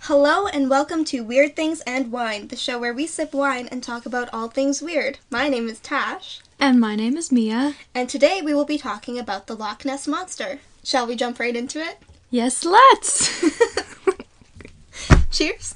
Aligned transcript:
Hello 0.00 0.46
and 0.46 0.68
welcome 0.68 1.04
to 1.06 1.20
Weird 1.22 1.54
Things 1.54 1.80
and 1.82 2.10
Wine, 2.10 2.48
the 2.48 2.56
show 2.56 2.78
where 2.78 2.92
we 2.94 3.06
sip 3.06 3.32
wine 3.32 3.68
and 3.70 3.82
talk 3.82 4.04
about 4.04 4.28
all 4.32 4.48
things 4.48 4.82
weird. 4.82 5.18
My 5.30 5.48
name 5.48 5.68
is 5.68 5.78
Tash, 5.80 6.40
And 6.58 6.80
my 6.80 6.96
name 6.96 7.16
is 7.16 7.30
Mia. 7.30 7.74
and 7.94 8.08
today 8.08 8.40
we 8.42 8.52
will 8.54 8.64
be 8.64 8.78
talking 8.78 9.18
about 9.18 9.46
the 9.46 9.54
Loch 9.54 9.84
Ness 9.84 10.08
Monster. 10.08 10.58
Shall 10.84 11.06
we 11.06 11.14
jump 11.16 11.38
right 11.38 11.54
into 11.54 11.78
it? 11.80 11.98
Yes, 12.30 12.64
let's! 12.64 13.44
Cheers! 15.30 15.74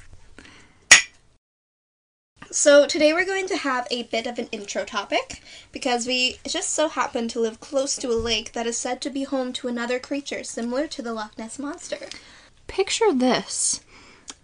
So, 2.51 2.87
today 2.87 3.13
we're 3.13 3.25
going 3.25 3.47
to 3.47 3.57
have 3.57 3.87
a 3.91 4.03
bit 4.03 4.25
of 4.25 4.39
an 4.39 4.47
intro 4.51 4.83
topic 4.83 5.41
because 5.71 6.07
we 6.07 6.39
just 6.47 6.71
so 6.71 6.89
happen 6.89 7.27
to 7.29 7.39
live 7.39 7.59
close 7.59 7.95
to 7.97 8.07
a 8.09 8.15
lake 8.15 8.53
that 8.53 8.65
is 8.65 8.77
said 8.77 8.99
to 9.01 9.09
be 9.09 9.23
home 9.23 9.53
to 9.53 9.67
another 9.67 9.99
creature 9.99 10.43
similar 10.43 10.87
to 10.87 11.01
the 11.01 11.13
Loch 11.13 11.37
Ness 11.37 11.59
Monster. 11.59 12.07
Picture 12.67 13.13
this. 13.13 13.81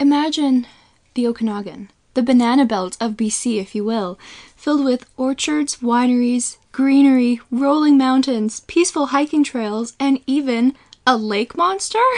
Imagine 0.04 0.68
the 1.14 1.26
Okanagan, 1.28 1.90
the 2.14 2.22
banana 2.22 2.66
belt 2.66 2.98
of 3.00 3.14
BC, 3.14 3.58
if 3.62 3.74
you 3.74 3.86
will, 3.86 4.20
filled 4.54 4.84
with 4.84 5.10
orchards, 5.16 5.78
wineries, 5.78 6.58
greenery, 6.74 7.40
rolling 7.50 7.98
mountains, 7.98 8.60
peaceful 8.68 9.06
hiking 9.16 9.46
trails, 9.46 9.94
and 10.02 10.20
even 10.28 10.76
a 11.08 11.16
lake 11.16 11.56
monster? 11.56 12.04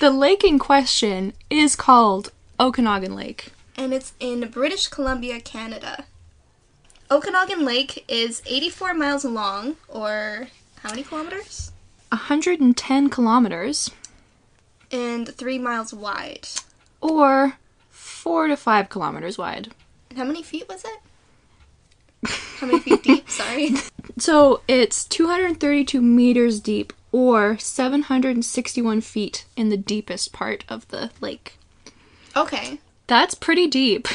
The 0.00 0.10
lake 0.10 0.42
in 0.42 0.58
question 0.58 1.34
is 1.50 1.76
called 1.76 2.32
Okanagan 2.58 3.14
Lake. 3.14 3.52
and 3.76 3.92
it's 3.92 4.14
in 4.18 4.48
British 4.48 4.88
Columbia, 4.88 5.38
Canada. 5.38 6.06
Okanagan 7.10 7.62
Lake 7.62 8.06
is 8.08 8.40
84 8.46 8.94
miles 8.94 9.26
long, 9.26 9.76
or 9.88 10.48
how 10.82 10.88
many 10.90 11.02
kilometers? 11.02 11.72
110 12.08 13.10
kilometers, 13.10 13.90
And 14.90 15.28
3 15.28 15.58
miles 15.58 15.92
wide. 15.94 16.48
or 17.00 17.58
4 17.90 18.48
to 18.48 18.56
5 18.56 18.88
kilometers 18.88 19.36
wide. 19.38 19.72
And 20.10 20.18
how 20.18 20.24
many 20.24 20.42
feet 20.42 20.68
was 20.68 20.84
it? 20.84 22.30
How 22.58 22.66
many 22.66 22.78
feet 22.80 23.02
deep? 23.02 23.28
Sorry. 23.40 23.72
So 24.18 24.62
it's 24.68 25.04
232 25.04 26.00
meters 26.00 26.60
deep, 26.60 26.92
or 27.12 27.58
761 27.58 29.00
feet 29.02 29.44
in 29.56 29.68
the 29.68 29.76
deepest 29.76 30.32
part 30.32 30.64
of 30.68 30.86
the 30.88 31.10
lake. 31.20 31.58
Okay. 32.36 32.78
That's 33.06 33.34
pretty 33.34 33.66
deep. 33.66 34.08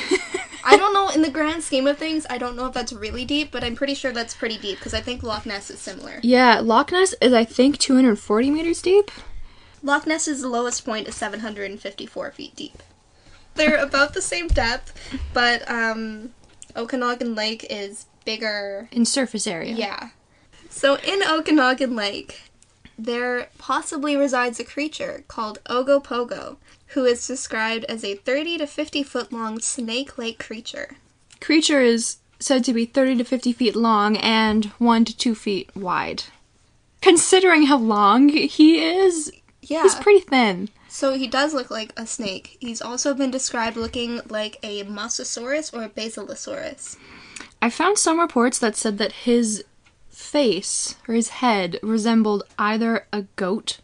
I 0.65 0.75
don't 0.75 0.93
know, 0.95 1.09
in 1.09 1.21
the 1.21 1.29
grand 1.29 1.61
scheme 1.63 1.85
of 1.85 1.97
things, 1.99 2.25
I 2.29 2.39
don't 2.39 2.55
know 2.55 2.65
if 2.65 2.73
that's 2.73 2.91
really 2.91 3.23
deep, 3.25 3.51
but 3.51 3.63
I'm 3.63 3.75
pretty 3.75 3.93
sure 3.93 4.11
that's 4.11 4.33
pretty 4.33 4.57
deep 4.57 4.79
because 4.79 4.93
I 4.95 5.01
think 5.01 5.21
Loch 5.21 5.45
Ness 5.45 5.69
is 5.69 5.79
similar. 5.79 6.19
yeah, 6.23 6.59
Loch 6.59 6.91
Ness 6.91 7.13
is, 7.21 7.33
I 7.33 7.45
think, 7.45 7.77
240 7.77 8.49
meters 8.49 8.81
deep. 8.81 9.11
Loch 9.81 10.05
Ness's 10.05 10.43
lowest 10.43 10.85
point 10.85 11.07
is 11.07 11.15
754 11.15 12.31
feet 12.31 12.55
deep. 12.55 12.83
They're 13.55 13.77
about 13.77 14.13
the 14.13 14.21
same 14.21 14.47
depth, 14.47 14.93
but 15.33 15.69
um, 15.69 16.33
Okanagan 16.75 17.35
Lake 17.35 17.65
is 17.69 18.05
bigger 18.25 18.87
In 18.91 19.05
surface 19.05 19.47
area. 19.47 19.73
Yeah. 19.73 20.09
So 20.69 20.97
in 20.97 21.21
Okanagan 21.27 21.95
Lake, 21.95 22.41
there 22.97 23.49
possibly 23.57 24.15
resides 24.15 24.59
a 24.59 24.63
creature 24.63 25.23
called 25.27 25.63
Ogopogo, 25.65 26.57
who 26.87 27.05
is 27.05 27.25
described 27.25 27.85
as 27.85 28.03
a 28.03 28.15
30 28.15 28.59
to 28.59 28.67
50 28.67 29.03
foot 29.03 29.31
long 29.31 29.59
snake 29.59 30.17
like 30.17 30.37
creature. 30.37 30.97
Creature 31.39 31.81
is 31.81 32.17
said 32.39 32.63
to 32.63 32.73
be 32.73 32.85
30 32.85 33.17
to 33.17 33.23
50 33.23 33.53
feet 33.53 33.75
long 33.75 34.17
and 34.17 34.65
1 34.65 35.05
to 35.05 35.17
2 35.17 35.35
feet 35.35 35.75
wide. 35.75 36.23
Considering 37.01 37.63
how 37.63 37.77
long 37.77 38.29
he 38.29 38.79
is, 38.79 39.31
Yeah. 39.69 39.83
he's 39.83 39.95
pretty 39.95 40.21
thin. 40.21 40.69
so 40.87 41.13
he 41.13 41.27
does 41.27 41.53
look 41.53 41.69
like 41.69 41.93
a 41.95 42.05
snake. 42.05 42.57
He's 42.59 42.81
also 42.81 43.13
been 43.13 43.31
described 43.31 43.77
looking 43.77 44.19
like 44.27 44.57
a 44.63 44.83
Mosasaurus 44.83 45.73
or 45.73 45.83
a 45.83 45.89
Basilosaurus. 45.89 46.97
I 47.61 47.69
found 47.69 47.97
some 47.97 48.19
reports 48.19 48.57
that 48.59 48.75
said 48.75 48.97
that 48.97 49.11
his 49.11 49.63
face 50.09 50.95
or 51.07 51.13
his 51.13 51.29
head 51.29 51.79
resembled 51.83 52.43
either 52.57 53.07
a 53.13 53.23
goat 53.35 53.77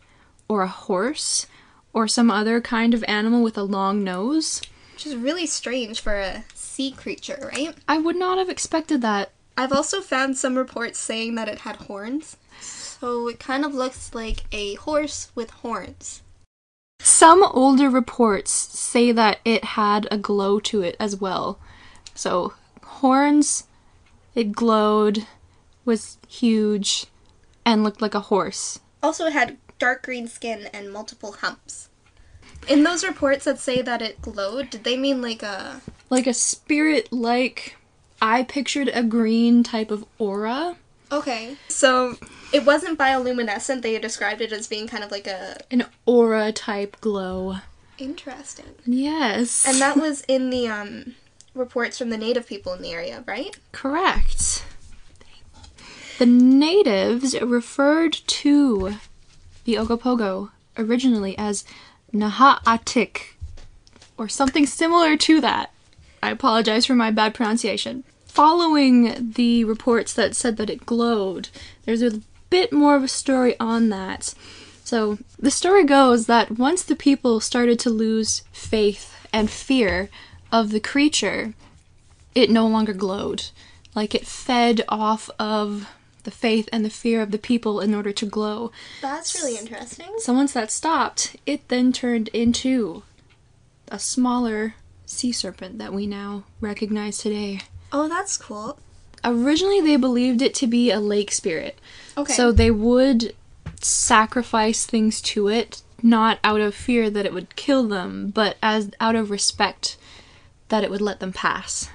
or 0.47 0.63
a 0.63 0.67
horse 0.67 1.47
or 1.93 2.07
some 2.07 2.29
other 2.29 2.59
kind 2.59 2.93
of 2.93 3.03
animal 3.07 3.41
with 3.41 3.57
a 3.57 3.63
long 3.63 4.03
nose. 4.03 4.61
Which 4.93 5.07
is 5.07 5.15
really 5.15 5.45
strange 5.45 6.01
for 6.01 6.15
a 6.19 6.43
sea 6.53 6.91
creature, 6.91 7.49
right? 7.53 7.75
I 7.87 7.97
would 7.97 8.15
not 8.15 8.37
have 8.37 8.49
expected 8.49 9.01
that. 9.01 9.31
I've 9.57 9.71
also 9.71 10.01
found 10.01 10.37
some 10.37 10.57
reports 10.57 10.99
saying 10.99 11.35
that 11.35 11.47
it 11.47 11.59
had 11.59 11.77
horns. 11.77 12.35
So 13.05 13.27
it 13.27 13.39
kind 13.39 13.63
of 13.63 13.75
looks 13.75 14.15
like 14.15 14.45
a 14.51 14.73
horse 14.73 15.31
with 15.35 15.51
horns. 15.51 16.23
Some 16.99 17.43
older 17.43 17.87
reports 17.87 18.49
say 18.49 19.11
that 19.11 19.37
it 19.45 19.63
had 19.63 20.07
a 20.09 20.17
glow 20.17 20.59
to 20.61 20.81
it 20.81 20.95
as 20.99 21.15
well. 21.15 21.59
So, 22.15 22.55
horns, 22.83 23.65
it 24.33 24.53
glowed, 24.53 25.27
was 25.85 26.17
huge, 26.27 27.05
and 27.63 27.83
looked 27.83 28.01
like 28.01 28.15
a 28.15 28.21
horse. 28.31 28.79
Also, 29.03 29.27
it 29.27 29.33
had 29.33 29.57
dark 29.77 30.01
green 30.01 30.27
skin 30.27 30.67
and 30.73 30.91
multiple 30.91 31.33
humps. 31.33 31.89
In 32.67 32.81
those 32.81 33.05
reports 33.05 33.45
that 33.45 33.59
say 33.59 33.83
that 33.83 34.01
it 34.01 34.19
glowed, 34.19 34.71
did 34.71 34.83
they 34.83 34.97
mean 34.97 35.21
like 35.21 35.43
a. 35.43 35.79
Like 36.09 36.25
a 36.25 36.33
spirit 36.33 37.13
like. 37.13 37.75
I 38.19 38.41
pictured 38.41 38.89
a 38.91 39.03
green 39.03 39.61
type 39.61 39.91
of 39.91 40.05
aura. 40.17 40.77
Okay. 41.11 41.55
So, 41.67 42.17
it 42.55 42.65
wasn't 42.65 42.97
bioluminescent, 42.97 43.81
they 43.81 43.97
described 43.99 44.41
it 44.41 44.51
as 44.51 44.67
being 44.67 44.87
kind 44.87 45.03
of 45.03 45.11
like 45.11 45.27
a. 45.27 45.57
An 45.69 45.85
aura 46.05 46.51
type 46.51 46.97
glow. 47.01 47.57
Interesting. 47.97 48.75
Yes. 48.85 49.65
And 49.67 49.79
that 49.79 49.97
was 49.97 50.21
in 50.27 50.49
the, 50.49 50.67
um. 50.67 51.15
Reports 51.53 51.97
from 51.97 52.09
the 52.09 52.17
native 52.17 52.45
people 52.47 52.73
in 52.73 52.81
the 52.81 52.91
area, 52.91 53.23
right? 53.25 53.57
Correct. 53.71 54.65
The 56.17 56.25
natives 56.25 57.39
referred 57.39 58.11
to 58.11 58.95
the 59.63 59.75
Ogopogo 59.75 60.49
originally 60.77 61.37
as 61.37 61.63
Naha'atik, 62.13 63.35
or 64.17 64.27
something 64.27 64.65
similar 64.65 65.15
to 65.15 65.39
that. 65.39 65.71
I 66.21 66.31
apologize 66.31 66.85
for 66.85 66.95
my 66.95 67.09
bad 67.09 67.33
pronunciation. 67.33 68.03
Following 68.25 69.31
the 69.35 69.63
reports 69.63 70.13
that 70.13 70.35
said 70.35 70.57
that 70.57 70.69
it 70.69 70.85
glowed, 70.85 71.47
there's 71.85 72.01
a 72.01 72.19
bit 72.49 72.71
more 72.71 72.95
of 72.95 73.03
a 73.03 73.07
story 73.07 73.55
on 73.59 73.89
that. 73.89 74.33
So, 74.83 75.17
the 75.39 75.51
story 75.51 75.83
goes 75.83 76.27
that 76.27 76.51
once 76.51 76.83
the 76.83 76.95
people 76.95 77.39
started 77.39 77.79
to 77.79 77.89
lose 77.89 78.43
faith 78.51 79.15
and 79.33 79.49
fear 79.49 80.09
of 80.51 80.69
the 80.69 80.79
creature, 80.79 81.53
it 82.35 82.49
no 82.49 82.67
longer 82.67 82.93
glowed. 82.93 83.45
Like 83.95 84.13
it 84.13 84.27
fed 84.27 84.83
off 84.89 85.29
of 85.39 85.89
the 86.23 86.31
faith 86.31 86.67
and 86.73 86.83
the 86.83 86.89
fear 86.89 87.21
of 87.21 87.31
the 87.31 87.37
people 87.37 87.79
in 87.79 87.95
order 87.95 88.11
to 88.11 88.25
glow. 88.25 88.71
That's 89.01 89.41
really 89.41 89.57
interesting. 89.57 90.13
So 90.17 90.33
once 90.33 90.53
that 90.53 90.71
stopped, 90.71 91.37
it 91.45 91.67
then 91.69 91.93
turned 91.93 92.27
into 92.29 93.03
a 93.87 93.97
smaller 93.97 94.75
sea 95.05 95.31
serpent 95.31 95.77
that 95.77 95.93
we 95.93 96.05
now 96.07 96.43
recognize 96.59 97.19
today. 97.19 97.61
Oh, 97.91 98.09
that's 98.09 98.37
cool. 98.37 98.79
Originally, 99.23 99.81
they 99.81 99.95
believed 99.95 100.41
it 100.41 100.53
to 100.55 100.67
be 100.67 100.91
a 100.91 100.99
lake 100.99 101.31
spirit. 101.31 101.79
Okay. 102.17 102.33
So 102.33 102.51
they 102.51 102.71
would 102.71 103.33
sacrifice 103.81 104.85
things 104.85 105.21
to 105.21 105.47
it, 105.47 105.81
not 106.01 106.39
out 106.43 106.61
of 106.61 106.75
fear 106.75 107.09
that 107.09 107.25
it 107.25 107.33
would 107.33 107.55
kill 107.55 107.87
them, 107.87 108.29
but 108.29 108.57
as 108.61 108.91
out 108.99 109.15
of 109.15 109.29
respect 109.29 109.97
that 110.69 110.83
it 110.83 110.89
would 110.89 111.01
let 111.01 111.19
them 111.19 111.33
pass. 111.33 111.89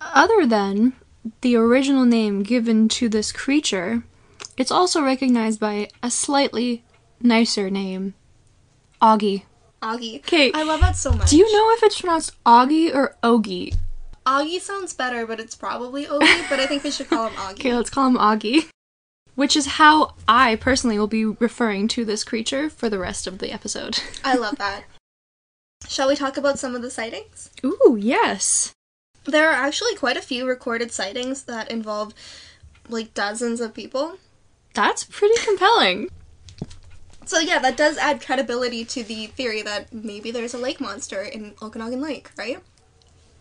Other 0.00 0.46
than 0.46 0.94
the 1.40 1.56
original 1.56 2.04
name 2.04 2.42
given 2.42 2.88
to 2.90 3.08
this 3.08 3.32
creature, 3.32 4.04
it's 4.56 4.70
also 4.70 5.02
recognized 5.02 5.60
by 5.60 5.88
a 6.02 6.10
slightly 6.10 6.84
nicer 7.20 7.70
name, 7.70 8.14
Augie. 9.02 9.42
Augie. 9.82 10.18
Okay, 10.20 10.52
I 10.54 10.62
love 10.62 10.80
that 10.80 10.96
so 10.96 11.12
much. 11.12 11.30
do 11.30 11.36
you 11.36 11.52
know 11.52 11.70
if 11.76 11.82
it's 11.82 12.00
pronounced 12.00 12.32
Augie 12.44 12.94
or 12.94 13.16
Ogie? 13.22 13.76
Augie 14.26 14.60
sounds 14.60 14.92
better, 14.92 15.26
but 15.26 15.38
it's 15.38 15.54
probably 15.54 16.06
Ogie, 16.06 16.48
but 16.48 16.58
I 16.58 16.66
think 16.66 16.82
we 16.82 16.90
should 16.90 17.08
call 17.08 17.28
him 17.28 17.34
Augie. 17.36 17.52
Okay, 17.52 17.74
let's 17.74 17.90
call 17.90 18.06
him 18.08 18.16
Augie. 18.16 18.68
Which 19.36 19.54
is 19.54 19.66
how 19.66 20.14
I 20.26 20.56
personally 20.56 20.98
will 20.98 21.06
be 21.06 21.24
referring 21.24 21.86
to 21.88 22.04
this 22.04 22.24
creature 22.24 22.68
for 22.68 22.88
the 22.88 22.98
rest 22.98 23.26
of 23.26 23.38
the 23.38 23.52
episode. 23.52 24.00
I 24.24 24.34
love 24.34 24.56
that. 24.56 24.84
Shall 25.88 26.08
we 26.08 26.16
talk 26.16 26.36
about 26.36 26.58
some 26.58 26.74
of 26.74 26.82
the 26.82 26.90
sightings? 26.90 27.50
Ooh, 27.64 27.96
yes. 28.00 28.72
There 29.24 29.48
are 29.48 29.52
actually 29.52 29.94
quite 29.94 30.16
a 30.16 30.22
few 30.22 30.46
recorded 30.46 30.90
sightings 30.90 31.44
that 31.44 31.70
involve 31.70 32.14
like 32.88 33.14
dozens 33.14 33.60
of 33.60 33.74
people. 33.74 34.16
That's 34.74 35.04
pretty 35.04 35.40
compelling. 35.44 36.10
So 37.24 37.40
yeah, 37.40 37.58
that 37.58 37.76
does 37.76 37.98
add 37.98 38.20
credibility 38.24 38.84
to 38.84 39.02
the 39.02 39.26
theory 39.26 39.62
that 39.62 39.92
maybe 39.92 40.30
there's 40.30 40.54
a 40.54 40.58
lake 40.58 40.80
monster 40.80 41.22
in 41.22 41.54
Okanagan 41.60 42.00
Lake, 42.00 42.30
right? 42.36 42.58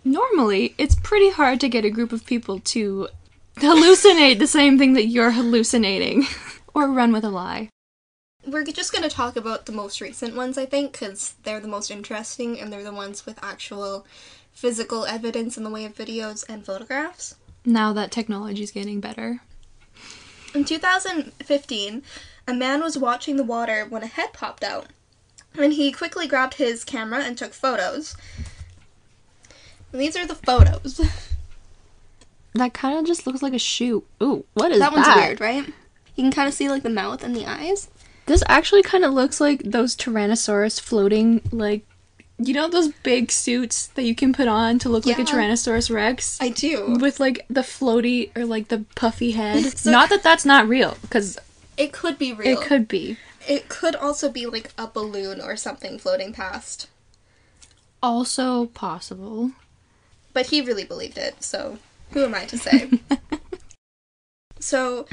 Normally, 0.03 0.75
it's 0.77 0.95
pretty 0.95 1.30
hard 1.30 1.59
to 1.62 1.69
get 1.69 1.86
a 1.86 1.89
group 1.89 2.12
of 2.12 2.25
people 2.25 2.59
to 2.59 3.09
hallucinate 3.56 4.40
the 4.40 4.48
same 4.48 4.78
thing 4.78 4.94
that 4.94 5.07
you're 5.07 5.31
hallucinating 5.31 6.25
or 6.74 6.92
run 6.92 7.12
with 7.12 7.24
a 7.24 7.30
lie. 7.30 7.69
we're 8.46 8.63
just 8.63 8.92
going 8.92 9.04
to 9.04 9.10
talk 9.10 9.36
about 9.36 9.66
the 9.66 9.72
most 9.72 10.02
recent 10.02 10.36
ones, 10.36 10.57
I 10.57 10.66
think, 10.66 10.92
because 10.92 11.36
they're 11.44 11.60
the 11.60 11.68
most 11.68 11.90
interesting 11.90 12.60
and 12.60 12.72
they're 12.72 12.84
the 12.84 12.94
ones 12.94 13.25
with 13.25 13.44
actual 13.44 14.06
physical 14.52 15.06
evidence 15.06 15.57
in 15.57 15.63
the 15.63 15.69
way 15.69 15.86
of 15.86 15.96
videos 15.96 16.44
and 16.48 16.66
photographs. 16.66 17.36
Now 17.66 17.94
that 17.94 18.12
technology's 18.12 18.72
getting 18.72 19.00
better. 19.00 19.42
In 20.54 20.63
2015, 20.63 22.04
a 22.48 22.54
man 22.54 22.81
was 22.81 22.98
watching 22.98 23.38
the 23.38 23.44
water 23.44 23.86
when 23.90 24.04
a 24.04 24.08
head 24.08 24.31
popped 24.34 24.63
out, 24.63 24.88
and 25.58 25.74
he 25.74 25.92
quickly 25.92 26.28
grabbed 26.28 26.56
his 26.56 26.84
camera 26.84 27.24
and 27.24 27.38
took 27.38 27.54
photos. 27.54 28.16
And 29.92 30.00
these 30.00 30.16
are 30.16 30.25
the 30.28 30.36
photos. 30.36 31.01
That 32.56 32.74
kind 32.74 32.98
of 32.98 33.06
just 33.06 33.28
looks 33.28 33.42
like 33.44 33.54
a 33.54 33.60
shoe. 33.60 34.04
Ooh, 34.24 34.46
what 34.54 34.72
is 34.72 34.80
that 34.80 34.94
that? 34.94 35.06
one's 35.07 35.16
weird, 35.16 35.40
right? 35.42 35.66
You 36.16 36.24
can 36.24 36.31
kind 36.31 36.48
of 36.48 36.54
see 36.54 36.69
like 36.69 36.84
the 36.84 36.90
mouth 36.90 37.24
and 37.24 37.36
the 37.36 37.46
eyes. 37.46 37.90
This 38.25 38.44
actually 38.48 38.81
kind 38.81 39.04
of 39.06 39.13
looks 39.13 39.40
like 39.40 39.62
those 39.63 39.96
Tyrannosaurus 39.96 40.81
floating, 40.81 41.42
like, 41.52 41.86
you 42.40 42.54
know, 42.56 42.68
those 42.68 42.88
big 43.04 43.30
suits 43.31 43.88
that 43.88 44.02
you 44.04 44.16
can 44.16 44.34
put 44.34 44.48
on 44.48 44.80
to 44.80 44.90
look 44.90 45.06
like 45.06 45.19
a 45.19 45.24
Tyrannosaurus 45.24 45.94
Rex? 45.94 46.40
I 46.42 46.50
do. 46.50 46.98
With, 47.00 47.19
like, 47.19 47.46
the 47.50 47.62
floaty 47.62 48.36
or, 48.36 48.46
like, 48.46 48.69
the 48.69 48.84
puffy 48.96 49.31
head. 49.31 49.63
So- 49.78 49.92
not 49.92 50.10
that 50.10 50.24
that's 50.24 50.44
not 50.44 50.68
real, 50.68 50.98
because 51.04 51.38
It 51.78 51.94
could 51.94 52.18
be 52.18 52.34
real. 52.34 52.58
it 52.58 52.66
could 52.66 52.88
be. 52.88 53.18
It 53.48 53.69
could 53.69 53.96
also 53.96 54.31
be 54.31 54.48
like 54.48 54.72
a 54.75 54.88
balloon 54.88 55.40
or 55.40 55.56
something 55.56 56.00
floating 56.00 56.34
past. 56.34 56.88
Also 58.01 58.66
possible. 58.68 59.51
But 60.34 60.48
he 60.48 60.62
really 60.62 60.84
believed 60.84 61.18
it, 61.19 61.44
so 61.44 61.78
who 62.15 62.23
am 62.23 62.33
I 62.33 62.45
to 62.45 62.57
say? 62.57 62.89
so, 64.59 65.06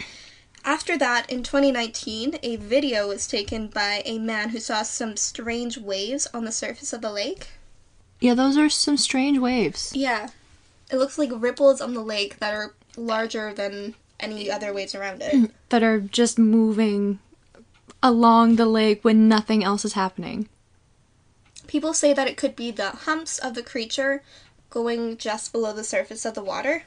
after 0.65 0.97
that, 0.97 1.29
in 1.29 1.43
2019, 1.43 2.39
a 2.45 2.55
video 2.57 3.09
was 3.09 3.27
taken 3.27 3.67
by 3.67 4.03
a 4.05 4.21
man 4.21 4.51
who 4.51 4.61
saw 4.61 4.85
some 4.85 5.17
strange 5.17 5.77
waves 5.77 6.29
on 6.33 6.45
the 6.45 6.53
surface 6.53 6.93
of 6.93 7.01
the 7.03 7.11
lake. 7.11 7.49
Yeah, 8.21 8.35
those 8.35 8.57
are 8.57 8.69
some 8.69 8.97
strange 8.97 9.39
waves. 9.39 9.93
Yeah. 9.97 10.29
It 10.93 10.97
looks 10.97 11.19
like 11.19 11.31
ripples 11.33 11.81
on 11.81 11.93
the 11.93 12.05
lake 12.05 12.39
that 12.39 12.55
are 12.55 12.73
larger 12.97 13.53
than 13.53 13.97
any 14.21 14.49
other 14.49 14.73
waves 14.73 14.95
around 14.95 15.23
it. 15.23 15.35
Mm-hmm. 15.35 15.53
That 15.71 15.83
are 15.83 15.99
just 15.99 16.39
moving 16.39 17.19
along 18.01 18.55
the 18.55 18.67
lake 18.67 19.03
when 19.03 19.27
nothing 19.27 19.65
else 19.65 19.85
is 19.85 19.95
happening. 19.95 20.49
People 21.67 21.95
say 21.95 22.13
that 22.13 22.29
it 22.29 22.37
could 22.37 22.55
be 22.55 22.71
the 22.71 22.91
humps 22.91 23.41
of 23.41 23.55
the 23.55 23.63
creature 23.65 24.23
going 24.71 25.17
just 25.17 25.51
below 25.51 25.73
the 25.73 25.83
surface 25.83 26.25
of 26.25 26.35
the 26.35 26.45
water. 26.45 26.85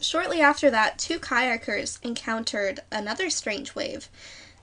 Shortly 0.00 0.40
after 0.40 0.70
that, 0.70 0.98
two 0.98 1.18
kayakers 1.20 1.98
encountered 2.04 2.80
another 2.90 3.30
strange 3.30 3.74
wave 3.74 4.08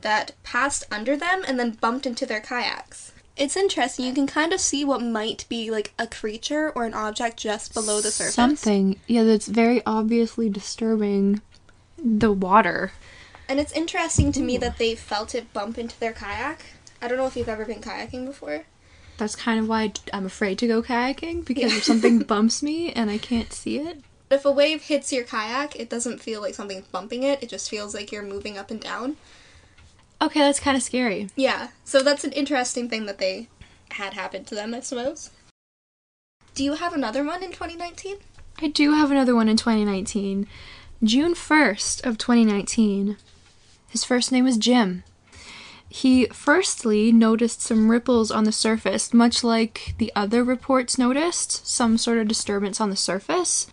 that 0.01 0.33
passed 0.44 0.83
under 0.92 1.16
them 1.16 1.44
and 1.48 1.57
then 1.60 1.72
bumped 1.80 2.06
into 2.06 2.25
their 2.25 2.42
kayaks. 2.42 3.13
It's 3.38 3.56
interesting. 3.56 4.06
You 4.06 4.13
can 4.13 4.28
kind 4.28 4.51
of 4.51 4.60
see 4.60 4.83
what 4.83 5.01
might 5.01 5.45
be 5.48 5.72
like 5.72 5.94
a 5.98 6.06
creature 6.06 6.69
or 6.75 6.86
an 6.86 6.94
object 6.94 7.38
just 7.38 7.74
below 7.74 8.01
the 8.01 8.12
surface. 8.12 8.33
Something. 8.33 9.00
Yeah, 9.07 9.24
that's 9.24 9.48
very 9.48 9.81
obviously 9.86 10.50
disturbing 10.50 11.42
the 11.98 12.31
water. 12.33 12.92
And 13.48 13.60
it's 13.60 13.72
interesting 13.72 14.31
to 14.33 14.42
me 14.42 14.57
that 14.57 14.78
they 14.78 14.95
felt 14.95 15.33
it 15.33 15.54
bump 15.54 15.78
into 15.78 15.98
their 16.00 16.13
kayak. 16.13 16.62
I 17.01 17.07
don't 17.07 17.18
know 17.18 17.25
if 17.25 17.38
you've 17.38 17.50
ever 17.50 17.66
been 17.66 17.81
kayaking 17.81 18.25
before. 18.25 18.66
That's 19.18 19.36
kind 19.36 19.60
of 19.60 19.68
why 19.69 19.94
I'm 20.13 20.25
afraid 20.25 20.57
to 20.60 20.68
go 20.68 20.81
kayaking 20.83 21.45
because 21.45 21.72
Yeah. 21.72 21.78
if 21.78 21.83
something 21.86 22.19
bumps 22.28 22.62
me 22.62 22.92
and 22.92 23.10
I 23.10 23.18
can't 23.18 23.54
see 23.54 23.78
it. 23.80 24.01
If 24.31 24.45
a 24.45 24.51
wave 24.51 24.83
hits 24.83 25.12
your 25.12 25.25
kayak, 25.25 25.75
it 25.75 25.89
doesn't 25.89 26.22
feel 26.22 26.39
like 26.39 26.56
something's 26.56 26.88
bumping 26.88 27.24
it. 27.24 27.44
It 27.44 27.50
just 27.50 27.69
feels 27.69 27.94
like 27.94 28.13
you're 28.13 28.24
moving 28.24 28.57
up 28.57 28.72
and 28.72 28.80
down. 28.80 29.18
Okay, 30.22 30.39
that's 30.39 30.60
kind 30.60 30.78
of 30.78 30.83
scary. 30.83 31.28
Yeah, 31.36 31.69
so 31.83 32.01
that's 32.01 32.24
an 32.24 32.31
interesting 32.31 32.88
thing 32.88 33.07
that 33.07 33.18
they 33.18 33.50
had 33.92 34.13
happen 34.13 34.45
to 34.45 34.56
them, 34.56 34.74
I 34.74 34.80
suppose. 34.80 35.31
Do 36.56 36.63
you 36.63 36.75
have 36.75 36.94
another 36.94 37.25
one 37.25 37.44
in 37.44 37.51
2019? 37.51 38.18
I 38.62 38.68
do 38.68 38.94
have 38.94 39.12
another 39.12 39.36
one 39.36 39.50
in 39.50 39.57
2019. 39.57 40.48
June 41.04 41.33
1st 41.33 42.06
of 42.06 42.18
2019. 42.18 43.18
His 43.89 44.06
first 44.06 44.31
name 44.31 44.45
was 44.45 44.56
Jim. 44.57 45.04
He 45.89 46.28
firstly 46.28 47.12
noticed 47.12 47.62
some 47.62 47.92
ripples 47.92 48.31
on 48.31 48.45
the 48.45 48.54
surface, 48.54 49.13
much 49.13 49.44
like 49.44 49.95
the 49.98 50.10
other 50.16 50.42
reports 50.42 50.98
noticed, 50.98 51.68
some 51.68 51.98
sort 51.98 52.18
of 52.18 52.30
disturbance 52.30 52.80
on 52.80 52.89
the 52.89 52.95
surface. 52.95 53.68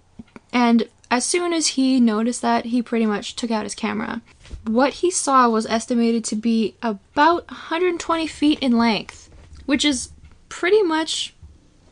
And 0.53 0.89
as 1.11 1.25
soon 1.25 1.53
as 1.53 1.69
he 1.69 2.01
noticed 2.01 2.43
that, 2.43 2.67
he 2.67 2.83
pretty 2.83 3.07
much 3.07 3.35
took 3.37 3.51
out 3.51 3.65
his 3.65 3.75
camera. 3.75 4.21
What 4.67 4.95
he 4.95 5.11
saw 5.11 5.49
was 5.49 5.67
estimated 5.67 6.25
to 6.25 6.37
be 6.37 6.75
about 6.83 7.51
120 7.51 8.27
feet 8.27 8.59
in 8.61 8.77
length, 8.77 9.31
which 9.67 9.85
is 9.85 10.11
pretty 10.49 10.83
much 10.83 11.35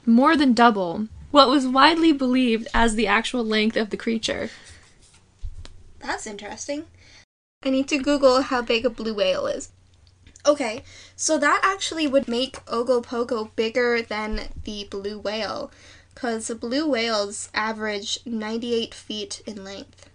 more 0.05 0.37
than 0.37 0.53
double 0.53 1.09
what 1.31 1.49
was 1.49 1.67
widely 1.67 2.13
believed 2.13 2.69
as 2.73 2.95
the 2.95 3.07
actual 3.07 3.45
length 3.45 3.77
of 3.77 3.91
the 3.91 3.97
creature. 3.97 4.51
That's 5.99 6.27
interesting. 6.27 6.85
I 7.63 7.71
need 7.71 7.89
to 7.89 7.99
Google 7.99 8.43
how 8.43 8.63
big 8.63 8.87
a 8.87 8.91
blue 8.91 9.15
whale 9.15 9.47
is. 9.47 9.71
Okay, 10.47 10.85
so 11.17 11.37
that 11.39 11.61
actually 11.65 12.07
would 12.07 12.29
make 12.29 12.65
Ogopogo 12.67 13.51
bigger 13.57 14.01
than 14.01 14.49
the 14.65 14.87
blue 14.89 15.19
whale, 15.19 15.73
because 16.17 16.49
the 16.49 16.55
blue 16.55 16.89
whales 16.89 17.51
average 17.53 18.19
98 18.25 18.95
feet 18.95 19.43
in 19.45 19.63
length. 19.63 20.09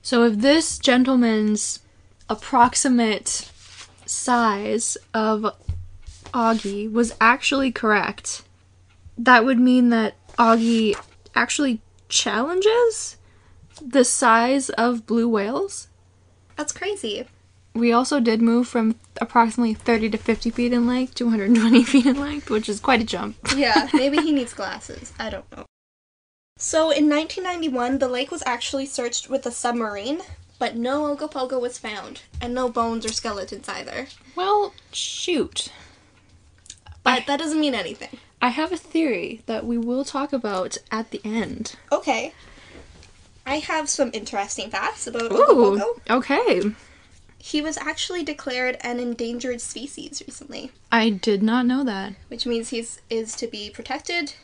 So 0.00 0.22
if 0.22 0.36
this 0.38 0.78
gentleman's 0.78 1.80
approximate 2.30 3.50
size 4.06 4.96
of 5.12 5.52
Augie 6.32 6.90
was 6.90 7.12
actually 7.20 7.72
correct, 7.72 8.42
that 9.18 9.44
would 9.44 9.58
mean 9.58 9.88
that 9.88 10.14
Augie 10.36 10.94
actually 11.34 11.80
challenges 12.08 13.16
the 13.84 14.04
size 14.04 14.70
of 14.70 15.06
blue 15.06 15.28
whales. 15.28 15.88
That's 16.54 16.72
crazy. 16.72 17.26
We 17.76 17.92
also 17.92 18.20
did 18.20 18.40
move 18.40 18.66
from 18.66 18.96
approximately 19.20 19.74
30 19.74 20.10
to 20.10 20.18
50 20.18 20.50
feet 20.50 20.72
in 20.72 20.86
length 20.86 21.14
to 21.16 21.24
120 21.24 21.84
feet 21.92 22.06
in 22.06 22.18
length, 22.18 22.48
which 22.50 22.68
is 22.68 22.80
quite 22.80 23.00
a 23.00 23.04
jump. 23.04 23.36
Yeah, 23.56 23.88
maybe 23.92 24.18
he 24.18 24.32
needs 24.32 24.52
glasses. 24.54 25.12
I 25.18 25.30
don't 25.30 25.50
know. 25.56 25.66
So 26.58 26.90
in 26.90 27.08
1991, 27.08 27.98
the 27.98 28.08
lake 28.08 28.30
was 28.30 28.42
actually 28.46 28.86
searched 28.86 29.28
with 29.28 29.44
a 29.46 29.50
submarine, 29.50 30.20
but 30.58 30.74
no 30.76 31.14
Ogopogo 31.14 31.60
was 31.60 31.78
found, 31.78 32.22
and 32.40 32.54
no 32.54 32.68
bones 32.70 33.04
or 33.04 33.12
skeletons 33.12 33.68
either. 33.68 34.08
Well, 34.34 34.72
shoot. 34.90 35.70
But 37.02 37.26
that 37.26 37.38
doesn't 37.38 37.60
mean 37.60 37.74
anything. 37.74 38.18
I 38.40 38.48
have 38.48 38.72
a 38.72 38.76
theory 38.76 39.42
that 39.46 39.66
we 39.66 39.76
will 39.78 40.04
talk 40.04 40.32
about 40.32 40.78
at 40.90 41.10
the 41.10 41.20
end. 41.24 41.76
Okay. 41.92 42.32
I 43.46 43.56
have 43.58 43.88
some 43.88 44.10
interesting 44.12 44.70
facts 44.70 45.06
about 45.06 45.30
Ooh, 45.32 45.78
Ogopogo. 45.78 45.98
okay. 46.10 46.62
He 47.46 47.62
was 47.62 47.76
actually 47.78 48.24
declared 48.24 48.76
an 48.80 48.98
endangered 48.98 49.60
species 49.60 50.20
recently, 50.26 50.72
I 50.90 51.10
did 51.10 51.44
not 51.44 51.64
know 51.64 51.84
that. 51.84 52.14
which 52.26 52.44
means 52.44 52.70
he's 52.70 53.00
is 53.08 53.36
to 53.36 53.46
be 53.46 53.70
protected 53.70 54.34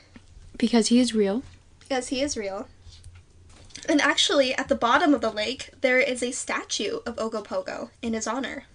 Because 0.56 0.87
he 0.87 1.00
is 1.00 1.12
real. 1.12 1.42
because 1.80 2.09
he 2.09 2.23
is 2.23 2.37
real. 2.37 2.68
And 3.88 4.00
actually, 4.00 4.54
at 4.54 4.68
the 4.68 4.76
bottom 4.76 5.14
of 5.14 5.21
the 5.21 5.32
lake, 5.32 5.71
there 5.80 5.99
is 5.99 6.23
a 6.23 6.30
statue 6.30 7.00
of 7.04 7.16
Ogopogo 7.16 7.90
in 8.02 8.12
his 8.14 8.28
honor. 8.28 8.66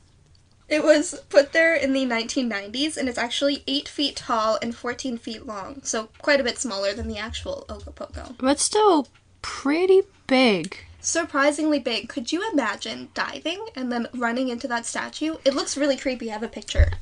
It 0.67 0.83
was 0.83 1.21
put 1.29 1.53
there 1.53 1.73
in 1.73 1.93
the 1.93 2.03
1990s, 2.05 2.97
and 2.97 3.07
it's 3.07 3.17
actually 3.17 3.63
8 3.65 3.87
feet 3.87 4.17
tall 4.17 4.59
and 4.61 4.75
14 4.75 5.17
feet 5.17 5.45
long, 5.45 5.81
so 5.83 6.09
quite 6.17 6.41
a 6.41 6.43
bit 6.43 6.57
smaller 6.57 6.93
than 6.93 7.07
the 7.07 7.17
actual 7.17 7.63
Ogopogo. 7.69 8.35
But 8.37 8.59
still 8.59 9.07
pretty 9.41 10.01
big. 10.27 10.79
Surprisingly 10.99 11.79
big. 11.79 12.09
Could 12.09 12.31
you 12.31 12.43
imagine 12.51 13.09
diving 13.13 13.65
and 13.75 13.91
then 13.91 14.07
running 14.13 14.49
into 14.49 14.67
that 14.67 14.85
statue? 14.85 15.37
It 15.45 15.53
looks 15.53 15.77
really 15.77 15.97
creepy. 15.97 16.29
I 16.29 16.33
have 16.33 16.43
a 16.43 16.47
picture. 16.47 16.93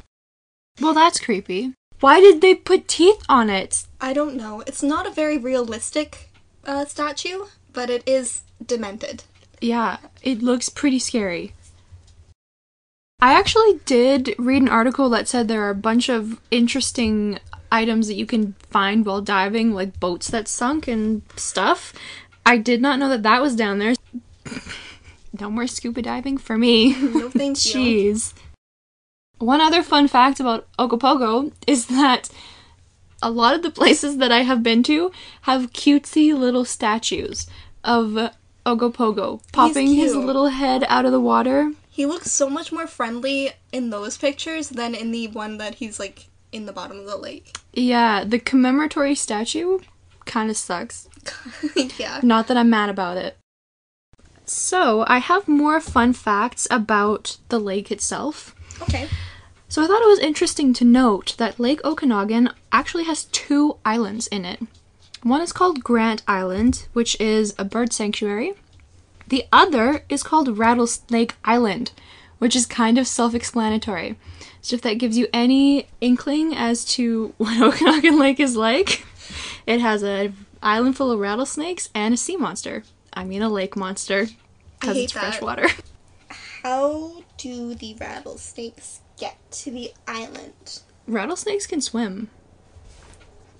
Well, 0.79 0.93
that's 0.93 1.19
creepy. 1.19 1.73
Why 2.01 2.19
did 2.19 2.41
they 2.41 2.55
put 2.55 2.87
teeth 2.87 3.23
on 3.29 3.49
it? 3.49 3.85
I 4.01 4.13
don't 4.13 4.35
know. 4.35 4.61
It's 4.67 4.83
not 4.83 5.07
a 5.07 5.11
very 5.11 5.37
realistic 5.37 6.29
uh, 6.65 6.85
statue, 6.85 7.45
but 7.71 7.89
it 7.89 8.03
is 8.05 8.41
demented. 8.63 9.23
Yeah, 9.61 9.97
it 10.21 10.41
looks 10.41 10.69
pretty 10.69 10.99
scary. 10.99 11.53
I 13.21 13.33
actually 13.33 13.79
did 13.85 14.35
read 14.37 14.61
an 14.61 14.69
article 14.69 15.09
that 15.09 15.27
said 15.27 15.47
there 15.47 15.63
are 15.63 15.69
a 15.69 15.75
bunch 15.75 16.09
of 16.09 16.39
interesting 16.51 17.39
items 17.71 18.07
that 18.07 18.15
you 18.15 18.25
can 18.25 18.53
find 18.69 19.05
while 19.05 19.21
diving, 19.21 19.73
like 19.73 19.99
boats 19.99 20.29
that 20.29 20.47
sunk 20.47 20.87
and 20.87 21.21
stuff. 21.35 21.93
I 22.45 22.57
did 22.57 22.81
not 22.81 22.99
know 22.99 23.09
that 23.09 23.23
that 23.23 23.41
was 23.41 23.55
down 23.55 23.79
there. 23.79 23.95
no 25.39 25.49
more 25.49 25.67
scuba 25.67 26.01
diving 26.01 26.37
for 26.37 26.57
me. 26.57 26.93
No 26.93 27.29
thank 27.29 27.65
you. 27.65 28.13
Jeez. 28.13 28.33
One 29.39 29.61
other 29.61 29.83
fun 29.83 30.07
fact 30.07 30.39
about 30.39 30.67
Ogopogo 30.79 31.51
is 31.67 31.87
that 31.87 32.29
a 33.21 33.29
lot 33.29 33.55
of 33.55 33.63
the 33.63 33.71
places 33.71 34.17
that 34.17 34.31
I 34.31 34.43
have 34.43 34.63
been 34.63 34.83
to 34.83 35.11
have 35.41 35.73
cutesy 35.73 36.37
little 36.37 36.65
statues 36.65 37.47
of 37.83 38.31
Ogopogo 38.65 39.41
popping 39.51 39.93
his 39.93 40.15
little 40.15 40.47
head 40.47 40.85
out 40.87 41.05
of 41.05 41.11
the 41.11 41.19
water. 41.19 41.71
He 41.89 42.05
looks 42.05 42.31
so 42.31 42.49
much 42.49 42.71
more 42.71 42.87
friendly 42.87 43.51
in 43.71 43.89
those 43.89 44.17
pictures 44.17 44.69
than 44.69 44.95
in 44.95 45.11
the 45.11 45.27
one 45.27 45.57
that 45.57 45.75
he's 45.75 45.99
like 45.99 46.27
in 46.51 46.65
the 46.65 46.73
bottom 46.73 46.99
of 46.99 47.05
the 47.05 47.17
lake. 47.17 47.57
Yeah, 47.73 48.23
the 48.23 48.39
commemoratory 48.39 49.15
statue 49.15 49.79
kind 50.25 50.49
of 50.49 50.57
sucks. 50.57 51.09
yeah. 51.97 52.19
Not 52.23 52.47
that 52.47 52.57
I'm 52.57 52.69
mad 52.69 52.89
about 52.89 53.17
it. 53.17 53.37
So, 54.45 55.03
I 55.07 55.17
have 55.17 55.47
more 55.47 55.81
fun 55.81 56.13
facts 56.13 56.67
about 56.69 57.37
the 57.49 57.59
lake 57.59 57.91
itself. 57.91 58.55
Okay. 58.83 59.07
So, 59.67 59.83
I 59.83 59.87
thought 59.87 60.03
it 60.03 60.07
was 60.07 60.19
interesting 60.19 60.71
to 60.75 60.85
note 60.85 61.35
that 61.37 61.59
Lake 61.59 61.83
Okanagan 61.83 62.51
actually 62.71 63.05
has 63.05 63.25
two 63.25 63.77
islands 63.83 64.27
in 64.27 64.45
it. 64.45 64.61
One 65.23 65.41
is 65.41 65.51
called 65.51 65.83
Grant 65.83 66.21
Island, 66.27 66.87
which 66.93 67.19
is 67.19 67.55
a 67.57 67.65
bird 67.65 67.91
sanctuary. 67.91 68.53
The 69.27 69.45
other 69.51 70.05
is 70.09 70.21
called 70.21 70.59
Rattlesnake 70.59 71.33
Island, 71.43 71.91
which 72.37 72.55
is 72.55 72.67
kind 72.67 72.99
of 72.99 73.07
self 73.07 73.33
explanatory. 73.33 74.17
So, 74.61 74.75
if 74.75 74.83
that 74.83 74.99
gives 74.99 75.17
you 75.17 75.27
any 75.33 75.87
inkling 76.01 76.53
as 76.55 76.85
to 76.85 77.33
what 77.37 77.59
Okanagan 77.59 78.19
Lake 78.19 78.39
is 78.39 78.55
like, 78.55 79.03
it 79.65 79.79
has 79.79 80.03
an 80.03 80.35
island 80.65 80.97
full 80.97 81.11
of 81.11 81.19
rattlesnakes 81.19 81.89
and 81.93 82.13
a 82.13 82.17
sea 82.17 82.35
monster. 82.35 82.83
I 83.13 83.23
mean, 83.23 83.41
a 83.41 83.49
lake 83.49 83.75
monster. 83.75 84.27
Because 84.79 84.97
it's 84.97 85.13
that. 85.13 85.19
freshwater. 85.19 85.67
How 86.63 87.23
do 87.37 87.75
the 87.75 87.95
rattlesnakes 87.99 89.01
get 89.17 89.37
to 89.51 89.71
the 89.71 89.93
island? 90.07 90.81
Rattlesnakes 91.07 91.67
can 91.67 91.79
swim. 91.81 92.29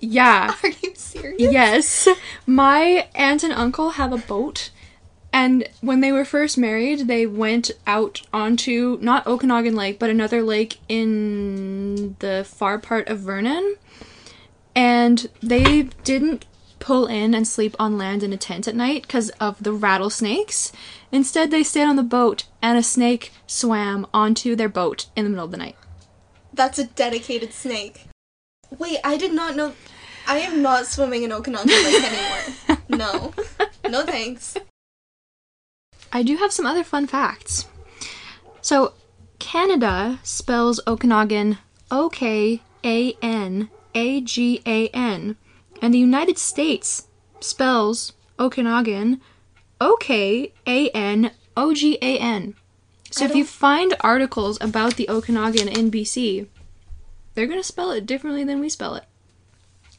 Yeah. 0.00 0.54
Are 0.62 0.68
you 0.82 0.92
serious? 0.94 1.40
Yes. 1.40 2.08
My 2.46 3.08
aunt 3.14 3.42
and 3.42 3.52
uncle 3.52 3.90
have 3.90 4.12
a 4.12 4.18
boat. 4.18 4.70
And 5.32 5.68
when 5.80 6.00
they 6.00 6.12
were 6.12 6.24
first 6.24 6.56
married, 6.56 7.08
they 7.08 7.26
went 7.26 7.70
out 7.86 8.22
onto 8.32 8.98
not 9.00 9.26
Okanagan 9.26 9.76
Lake, 9.76 9.98
but 9.98 10.08
another 10.08 10.42
lake 10.42 10.78
in 10.88 12.16
the 12.20 12.46
far 12.48 12.78
part 12.78 13.08
of 13.08 13.20
Vernon. 13.20 13.76
And 14.74 15.28
they 15.42 15.84
didn't 16.04 16.46
pull 16.86 17.06
in 17.06 17.34
and 17.34 17.48
sleep 17.48 17.74
on 17.80 17.98
land 17.98 18.22
in 18.22 18.32
a 18.32 18.36
tent 18.36 18.68
at 18.68 18.76
night 18.76 19.02
because 19.02 19.30
of 19.40 19.60
the 19.60 19.72
rattlesnakes. 19.72 20.70
Instead, 21.10 21.50
they 21.50 21.64
stayed 21.64 21.82
on 21.82 21.96
the 21.96 22.02
boat, 22.04 22.44
and 22.62 22.78
a 22.78 22.82
snake 22.82 23.32
swam 23.44 24.06
onto 24.14 24.54
their 24.54 24.68
boat 24.68 25.06
in 25.16 25.24
the 25.24 25.30
middle 25.30 25.46
of 25.46 25.50
the 25.50 25.56
night. 25.56 25.74
That's 26.54 26.78
a 26.78 26.84
dedicated 26.84 27.52
snake. 27.52 28.04
Wait, 28.78 28.98
I 29.02 29.16
did 29.16 29.32
not 29.32 29.56
know. 29.56 29.72
I 30.28 30.38
am 30.38 30.62
not 30.62 30.86
swimming 30.86 31.24
in 31.24 31.32
Okanagan 31.32 31.66
Lake 31.66 32.04
anymore. 32.04 32.78
No. 32.88 33.34
No 33.90 34.04
thanks. 34.04 34.56
I 36.12 36.22
do 36.22 36.36
have 36.36 36.52
some 36.52 36.66
other 36.66 36.84
fun 36.84 37.08
facts. 37.08 37.66
So, 38.60 38.94
Canada 39.40 40.20
spells 40.22 40.78
Okanagan 40.86 41.58
O 41.90 42.08
K 42.10 42.62
A 42.84 43.16
N 43.20 43.70
A 43.96 44.20
G 44.20 44.62
A 44.64 44.86
N, 44.88 45.36
and 45.82 45.92
the 45.92 45.98
United 45.98 46.38
States 46.38 47.08
spells 47.40 48.12
Okanagan 48.38 49.20
O 49.80 49.96
K 50.00 50.52
A 50.66 50.88
N 50.90 51.30
O 51.56 51.74
G 51.74 51.98
A 52.02 52.18
N. 52.18 52.54
So, 53.10 53.24
I 53.24 53.28
if 53.28 53.34
you 53.34 53.44
find 53.44 53.94
articles 54.00 54.58
about 54.60 54.96
the 54.96 55.08
Okanagan 55.08 55.68
in 55.68 55.90
BC, 55.90 56.46
they're 57.34 57.46
going 57.46 57.60
to 57.60 57.66
spell 57.66 57.90
it 57.90 58.06
differently 58.06 58.44
than 58.44 58.60
we 58.60 58.68
spell 58.68 58.94
it. 58.94 59.04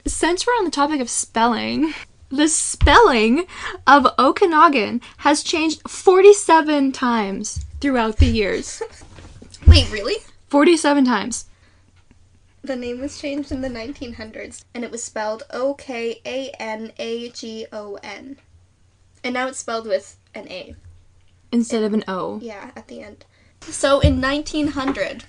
Since 0.05 0.46
we're 0.46 0.53
on 0.53 0.65
the 0.65 0.72
topic 0.72 1.01
of 1.01 1.10
spelling, 1.10 1.93
the 2.29 2.48
spelling 2.48 3.46
of 3.86 4.07
Okanagan 4.17 5.01
has 5.17 5.43
changed 5.43 5.88
47 5.89 6.91
times 6.91 7.65
throughout 7.79 8.17
the 8.17 8.25
years. 8.25 8.81
Wait, 9.67 9.91
really? 9.91 10.15
47 10.50 11.05
times. 11.05 11.46
The 12.67 12.75
name 12.75 13.00
was 13.00 13.17
changed 13.17 13.53
in 13.53 13.62
the 13.62 13.69
1900s, 13.69 14.65
and 14.74 14.83
it 14.83 14.91
was 14.91 15.01
spelled 15.01 15.43
O 15.51 15.74
K 15.75 16.19
A 16.25 16.50
N 16.59 16.91
A 17.00 17.29
G 17.29 17.65
O 17.71 17.97
N. 18.03 18.36
And 19.24 19.33
now 19.36 19.47
it's 19.47 19.59
spelled 19.59 19.88
with 19.88 20.17
an 20.36 20.50
A. 20.50 20.75
Instead 21.50 21.83
of 21.83 21.93
an 21.93 22.03
O. 22.09 22.39
Yeah, 22.43 22.71
at 22.75 22.89
the 22.89 23.01
end. 23.01 23.24
So 23.62 24.01
in 24.01 24.19
1900, 24.19 25.24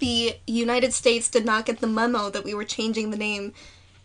the 0.00 0.38
United 0.48 0.92
States 0.92 1.28
did 1.28 1.44
not 1.44 1.64
get 1.64 1.78
the 1.78 1.86
memo 1.86 2.28
that 2.28 2.42
we 2.42 2.54
were 2.54 2.64
changing 2.64 3.12
the 3.12 3.16
name 3.16 3.52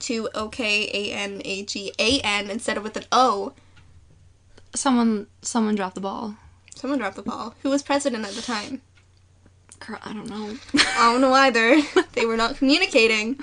to 0.01 0.29
O 0.35 0.47
K 0.47 0.87
A 0.93 1.11
N 1.11 1.41
A 1.43 1.65
G 1.65 1.91
A 1.97 2.19
N 2.19 2.51
instead 2.51 2.77
of 2.77 2.83
with 2.83 2.95
an 2.95 3.05
O. 3.11 3.53
Someone 4.75 5.25
someone 5.41 5.73
dropped 5.73 5.95
the 5.95 6.01
ball. 6.01 6.35
Someone 6.75 6.99
dropped 6.99 7.15
the 7.15 7.23
ball. 7.23 7.55
Who 7.63 7.71
was 7.71 7.81
president 7.81 8.25
at 8.25 8.33
the 8.33 8.43
time? 8.43 8.83
Girl, 9.85 9.99
I 10.03 10.13
don't 10.13 10.29
know. 10.29 10.55
I 10.75 11.11
don't 11.11 11.19
know 11.19 11.33
either. 11.33 11.81
they 12.13 12.25
were 12.25 12.37
not 12.37 12.55
communicating. 12.55 13.39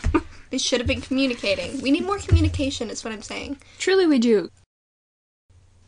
They 0.48 0.58
should 0.58 0.80
have 0.80 0.86
been 0.86 1.02
communicating. 1.02 1.80
We 1.82 1.90
need 1.90 2.04
more 2.04 2.18
communication, 2.18 2.88
is 2.88 3.04
what 3.04 3.12
I'm 3.12 3.22
saying. 3.22 3.58
Truly 3.78 4.06
we 4.06 4.18
do. 4.18 4.50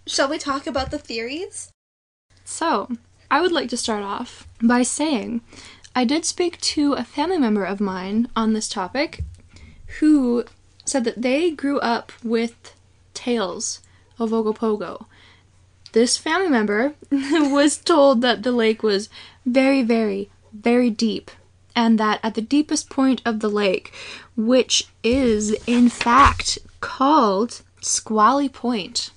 Shall 0.06 0.28
we 0.28 0.38
talk 0.38 0.66
about 0.66 0.90
the 0.90 0.98
theories? 0.98 1.70
So, 2.44 2.88
I 3.30 3.40
would 3.40 3.52
like 3.52 3.70
to 3.70 3.76
start 3.76 4.02
off 4.02 4.46
by 4.62 4.82
saying 4.82 5.40
I 5.96 6.04
did 6.04 6.24
speak 6.24 6.60
to 6.60 6.94
a 6.94 7.04
family 7.04 7.38
member 7.38 7.64
of 7.64 7.80
mine 7.80 8.28
on 8.36 8.52
this 8.52 8.68
topic 8.68 9.24
who 10.00 10.44
said 10.84 11.04
that 11.04 11.22
they 11.22 11.50
grew 11.50 11.78
up 11.80 12.12
with 12.22 12.74
tales 13.14 13.80
of 14.18 14.30
Ogopogo. 14.30 15.06
This 15.92 16.16
family 16.16 16.48
member 16.48 16.94
was 17.10 17.78
told 17.78 18.20
that 18.20 18.42
the 18.42 18.52
lake 18.52 18.82
was 18.82 19.08
very, 19.46 19.82
very, 19.82 20.30
very 20.52 20.90
deep, 20.90 21.30
and 21.74 21.98
that 21.98 22.20
at 22.22 22.34
the 22.34 22.42
deepest 22.42 22.90
point 22.90 23.22
of 23.24 23.40
the 23.40 23.48
lake, 23.48 23.92
which 24.36 24.88
is 25.02 25.52
in 25.66 25.88
fact 25.88 26.58
called 26.80 27.62
Squally 27.80 28.48
Point, 28.48 29.10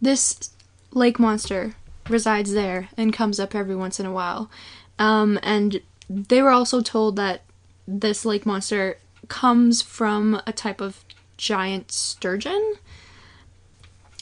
this 0.00 0.50
lake 0.92 1.18
monster 1.18 1.74
resides 2.08 2.52
there 2.52 2.88
and 2.96 3.12
comes 3.12 3.40
up 3.40 3.54
every 3.54 3.76
once 3.76 3.98
in 3.98 4.06
a 4.06 4.12
while. 4.12 4.50
Um, 4.98 5.38
and 5.42 5.80
they 6.08 6.40
were 6.42 6.50
also 6.50 6.80
told 6.80 7.16
that 7.16 7.42
this 7.86 8.24
lake 8.24 8.46
monster 8.46 8.98
comes 9.28 9.82
from 9.82 10.40
a 10.46 10.52
type 10.52 10.80
of 10.80 11.04
giant 11.36 11.92
sturgeon, 11.92 12.74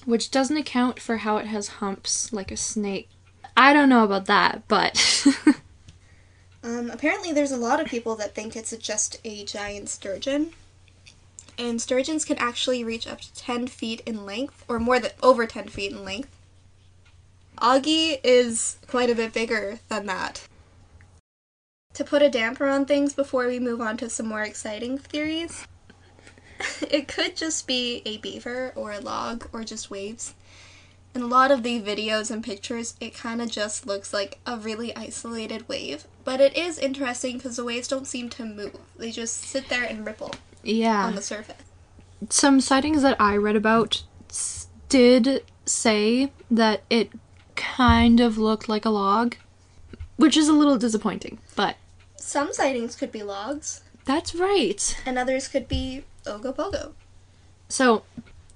which 0.04 0.30
doesn't 0.30 0.56
account 0.56 1.00
for 1.00 1.18
how 1.18 1.37
it 1.37 1.47
has 1.47 1.68
humps 1.68 2.33
like 2.33 2.50
a 2.50 2.56
snake. 2.56 3.09
I 3.56 3.73
don't 3.73 3.88
know 3.88 4.04
about 4.04 4.26
that, 4.26 4.66
but 4.68 5.25
Um, 6.64 6.90
apparently, 6.90 7.30
there's 7.30 7.52
a 7.52 7.59
lot 7.59 7.78
of 7.78 7.87
people 7.87 8.16
that 8.16 8.35
think 8.35 8.56
it's 8.56 8.75
just 8.78 9.21
a 9.23 9.44
giant 9.44 9.90
sturgeon. 9.90 10.52
And 11.59 11.80
sturgeons 11.80 12.25
can 12.25 12.38
actually 12.38 12.83
reach 12.83 13.06
up 13.06 13.21
to 13.21 13.35
10 13.35 13.66
feet 13.66 14.00
in 14.06 14.25
length, 14.25 14.64
or 14.66 14.80
more 14.80 14.99
than 14.99 15.11
over 15.23 15.47
10 15.47 15.68
feet 15.68 15.92
in 15.92 16.04
length. 16.04 16.35
Augie 17.59 18.18
is 18.25 18.78
quite 18.88 19.11
a 19.11 19.14
bit 19.14 19.35
bigger 19.35 19.78
than 19.90 20.06
that. 20.06 20.49
To 21.92 22.02
put 22.02 22.23
a 22.23 22.30
damper 22.30 22.66
on 22.66 22.87
things 22.87 23.12
before 23.12 23.47
we 23.47 23.61
move 23.61 23.80
on 23.80 23.99
to 23.99 24.09
some 24.09 24.26
more 24.26 24.42
exciting 24.42 24.97
theories, 24.97 25.66
it 26.90 27.06
could 27.06 27.37
just 27.37 27.66
be 27.66 28.02
a 28.06 28.16
beaver 28.16 28.73
or 28.75 28.90
a 28.90 29.00
log 29.00 29.49
or 29.52 29.64
just 29.64 29.90
waves. 29.90 30.35
In 31.14 31.23
a 31.23 31.26
lot 31.26 31.50
of 31.52 31.62
the 31.62 31.80
videos 31.80 32.30
and 32.30 32.42
pictures, 32.42 32.97
it 33.00 33.14
kind 33.14 33.40
of 33.40 33.49
just 33.50 33.87
looks 33.87 34.12
like 34.12 34.38
a 34.47 34.56
really 34.56 34.94
isolated 34.97 35.68
wave. 35.68 36.06
But 36.25 36.40
it 36.40 36.56
is 36.56 36.76
interesting 36.78 37.37
because 37.37 37.56
the 37.56 37.64
waves 37.64 37.87
don't 37.87 38.06
seem 38.06 38.28
to 38.30 38.44
move, 38.44 38.76
they 38.97 39.11
just 39.12 39.42
sit 39.44 39.68
there 39.68 39.85
and 39.85 40.04
ripple 40.04 40.33
yeah. 40.62 41.04
on 41.04 41.14
the 41.14 41.23
surface. 41.23 41.56
some 42.30 42.61
sightings 42.61 43.02
that 43.02 43.21
I 43.21 43.37
read 43.37 43.54
about 43.56 44.02
did 44.88 45.44
say 45.66 46.33
that 46.50 46.83
it 46.90 47.12
kind 47.54 48.18
of 48.21 48.37
looked 48.38 48.68
like 48.68 48.85
a 48.85 48.90
log, 48.90 49.37
which 50.16 50.37
is 50.37 50.49
a 50.49 50.52
little 50.52 50.76
disappointing, 50.78 51.38
but 51.54 51.76
Some 52.16 52.52
sightings 52.52 52.97
could 52.97 53.12
be 53.12 53.23
logs, 53.23 53.83
that's 54.04 54.35
right. 54.35 55.00
and 55.06 55.18
others 55.18 55.47
could 55.49 55.68
be 55.68 56.04
Ogopogo. 56.26 56.92
So, 57.68 58.02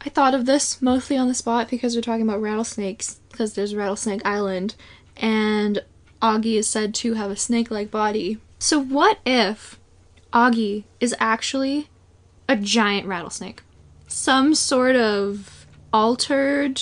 I 0.00 0.08
thought 0.10 0.34
of 0.34 0.46
this 0.46 0.80
mostly 0.80 1.16
on 1.16 1.28
the 1.28 1.34
spot 1.34 1.68
because 1.68 1.96
we're 1.96 2.02
talking 2.02 2.22
about 2.22 2.40
rattlesnakes, 2.40 3.20
because 3.30 3.54
there's 3.54 3.74
Rattlesnake 3.74 4.24
Island, 4.24 4.76
and 5.16 5.82
Augie 6.22 6.56
is 6.56 6.68
said 6.68 6.94
to 6.96 7.14
have 7.14 7.30
a 7.30 7.36
snake 7.36 7.70
like 7.70 7.90
body. 7.90 8.38
So, 8.60 8.80
what 8.80 9.18
if 9.26 9.78
Augie 10.32 10.84
is 11.00 11.14
actually 11.18 11.88
a 12.48 12.56
giant 12.56 13.06
rattlesnake? 13.06 13.62
Some 14.06 14.54
sort 14.54 14.94
of 14.96 15.66
altered, 15.92 16.80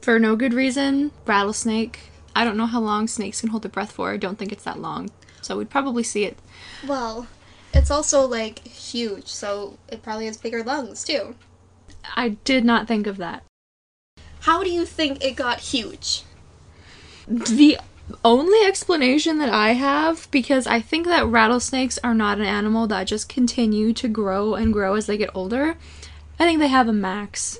for 0.00 0.18
no 0.18 0.36
good 0.36 0.52
reason, 0.52 1.10
rattlesnake. 1.26 2.10
I 2.36 2.44
don't 2.44 2.56
know 2.56 2.66
how 2.66 2.80
long 2.80 3.08
snakes 3.08 3.40
can 3.40 3.50
hold 3.50 3.62
their 3.62 3.70
breath 3.70 3.92
for. 3.92 4.10
I 4.10 4.16
don't 4.16 4.38
think 4.38 4.52
it's 4.52 4.64
that 4.64 4.78
long. 4.78 5.10
So, 5.40 5.56
we'd 5.56 5.70
probably 5.70 6.02
see 6.02 6.24
it. 6.24 6.38
Well, 6.86 7.26
it's 7.72 7.90
also 7.90 8.26
like 8.26 8.66
huge, 8.66 9.28
so 9.28 9.78
it 9.88 10.02
probably 10.02 10.26
has 10.26 10.36
bigger 10.36 10.62
lungs 10.62 11.04
too. 11.04 11.34
I 12.16 12.30
did 12.44 12.64
not 12.64 12.88
think 12.88 13.06
of 13.06 13.16
that. 13.18 13.44
How 14.40 14.62
do 14.62 14.70
you 14.70 14.84
think 14.84 15.24
it 15.24 15.36
got 15.36 15.60
huge? 15.60 16.24
the 17.28 17.78
only 18.24 18.66
explanation 18.66 19.38
that 19.38 19.48
I 19.48 19.72
have, 19.72 20.28
because 20.30 20.66
I 20.66 20.80
think 20.80 21.06
that 21.06 21.26
rattlesnakes 21.26 21.98
are 22.02 22.14
not 22.14 22.38
an 22.38 22.44
animal 22.44 22.86
that 22.88 23.04
just 23.04 23.28
continue 23.28 23.92
to 23.94 24.08
grow 24.08 24.54
and 24.54 24.72
grow 24.72 24.94
as 24.94 25.06
they 25.06 25.16
get 25.16 25.30
older. 25.34 25.76
I 26.38 26.44
think 26.44 26.58
they 26.58 26.68
have 26.68 26.88
a 26.88 26.92
max 26.92 27.58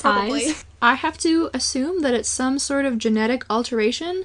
Probably. 0.00 0.40
size. 0.40 0.64
I 0.82 0.94
have 0.94 1.16
to 1.18 1.50
assume 1.54 2.02
that 2.02 2.14
it's 2.14 2.28
some 2.28 2.58
sort 2.58 2.84
of 2.84 2.98
genetic 2.98 3.44
alteration 3.48 4.24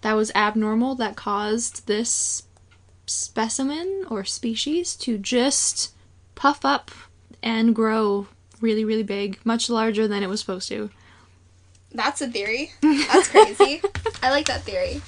that 0.00 0.14
was 0.14 0.32
abnormal 0.34 0.94
that 0.96 1.16
caused 1.16 1.86
this 1.86 2.44
specimen 3.06 4.04
or 4.08 4.24
species 4.24 4.96
to 4.96 5.18
just 5.18 5.94
puff 6.34 6.64
up 6.64 6.90
and 7.42 7.74
grow 7.74 8.26
really, 8.64 8.84
really 8.84 9.02
big, 9.02 9.38
much 9.44 9.68
larger 9.68 10.08
than 10.08 10.22
it 10.22 10.28
was 10.28 10.40
supposed 10.40 10.68
to. 10.68 10.88
That's 11.92 12.22
a 12.22 12.26
theory. 12.26 12.72
That's 12.80 13.28
crazy. 13.28 13.82
I 14.22 14.30
like 14.30 14.46
that 14.46 14.62
theory. 14.62 15.02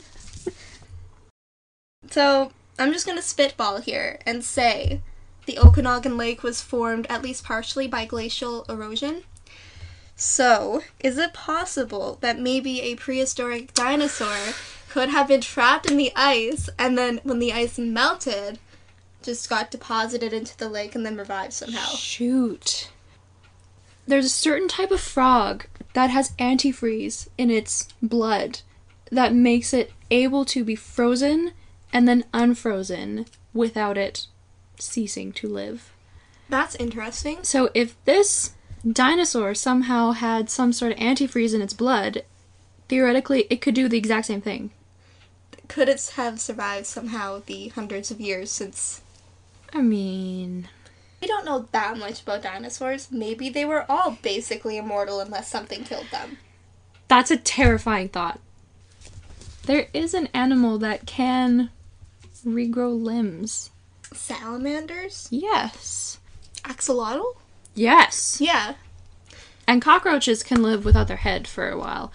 So, 2.11 2.53
I'm 2.79 2.93
just 2.93 3.07
gonna 3.07 3.23
spitball 3.23 3.79
here 3.79 4.21
and 4.27 4.45
say 4.45 5.01
the 5.47 5.59
Okanagan 5.59 6.17
Lake 6.19 6.43
was 6.43 6.61
formed 6.61 7.07
at 7.09 7.23
least 7.23 7.45
partially 7.45 7.89
by 7.89 8.05
glacial 8.05 8.65
erosion. 8.69 9.23
So, 10.15 10.83
is 11.01 11.19
it 11.19 11.33
possible 11.33 12.19
that 12.21 12.39
maybe 12.39 12.83
a 12.83 12.95
prehistoric 12.95 13.73
dinosaur 13.75 14.55
could 14.89 15.09
have 15.09 15.29
been 15.29 15.41
trapped 15.41 15.91
in 15.91 15.97
the 15.97 16.13
ice 16.15 16.69
and 16.79 16.97
then 16.97 17.21
when 17.23 17.39
the 17.39 17.53
ice 17.53 17.79
melted, 17.79 18.59
just 19.23 19.49
got 19.49 19.71
deposited 19.71 20.33
into 20.33 20.57
the 20.57 20.69
lake 20.69 20.95
and 20.95 21.05
then 21.05 21.17
revived 21.17 21.53
somehow? 21.53 21.89
Shoot. 21.97 22.91
There's 24.07 24.27
a 24.27 24.31
certain 24.31 24.69
type 24.69 24.91
of 24.91 25.01
frog 25.01 25.67
that 25.95 26.11
has 26.11 26.33
antifreeze 26.33 27.29
in 27.37 27.51
its 27.51 27.89
blood 28.03 28.61
that 29.11 29.35
makes 29.35 29.73
it 29.73 29.93
able 30.11 30.45
to 30.45 30.65
be 30.65 30.77
frozen 30.77 31.53
and 31.93 32.07
then 32.07 32.25
unfrozen 32.33 33.27
without 33.53 33.97
it 33.97 34.27
ceasing 34.79 35.33
to 35.33 35.49
live. 35.49 35.93
That's 36.49 36.77
interesting. 36.77 37.39
So 37.43 37.71
if 37.75 37.97
this 38.05 38.53
dinosaur 38.87 39.55
somehow 39.55 40.13
had 40.13 40.51
some 40.51 40.73
sort 40.73 40.93
of 40.93 40.99
antifreeze 40.99 41.55
in 41.55 41.63
its 41.63 41.75
blood, 41.75 42.23
theoretically 42.89 43.47
it 43.51 43.61
could 43.61 43.75
do 43.75 43.89
the 43.89 43.99
exact 43.99 44.27
same 44.27 44.41
thing. 44.41 44.71
Could 45.69 45.89
it 45.89 46.13
have 46.15 46.41
survived 46.41 46.87
somehow 46.87 47.43
the 47.47 47.69
hundreds 47.69 48.11
of 48.11 48.21
years 48.21 48.53
since 48.53 49.01
I 49.73 49.83
mean, 49.83 50.69
We 51.21 51.27
don't 51.27 51.45
know 51.47 51.69
that 51.73 51.97
much 51.99 52.23
about 52.23 52.43
dinosaurs. 52.43 53.09
Maybe 53.11 53.49
they 53.49 53.65
were 53.65 53.91
all 53.91 54.19
basically 54.23 54.77
immortal 54.77 55.21
unless 55.21 55.49
something 55.49 55.85
killed 55.85 56.07
them. 56.11 56.39
that's 57.09 57.31
a 57.31 57.37
terrifying 57.37 58.09
thought. 58.09 58.41
There 59.65 59.89
is 59.95 60.15
an 60.15 60.29
animal 60.35 60.79
that 60.79 61.07
can 61.07 61.71
regrow 62.47 63.01
limbs. 63.01 63.71
Salamanders? 64.13 65.29
Yes. 65.31 66.19
Axolotl? 66.63 67.35
Yes. 67.75 68.39
Yeah. 68.41 68.75
And 69.67 69.83
cockroaches 69.83 70.43
can 70.45 70.63
live 70.63 70.85
without 70.85 71.09
their 71.09 71.17
head 71.17 71.49
for 71.49 71.69
a 71.69 71.79
while. 71.79 72.13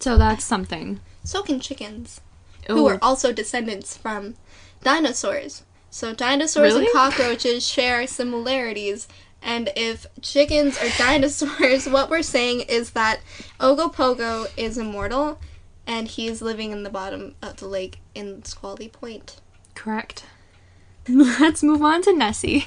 So 0.00 0.18
that's 0.18 0.44
something. 0.44 1.00
So 1.24 1.42
can 1.42 1.60
chickens, 1.60 2.20
who 2.66 2.80
Ooh. 2.80 2.88
are 2.88 2.98
also 3.00 3.32
descendants 3.32 3.96
from 3.96 4.34
dinosaurs. 4.82 5.62
So 5.92 6.14
dinosaurs 6.14 6.72
Really? 6.72 6.86
and 6.86 6.92
cockroaches 6.94 7.66
share 7.68 8.06
similarities. 8.06 9.08
And 9.42 9.68
if 9.76 10.06
chickens 10.22 10.78
are 10.78 10.88
dinosaurs, 10.98 11.86
what 11.86 12.08
we're 12.08 12.22
saying 12.22 12.62
is 12.62 12.92
that 12.92 13.20
Ogopogo 13.60 14.46
is 14.56 14.78
immortal 14.78 15.38
and 15.86 16.08
he's 16.08 16.40
living 16.40 16.72
in 16.72 16.82
the 16.82 16.88
bottom 16.88 17.34
of 17.42 17.58
the 17.58 17.66
lake 17.66 17.98
in 18.14 18.42
Squally 18.44 18.88
Point. 18.88 19.36
correct. 19.74 20.24
Let's 21.08 21.62
move 21.62 21.82
on 21.82 22.00
to 22.02 22.12
Nessie. 22.16 22.64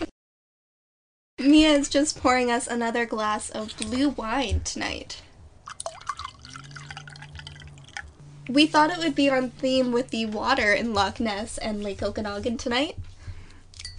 Mia 1.39 1.71
is 1.71 1.89
just 1.89 2.21
pouring 2.21 2.51
us 2.51 2.67
another 2.67 3.05
glass 3.07 3.49
of 3.49 3.75
blue 3.77 4.09
wine 4.09 4.61
tonight. 4.63 5.21
We 8.47 8.67
thought 8.67 8.91
it 8.91 8.99
would 8.99 9.15
be 9.15 9.29
on 9.29 9.49
theme 9.49 9.91
with 9.91 10.09
the 10.11 10.27
water 10.27 10.71
in 10.73 10.93
Loch 10.93 11.19
Ness 11.19 11.57
and 11.57 11.81
Lake 11.81 12.03
Okanagan 12.03 12.57
tonight. 12.57 12.95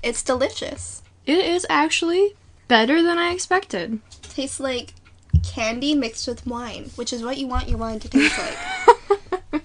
It's 0.06 0.22
delicious. 0.22 1.02
It 1.26 1.44
is 1.44 1.66
actually 1.68 2.36
better 2.68 3.02
than 3.02 3.18
I 3.18 3.32
expected. 3.32 3.98
Tastes 4.22 4.60
like 4.60 4.94
candy 5.42 5.96
mixed 5.96 6.28
with 6.28 6.46
wine, 6.46 6.90
which 6.94 7.12
is 7.12 7.24
what 7.24 7.38
you 7.38 7.48
want 7.48 7.68
your 7.68 7.78
wine 7.78 7.98
to 7.98 8.08
taste 8.08 8.38
like. 8.38 9.64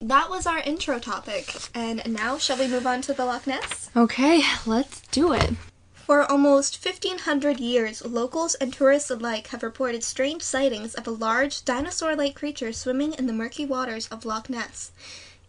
that 0.00 0.30
was 0.30 0.46
our 0.46 0.60
intro 0.60 0.98
topic, 0.98 1.54
and 1.74 2.14
now 2.14 2.38
shall 2.38 2.56
we 2.56 2.66
move 2.66 2.86
on 2.86 3.02
to 3.02 3.12
the 3.12 3.26
Loch 3.26 3.46
Ness? 3.46 3.90
okay, 3.94 4.42
let's 4.64 5.02
do 5.08 5.34
it. 5.34 5.50
For 5.92 6.22
almost 6.22 6.82
1500 6.82 7.60
years, 7.60 8.02
locals 8.02 8.54
and 8.54 8.72
tourists 8.72 9.10
alike 9.10 9.48
have 9.48 9.62
reported 9.62 10.02
strange 10.02 10.40
sightings 10.40 10.94
of 10.94 11.06
a 11.06 11.10
large 11.10 11.66
dinosaur 11.66 12.16
like 12.16 12.34
creature 12.34 12.72
swimming 12.72 13.12
in 13.12 13.26
the 13.26 13.34
murky 13.34 13.66
waters 13.66 14.08
of 14.08 14.24
Loch 14.24 14.48
Ness. 14.48 14.92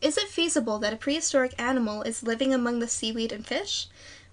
Is 0.03 0.17
it 0.17 0.27
feasible 0.27 0.79
that 0.79 0.91
a 0.91 0.97
prehistoric 0.97 1.55
animal 1.57 2.01
is 2.01 2.23
living 2.23 2.53
among 2.53 2.79
the 2.79 2.89
seaweed 2.89 3.31
and 3.31 3.47
fish? 3.47 3.87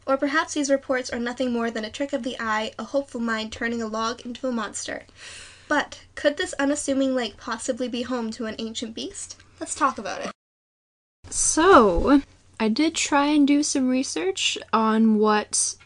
Or 0.05 0.17
perhaps 0.17 0.55
these 0.55 0.69
reports 0.69 1.11
are 1.11 1.21
nothing 1.21 1.53
more 1.53 1.71
than 1.71 1.85
a 1.85 1.91
trick 1.91 2.13
of 2.13 2.25
the 2.25 2.37
eye, 2.41 2.73
a 2.77 2.83
hopeful 2.83 3.21
mind 3.21 3.53
turning 3.53 3.81
a 3.81 3.87
log 3.87 4.21
into 4.23 4.49
a 4.49 4.53
monster. 4.53 5.05
But 5.69 6.01
could 6.17 6.37
this 6.37 6.55
unassuming 6.55 7.15
lake 7.15 7.37
possibly 7.37 7.87
be 7.87 8.03
home 8.03 8.33
to 8.33 8.47
an 8.47 8.57
ancient 8.59 8.97
beast? 8.97 9.37
Let's 9.61 9.77
talk 9.77 9.97
about 9.97 10.23
it. 10.23 10.33
So, 11.31 12.23
I 12.59 12.69
did 12.69 12.97
try 12.97 13.27
and 13.27 13.47
do 13.47 13.63
some 13.63 13.89
research 13.89 14.59
on 14.73 15.19
what, 15.19 15.77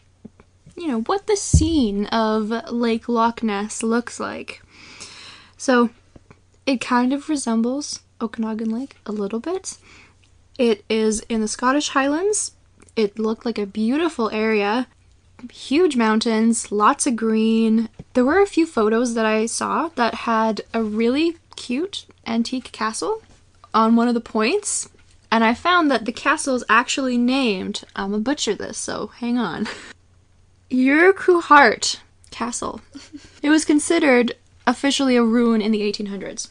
you 0.75 0.87
know, 0.87 1.01
what 1.01 1.27
the 1.27 1.37
scene 1.37 2.07
of 2.07 2.49
Lake 2.71 3.07
Loch 3.07 3.43
Ness 3.43 3.83
looks 3.83 4.19
like. 4.19 4.63
So, 5.57 5.91
it 6.65 6.81
kind 6.81 7.13
of 7.13 7.29
resembles 7.29 7.99
Okanagan 8.25 8.71
Lake 8.71 8.97
a 9.05 9.11
little 9.11 9.39
bit. 9.39 9.77
It 10.57 10.83
is 10.89 11.21
in 11.29 11.41
the 11.41 11.47
Scottish 11.47 11.89
Highlands. 11.89 12.51
It 12.95 13.19
looked 13.19 13.45
like 13.45 13.59
a 13.59 13.65
beautiful 13.65 14.29
area. 14.31 14.87
Huge 15.51 15.95
mountains, 15.95 16.71
lots 16.71 17.05
of 17.05 17.15
green. 17.15 17.89
There 18.13 18.25
were 18.25 18.41
a 18.41 18.47
few 18.47 18.65
photos 18.65 19.13
that 19.13 19.25
I 19.25 19.45
saw 19.45 19.89
that 19.95 20.13
had 20.25 20.61
a 20.73 20.81
really 20.81 21.37
cute 21.55 22.05
antique 22.25 22.71
castle 22.71 23.21
on 23.73 23.95
one 23.95 24.07
of 24.07 24.13
the 24.13 24.21
points, 24.21 24.89
and 25.31 25.43
I 25.43 25.53
found 25.53 25.91
that 25.91 26.05
the 26.05 26.11
castle 26.11 26.55
is 26.55 26.63
actually 26.69 27.17
named. 27.17 27.83
I'm 27.95 28.11
gonna 28.11 28.23
butcher 28.23 28.55
this, 28.55 28.77
so 28.77 29.07
hang 29.17 29.37
on. 29.37 29.67
Urquhart 30.71 32.01
Castle. 32.31 32.81
It 33.43 33.49
was 33.51 33.63
considered 33.63 34.33
officially 34.65 35.15
a 35.15 35.23
ruin 35.23 35.61
in 35.61 35.71
the 35.71 35.81
1800s. 35.81 36.49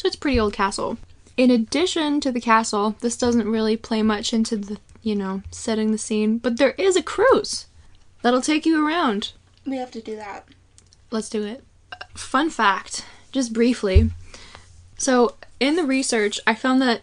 So 0.00 0.06
it's 0.06 0.16
a 0.16 0.18
pretty 0.18 0.40
old 0.40 0.54
castle. 0.54 0.96
In 1.36 1.50
addition 1.50 2.22
to 2.22 2.32
the 2.32 2.40
castle, 2.40 2.96
this 3.00 3.18
doesn't 3.18 3.46
really 3.46 3.76
play 3.76 4.02
much 4.02 4.32
into 4.32 4.56
the, 4.56 4.78
you 5.02 5.14
know, 5.14 5.42
setting 5.50 5.90
the 5.90 5.98
scene, 5.98 6.38
but 6.38 6.56
there 6.56 6.70
is 6.78 6.96
a 6.96 7.02
cruise 7.02 7.66
that'll 8.22 8.40
take 8.40 8.64
you 8.64 8.82
around. 8.82 9.32
We 9.66 9.76
have 9.76 9.90
to 9.90 10.00
do 10.00 10.16
that. 10.16 10.48
Let's 11.10 11.28
do 11.28 11.44
it. 11.44 11.62
Fun 12.14 12.48
fact, 12.48 13.04
just 13.30 13.52
briefly. 13.52 14.08
So, 14.96 15.34
in 15.60 15.76
the 15.76 15.84
research, 15.84 16.40
I 16.46 16.54
found 16.54 16.80
that 16.80 17.02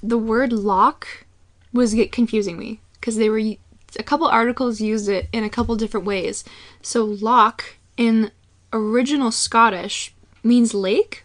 the 0.00 0.16
word 0.16 0.52
loch 0.52 1.26
was 1.72 1.94
get 1.94 2.12
confusing 2.12 2.56
me 2.56 2.78
because 3.00 3.16
they 3.16 3.28
were 3.28 3.40
a 3.40 4.02
couple 4.04 4.28
articles 4.28 4.80
used 4.80 5.08
it 5.08 5.28
in 5.32 5.42
a 5.42 5.50
couple 5.50 5.74
different 5.74 6.06
ways. 6.06 6.44
So, 6.80 7.04
loch 7.04 7.74
in 7.96 8.30
original 8.72 9.32
Scottish 9.32 10.14
means 10.44 10.74
lake. 10.74 11.24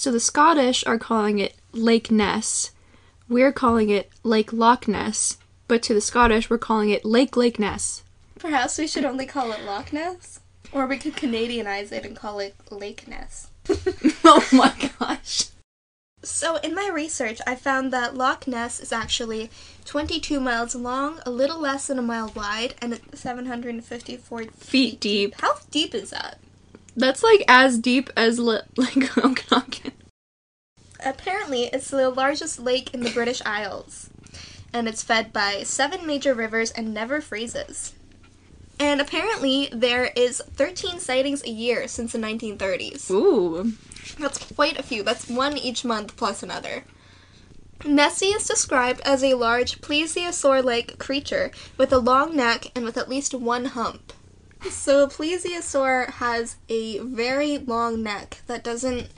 So, 0.00 0.10
the 0.10 0.18
Scottish 0.18 0.82
are 0.86 0.96
calling 0.96 1.38
it 1.40 1.56
Lake 1.72 2.10
Ness. 2.10 2.70
We're 3.28 3.52
calling 3.52 3.90
it 3.90 4.08
Lake 4.22 4.50
Loch 4.50 4.88
Ness. 4.88 5.36
But 5.68 5.82
to 5.82 5.92
the 5.92 6.00
Scottish, 6.00 6.48
we're 6.48 6.56
calling 6.56 6.88
it 6.88 7.04
Lake 7.04 7.36
Lake 7.36 7.58
Ness. 7.58 8.02
Perhaps 8.38 8.78
we 8.78 8.86
should 8.86 9.04
only 9.04 9.26
call 9.26 9.52
it 9.52 9.62
Loch 9.62 9.92
Ness? 9.92 10.40
Or 10.72 10.86
we 10.86 10.96
could 10.96 11.16
Canadianize 11.16 11.92
it 11.92 12.06
and 12.06 12.16
call 12.16 12.38
it 12.38 12.54
Lake 12.70 13.08
Ness. 13.08 13.50
oh 14.24 14.48
my 14.52 14.74
gosh. 14.98 15.48
So, 16.22 16.56
in 16.56 16.74
my 16.74 16.88
research, 16.90 17.42
I 17.46 17.54
found 17.54 17.92
that 17.92 18.16
Loch 18.16 18.46
Ness 18.46 18.80
is 18.80 18.94
actually 18.94 19.50
22 19.84 20.40
miles 20.40 20.74
long, 20.74 21.20
a 21.26 21.30
little 21.30 21.60
less 21.60 21.88
than 21.88 21.98
a 21.98 22.02
mile 22.02 22.32
wide, 22.34 22.74
and 22.80 22.98
754 23.12 24.44
Feet 24.44 24.98
deep. 24.98 25.34
How 25.42 25.56
deep 25.70 25.94
is 25.94 26.08
that? 26.08 26.38
That's 26.96 27.22
like 27.22 27.44
as 27.48 27.78
deep 27.78 28.10
as 28.16 28.38
li- 28.38 28.60
like 28.76 29.16
Okanagan. 29.18 29.92
Apparently, 31.04 31.64
it's 31.64 31.90
the 31.90 32.10
largest 32.10 32.58
lake 32.58 32.92
in 32.92 33.00
the 33.00 33.10
British 33.10 33.40
Isles, 33.46 34.10
and 34.72 34.86
it's 34.86 35.02
fed 35.02 35.32
by 35.32 35.62
seven 35.62 36.06
major 36.06 36.34
rivers 36.34 36.70
and 36.70 36.92
never 36.92 37.20
freezes. 37.20 37.94
And 38.78 39.00
apparently, 39.00 39.68
there 39.72 40.10
is 40.16 40.42
13 40.54 41.00
sightings 41.00 41.42
a 41.44 41.50
year 41.50 41.86
since 41.86 42.12
the 42.12 42.18
1930s. 42.18 43.10
Ooh. 43.10 43.72
That's 44.18 44.38
quite 44.52 44.78
a 44.78 44.82
few. 44.82 45.02
That's 45.02 45.28
one 45.28 45.58
each 45.58 45.84
month 45.84 46.16
plus 46.16 46.42
another. 46.42 46.84
Nessie 47.84 48.26
is 48.26 48.46
described 48.46 49.00
as 49.02 49.24
a 49.24 49.34
large 49.34 49.80
plesiosaur 49.80 50.62
like 50.62 50.98
creature 50.98 51.50
with 51.78 51.92
a 51.92 51.98
long 51.98 52.36
neck 52.36 52.66
and 52.74 52.84
with 52.84 52.98
at 52.98 53.08
least 53.08 53.34
one 53.34 53.66
hump. 53.66 54.12
So, 54.68 55.04
a 55.04 55.08
plesiosaur 55.08 56.10
has 56.14 56.56
a 56.68 56.98
very 56.98 57.58
long 57.58 58.02
neck 58.02 58.42
that 58.46 58.62
doesn't 58.62 59.08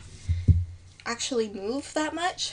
actually 1.05 1.49
move 1.49 1.93
that 1.95 2.15
much. 2.15 2.53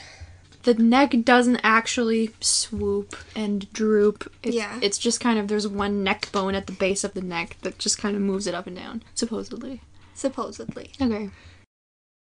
The 0.63 0.73
neck 0.73 1.13
doesn't 1.23 1.61
actually 1.63 2.31
swoop 2.41 3.15
and 3.35 3.71
droop. 3.73 4.31
It's, 4.43 4.55
Yeah. 4.55 4.77
It's 4.81 4.97
just 4.97 5.19
kind 5.21 5.39
of 5.39 5.47
there's 5.47 5.67
one 5.67 6.03
neck 6.03 6.31
bone 6.31 6.55
at 6.55 6.67
the 6.67 6.73
base 6.73 7.03
of 7.03 7.13
the 7.13 7.21
neck 7.21 7.57
that 7.61 7.77
just 7.79 7.97
kind 7.97 8.15
of 8.15 8.21
moves 8.21 8.47
it 8.47 8.53
up 8.55 8.67
and 8.67 8.75
down, 8.75 9.03
supposedly. 9.15 9.81
Supposedly. 10.15 10.91
Okay. 10.99 11.29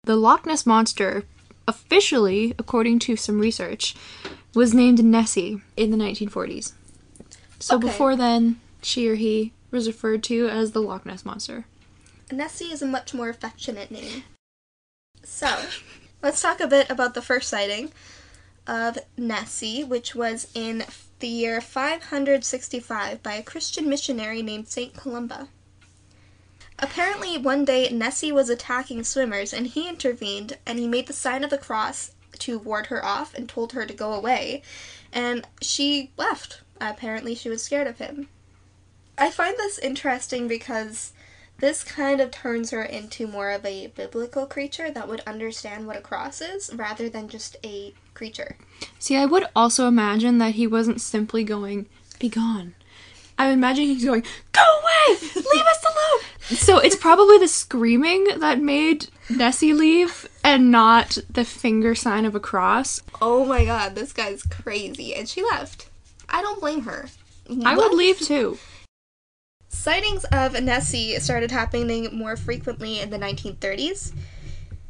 The 0.05 0.16
Loch 0.16 0.44
Ness 0.44 0.66
Monster, 0.66 1.25
officially, 1.66 2.55
according 2.59 2.99
to 3.01 3.16
some 3.16 3.38
research, 3.40 3.94
was 4.55 4.75
named 4.75 5.03
Nessie 5.05 5.61
in 5.77 5.90
the 5.90 5.97
1940s. 5.97 6.73
So 7.61 7.77
Okay. 7.77 7.87
before 7.87 8.14
then, 8.16 8.61
she 8.83 9.09
or 9.09 9.14
he 9.14 9.53
was 9.70 9.87
referred 9.87 10.22
to 10.24 10.48
as 10.48 10.72
the 10.72 10.83
Loch 10.83 11.04
Ness 11.04 11.24
Monster. 11.24 11.66
Nessie 12.31 12.72
is 12.72 12.83
a 12.83 12.87
much 12.87 13.14
more 13.14 13.28
affectionate 13.28 13.90
name. 13.90 14.24
So, 15.22 15.64
let's 16.22 16.40
talk 16.40 16.61
a 16.61 16.66
bit 16.66 16.90
about 16.90 17.14
the 17.14 17.22
first 17.22 17.48
sighting 17.48 17.92
of 18.66 18.98
Nessie, 19.16 19.83
which 19.83 20.14
was 20.14 20.50
in 20.54 20.85
the 21.20 21.28
year 21.28 21.61
565 21.61 23.22
by 23.22 23.35
a 23.35 23.42
Christian 23.42 23.88
missionary 23.88 24.42
named 24.42 24.68
St. 24.68 24.94
Columba. 24.94 25.48
Apparently, 26.78 27.37
one 27.37 27.64
day 27.64 27.88
Nessie 27.88 28.31
was 28.31 28.48
attacking 28.48 29.02
swimmers 29.02 29.52
and 29.52 29.66
he 29.66 29.88
intervened 29.88 30.59
and 30.64 30.78
he 30.78 30.87
made 30.87 31.09
the 31.09 31.12
sign 31.12 31.42
of 31.42 31.50
the 31.50 31.59
cross 31.59 32.12
to 32.38 32.59
ward 32.59 32.87
her 32.87 33.04
off 33.04 33.35
and 33.35 33.48
told 33.48 33.72
her 33.72 33.85
to 33.85 33.94
go 33.94 34.12
away, 34.12 34.62
and 35.12 35.46
she 35.61 36.12
left. 36.16 36.62
Apparently, 36.81 37.35
she 37.35 37.48
was 37.48 37.62
scared 37.62 37.88
of 37.88 37.98
him. 37.98 38.28
I 39.18 39.31
find 39.31 39.57
this 39.57 39.78
interesting 39.78 40.46
because 40.46 41.12
this 41.59 41.83
kind 41.83 42.20
of 42.20 42.31
turns 42.31 42.70
her 42.70 42.85
into 42.85 43.26
more 43.26 43.50
of 43.50 43.64
a 43.64 43.88
biblical 43.88 44.46
creature 44.46 44.90
that 44.92 45.09
would 45.09 45.22
understand 45.26 45.87
what 45.87 45.96
a 45.96 46.00
cross 46.00 46.40
is 46.40 46.72
rather 46.74 47.09
than 47.09 47.28
just 47.28 47.57
a 47.64 47.94
creature. 48.14 48.57
See, 49.00 49.16
I 49.16 49.26
would 49.26 49.46
also 49.57 49.88
imagine 49.88 50.38
that 50.38 50.54
he 50.54 50.68
wasn't 50.68 51.00
simply 51.00 51.42
going, 51.42 51.87
be 52.20 52.28
gone. 52.28 52.74
I 53.37 53.46
would 53.46 53.54
imagine 53.54 53.85
he's 53.85 54.04
going, 54.04 54.22
go 54.52 54.62
away! 54.62 55.18
Leave 55.20 55.66
us 55.66 55.85
alone! 55.85 56.24
So 56.48 56.78
it's 56.78 56.96
probably 56.96 57.37
the 57.37 57.46
screaming 57.46 58.26
that 58.38 58.59
made 58.59 59.09
Nessie 59.28 59.74
leave 59.74 60.26
and 60.42 60.70
not 60.70 61.18
the 61.28 61.44
finger 61.44 61.94
sign 61.94 62.24
of 62.24 62.35
a 62.35 62.40
cross. 62.40 63.02
Oh 63.20 63.44
my 63.44 63.66
god, 63.66 63.94
this 63.94 64.14
guy's 64.14 64.44
crazy. 64.44 65.14
And 65.14 65.28
she 65.28 65.42
left. 65.42 65.90
I 66.26 66.40
don't 66.40 66.59
blame 66.59 66.85
her. 66.85 67.09
I 67.66 67.76
would 67.76 67.92
leave 67.92 68.18
too. 68.18 68.57
Sightings 69.68 70.24
of 70.33 70.61
Nessie 70.62 71.18
started 71.20 71.50
happening 71.50 72.09
more 72.16 72.37
frequently 72.37 73.00
in 73.00 73.11
the 73.11 73.18
1930s. 73.18 74.12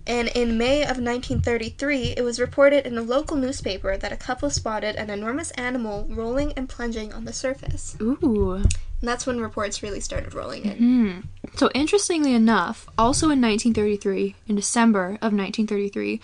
And 0.06 0.28
in 0.28 0.56
May 0.56 0.82
of 0.82 0.96
1933, 0.96 2.14
it 2.16 2.24
was 2.24 2.40
reported 2.40 2.86
in 2.86 2.96
a 2.96 3.02
local 3.02 3.36
newspaper 3.36 3.98
that 3.98 4.10
a 4.10 4.16
couple 4.16 4.48
spotted 4.48 4.96
an 4.96 5.10
enormous 5.10 5.50
animal 5.52 6.06
rolling 6.08 6.54
and 6.54 6.66
plunging 6.66 7.12
on 7.12 7.26
the 7.26 7.32
surface. 7.34 7.94
Ooh. 8.00 8.54
And 8.54 9.08
that's 9.08 9.26
when 9.26 9.38
reports 9.38 9.82
really 9.82 10.00
started 10.00 10.32
rolling 10.32 10.64
in. 10.64 10.76
Hmm. 10.78 11.20
So 11.56 11.70
interestingly 11.74 12.32
enough, 12.32 12.88
also 12.96 13.26
in 13.26 13.42
1933, 13.42 14.34
in 14.48 14.56
December 14.56 15.18
of 15.20 15.34
1933, 15.34 16.20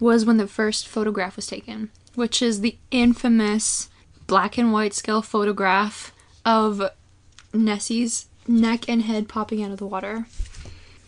was 0.00 0.24
when 0.24 0.38
the 0.38 0.48
first 0.48 0.88
photograph 0.88 1.36
was 1.36 1.46
taken, 1.46 1.90
which 2.14 2.40
is 2.40 2.62
the 2.62 2.78
infamous 2.90 3.90
black 4.26 4.56
and 4.56 4.72
white 4.72 4.94
scale 4.94 5.20
photograph 5.20 6.12
of 6.44 6.90
Nessie's 7.64 8.26
neck 8.46 8.88
and 8.88 9.02
head 9.02 9.28
popping 9.28 9.62
out 9.62 9.70
of 9.72 9.78
the 9.78 9.86
water. 9.86 10.26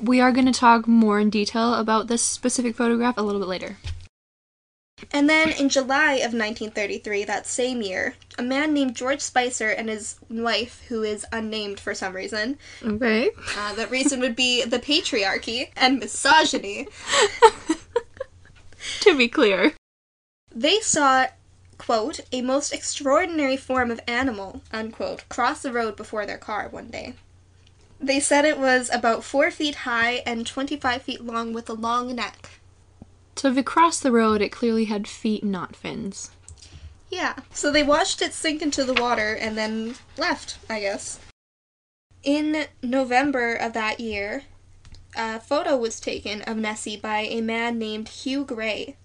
We 0.00 0.20
are 0.20 0.32
going 0.32 0.46
to 0.46 0.52
talk 0.52 0.86
more 0.86 1.18
in 1.20 1.30
detail 1.30 1.74
about 1.74 2.06
this 2.08 2.22
specific 2.22 2.76
photograph 2.76 3.16
a 3.18 3.22
little 3.22 3.40
bit 3.40 3.48
later. 3.48 3.76
And 5.12 5.30
then 5.30 5.50
in 5.50 5.68
July 5.68 6.14
of 6.14 6.34
1933, 6.34 7.24
that 7.24 7.46
same 7.46 7.82
year, 7.82 8.14
a 8.36 8.42
man 8.42 8.74
named 8.74 8.96
George 8.96 9.20
Spicer 9.20 9.68
and 9.68 9.88
his 9.88 10.16
wife, 10.28 10.82
who 10.88 11.04
is 11.04 11.24
unnamed 11.32 11.78
for 11.78 11.94
some 11.94 12.14
reason, 12.16 12.58
Okay. 12.84 13.30
uh, 13.56 13.74
that 13.74 13.90
reason 13.92 14.18
would 14.20 14.34
be 14.34 14.64
the 14.64 14.80
patriarchy 14.80 15.68
and 15.76 16.00
misogyny, 16.00 16.88
to 19.00 19.16
be 19.16 19.28
clear. 19.28 19.72
they 20.54 20.80
saw, 20.80 21.26
quote, 21.78 22.20
a 22.32 22.42
most 22.42 22.72
extraordinary 22.72 23.56
form 23.56 23.90
of 23.90 24.00
animal, 24.06 24.60
unquote, 24.72 25.28
cross 25.28 25.62
the 25.62 25.72
road 25.72 25.96
before 25.96 26.26
their 26.26 26.38
car 26.38 26.68
one 26.68 26.88
day. 26.88 27.14
They 28.00 28.20
said 28.20 28.44
it 28.44 28.58
was 28.58 28.90
about 28.92 29.24
four 29.24 29.50
feet 29.50 29.76
high 29.76 30.22
and 30.26 30.46
25 30.46 31.02
feet 31.02 31.24
long 31.24 31.52
with 31.52 31.68
a 31.68 31.74
long 31.74 32.14
neck. 32.14 32.60
So 33.36 33.48
if 33.50 33.56
it 33.56 33.66
crossed 33.66 34.02
the 34.02 34.12
road, 34.12 34.40
it 34.40 34.50
clearly 34.50 34.84
had 34.84 35.08
feet, 35.08 35.44
not 35.44 35.76
fins. 35.76 36.30
Yeah. 37.10 37.36
So 37.52 37.70
they 37.70 37.82
watched 37.82 38.20
it 38.20 38.34
sink 38.34 38.62
into 38.62 38.84
the 38.84 39.00
water 39.00 39.34
and 39.34 39.56
then 39.56 39.94
left, 40.16 40.58
I 40.68 40.80
guess. 40.80 41.18
In 42.22 42.66
November 42.82 43.54
of 43.54 43.72
that 43.72 44.00
year, 44.00 44.44
a 45.16 45.40
photo 45.40 45.76
was 45.76 46.00
taken 46.00 46.42
of 46.42 46.56
Nessie 46.56 46.96
by 46.96 47.20
a 47.20 47.40
man 47.40 47.78
named 47.78 48.08
Hugh 48.08 48.44
Gray. 48.44 48.96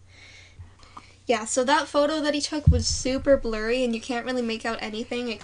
Yeah, 1.26 1.46
so 1.46 1.64
that 1.64 1.88
photo 1.88 2.20
that 2.22 2.34
he 2.34 2.42
took 2.42 2.68
was 2.68 2.86
super 2.86 3.38
blurry 3.38 3.84
and 3.84 3.96
you 3.96 4.02
can't 4.02 4.26
really 4.26 4.42
make 4.42 4.66
out 4.66 4.78
anything. 4.82 5.40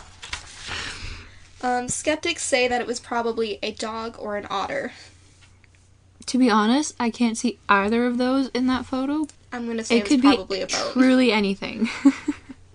Um, 1.61 1.87
skeptics 1.89 2.43
say 2.43 2.67
that 2.67 2.81
it 2.81 2.87
was 2.87 2.99
probably 2.99 3.59
a 3.63 3.71
dog 3.71 4.15
or 4.19 4.35
an 4.37 4.47
otter. 4.49 4.93
To 6.25 6.37
be 6.37 6.49
honest, 6.49 6.95
I 6.99 7.09
can't 7.09 7.37
see 7.37 7.59
either 7.67 8.05
of 8.05 8.17
those 8.17 8.49
in 8.49 8.67
that 8.67 8.85
photo. 8.85 9.27
I'm 9.51 9.67
gonna 9.67 9.83
say 9.83 9.95
It 9.95 9.99
it, 9.99 10.03
was 10.03 10.09
could 10.09 10.21
be 10.21 10.27
probably 10.35 10.61
a 10.61 10.67
boat. 10.67 10.93
truly 10.93 11.31
anything. 11.31 11.89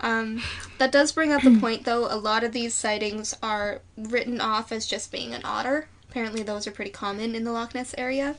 Um, 0.01 0.43
that 0.77 0.93
does 0.93 1.13
bring 1.13 1.33
up 1.33 1.41
the 1.41 1.59
point, 1.61 1.85
though. 1.85 2.07
A 2.13 2.19
lot 2.19 2.45
of 2.45 2.53
these 2.53 2.75
sightings 2.75 3.35
are 3.43 3.81
written 3.97 4.39
off 4.39 4.71
as 4.71 4.85
just 4.87 5.11
being 5.11 5.33
an 5.33 5.41
otter. 5.45 5.89
Apparently, 6.11 6.43
those 6.43 6.67
are 6.67 6.73
pretty 6.73 6.91
common 6.91 7.35
in 7.35 7.45
the 7.45 7.53
Loch 7.53 7.75
Ness 7.75 7.95
area. 7.97 8.37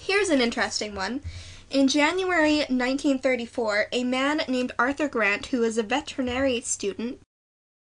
Here's 0.00 0.30
an 0.30 0.40
interesting 0.40 0.96
one. 0.96 1.20
In 1.72 1.88
January 1.88 2.56
1934, 2.58 3.86
a 3.92 4.04
man 4.04 4.42
named 4.46 4.72
Arthur 4.78 5.08
Grant, 5.08 5.46
who 5.46 5.60
was 5.60 5.78
a 5.78 5.82
veterinary 5.82 6.60
student, 6.60 7.20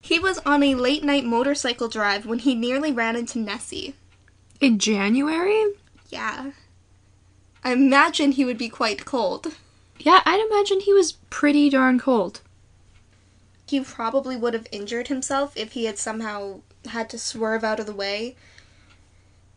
he 0.00 0.18
was 0.18 0.38
on 0.38 0.64
a 0.64 0.74
late 0.74 1.04
night 1.04 1.24
motorcycle 1.24 1.88
drive 1.88 2.26
when 2.26 2.40
he 2.40 2.56
nearly 2.56 2.90
ran 2.90 3.14
into 3.14 3.38
Nessie. 3.38 3.94
in 4.60 4.80
January? 4.80 5.74
Yeah. 6.08 6.50
I 7.62 7.72
imagine 7.72 8.32
he 8.32 8.44
would 8.44 8.58
be 8.58 8.68
quite 8.68 9.04
cold. 9.04 9.54
Yeah, 9.98 10.20
I'd 10.26 10.44
imagine 10.50 10.80
he 10.80 10.92
was 10.92 11.12
pretty 11.30 11.70
darn 11.70 12.00
cold. 12.00 12.40
he 13.68 13.80
probably 13.80 14.36
would 14.36 14.54
have 14.54 14.66
injured 14.72 15.08
himself 15.08 15.56
if 15.56 15.72
he 15.72 15.84
had 15.84 15.98
somehow 15.98 16.60
had 16.88 17.08
to 17.10 17.18
swerve 17.18 17.62
out 17.64 17.80
of 17.80 17.86
the 17.86 17.94
way 17.94 18.36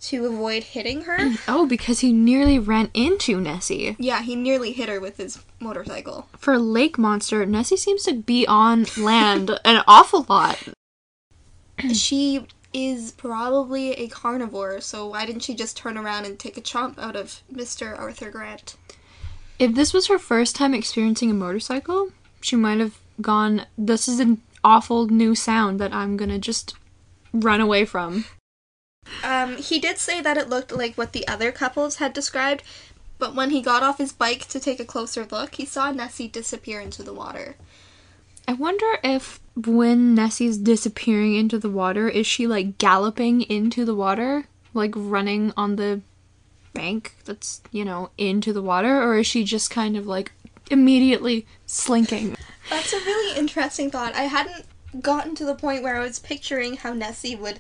to 0.02 0.26
avoid 0.26 0.64
hitting 0.64 1.02
her. 1.02 1.18
Oh, 1.48 1.66
because 1.68 2.00
he 2.00 2.14
nearly 2.14 2.58
ran 2.58 2.90
into 2.94 3.40
Nessie. 3.42 3.96
yeah, 4.00 4.22
he 4.22 4.36
nearly 4.36 4.72
hit 4.72 4.88
her 4.90 5.00
with 5.00 5.18
his 5.18 5.40
motorcycle. 5.60 6.28
For 6.38 6.54
a 6.54 6.60
lake 6.60 6.98
monster, 6.98 7.46
Nessie 7.46 7.76
seems 7.78 8.04
to 8.04 8.14
be 8.14 8.48
on 8.48 8.86
land 8.98 9.52
an 9.66 9.84
awful 9.88 10.26
lot. 10.30 10.58
she 11.94 12.46
is 12.74 13.12
probably 13.14 13.92
a 13.94 14.08
carnivore, 14.08 14.80
so 14.80 15.08
why 15.08 15.26
didn't 15.26 15.42
she 15.44 15.56
just 15.56 15.76
turn 15.76 15.98
around 15.98 16.26
and 16.26 16.38
take 16.40 16.56
a 16.58 16.62
chomp 16.62 16.98
out 17.00 17.16
of 17.16 17.42
Mr. 17.52 17.98
Arthur 17.98 18.30
Grant? 18.30 18.76
If 19.58 19.76
this 19.76 19.94
was 19.94 20.08
her 20.08 20.20
first 20.20 20.56
time 20.56 20.74
experiencing 20.74 21.32
a 21.32 21.34
motorcycle, 21.34 22.12
she 22.42 22.56
might 22.56 22.80
have 22.80 23.00
gone, 23.22 23.66
This 23.78 24.08
is 24.08 24.20
an 24.20 24.42
awful 24.64 25.08
new 25.08 25.36
sound 25.36 25.80
that 25.80 25.94
I'm 25.94 26.16
gonna 26.16 26.40
just 26.40 26.76
run 27.34 27.60
away 27.60 27.86
from. 27.86 28.26
Um, 29.24 29.58
he 29.58 29.80
did 29.80 29.98
say 29.98 30.22
that 30.22 30.38
it 30.38 30.50
looked 30.50 30.72
like 30.72 30.96
what 30.96 31.14
the 31.14 31.28
other 31.28 31.52
couples 31.52 31.98
had 31.98 32.14
described, 32.14 32.64
but 33.18 33.36
when 33.36 33.50
he 33.50 33.62
got 33.62 33.84
off 33.84 33.98
his 33.98 34.14
bike 34.14 34.48
to 34.48 34.60
take 34.60 34.80
a 34.80 34.86
closer 34.86 35.28
look, 35.30 35.56
he 35.56 35.66
saw 35.66 35.92
Nessie 35.92 36.28
disappear 36.28 36.80
into 36.80 37.04
the 37.04 37.14
water. 37.14 37.56
I 38.48 38.54
wonder 38.54 38.98
if 39.04 39.40
when 39.56 40.16
Nessie's 40.16 40.58
disappearing 40.58 41.36
into 41.36 41.60
the 41.60 41.70
water, 41.70 42.10
is 42.10 42.26
she 42.26 42.48
like 42.48 42.78
galloping 42.78 43.42
into 43.42 43.86
the 43.86 43.94
water? 43.94 44.46
Like 44.74 44.94
running 44.96 45.54
on 45.58 45.76
the 45.76 46.02
bank 46.74 47.16
that's, 47.26 47.62
you 47.72 47.84
know, 47.84 48.10
into 48.18 48.54
the 48.54 48.62
water? 48.62 49.04
Or 49.04 49.18
is 49.18 49.28
she 49.28 49.44
just 49.44 49.70
kind 49.70 49.98
of 49.98 50.08
like 50.08 50.32
immediately 50.72 51.46
slinking? 51.66 52.36
That's 52.70 52.94
a 52.94 52.98
really 52.98 53.38
interesting 53.38 53.92
thought. 53.92 54.16
I 54.16 54.24
hadn't 54.24 54.66
gotten 55.02 55.36
to 55.36 55.46
the 55.46 55.56
point 55.56 55.84
where 55.84 55.98
I 55.98 56.04
was 56.04 56.20
picturing 56.20 56.78
how 56.78 56.94
Nessie 56.94 57.36
would 57.36 57.60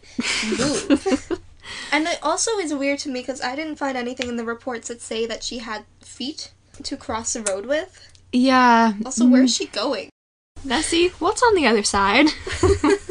move. 0.58 1.42
And 1.92 2.08
it 2.08 2.20
also 2.22 2.58
is 2.58 2.74
weird 2.74 3.00
to 3.00 3.10
me 3.10 3.22
because 3.22 3.42
I 3.42 3.56
didn't 3.56 3.76
find 3.76 3.98
anything 3.98 4.30
in 4.30 4.38
the 4.38 4.46
reports 4.46 4.88
that 4.88 5.02
say 5.02 5.26
that 5.26 5.44
she 5.44 5.60
had 5.60 5.86
feet 6.02 6.52
to 6.84 6.98
cross 6.98 7.34
the 7.34 7.42
road 7.42 7.66
with. 7.66 8.12
Yeah. 8.32 8.94
Also, 9.06 9.28
where's 9.28 9.56
she 9.56 9.68
going? 9.68 10.10
Nessie, 10.64 11.10
what's 11.20 11.44
on 11.44 11.56
the 11.56 11.68
other 11.68 11.84
side? 11.84 12.28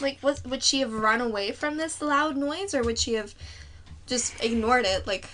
Like, 0.00 0.22
was, 0.22 0.44
would 0.44 0.62
she 0.62 0.80
have 0.80 0.92
run 0.92 1.22
away 1.22 1.52
from 1.52 1.78
this 1.78 2.02
loud 2.02 2.36
noise 2.36 2.74
or 2.74 2.82
would 2.82 2.98
she 2.98 3.14
have 3.14 3.34
just 4.06 4.42
ignored 4.44 4.84
it? 4.84 5.06
Like, 5.06 5.28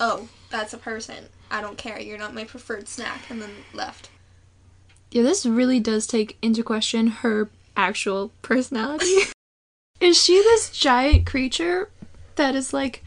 oh, 0.00 0.28
that's 0.50 0.72
a 0.72 0.78
person. 0.78 1.26
I 1.50 1.60
don't 1.60 1.76
care. 1.76 2.00
You're 2.00 2.18
not 2.18 2.34
my 2.34 2.44
preferred 2.44 2.88
snack. 2.88 3.28
And 3.28 3.42
then 3.42 3.50
left. 3.74 4.09
Yeah, 5.10 5.22
this 5.22 5.44
really 5.44 5.80
does 5.80 6.06
take 6.06 6.38
into 6.42 6.62
question 6.62 7.08
her 7.08 7.48
actual 7.76 8.30
personality. 8.42 9.16
is 10.00 10.22
she 10.22 10.34
this 10.34 10.70
giant 10.70 11.26
creature 11.26 11.90
that 12.36 12.54
is 12.54 12.72
like, 12.72 13.02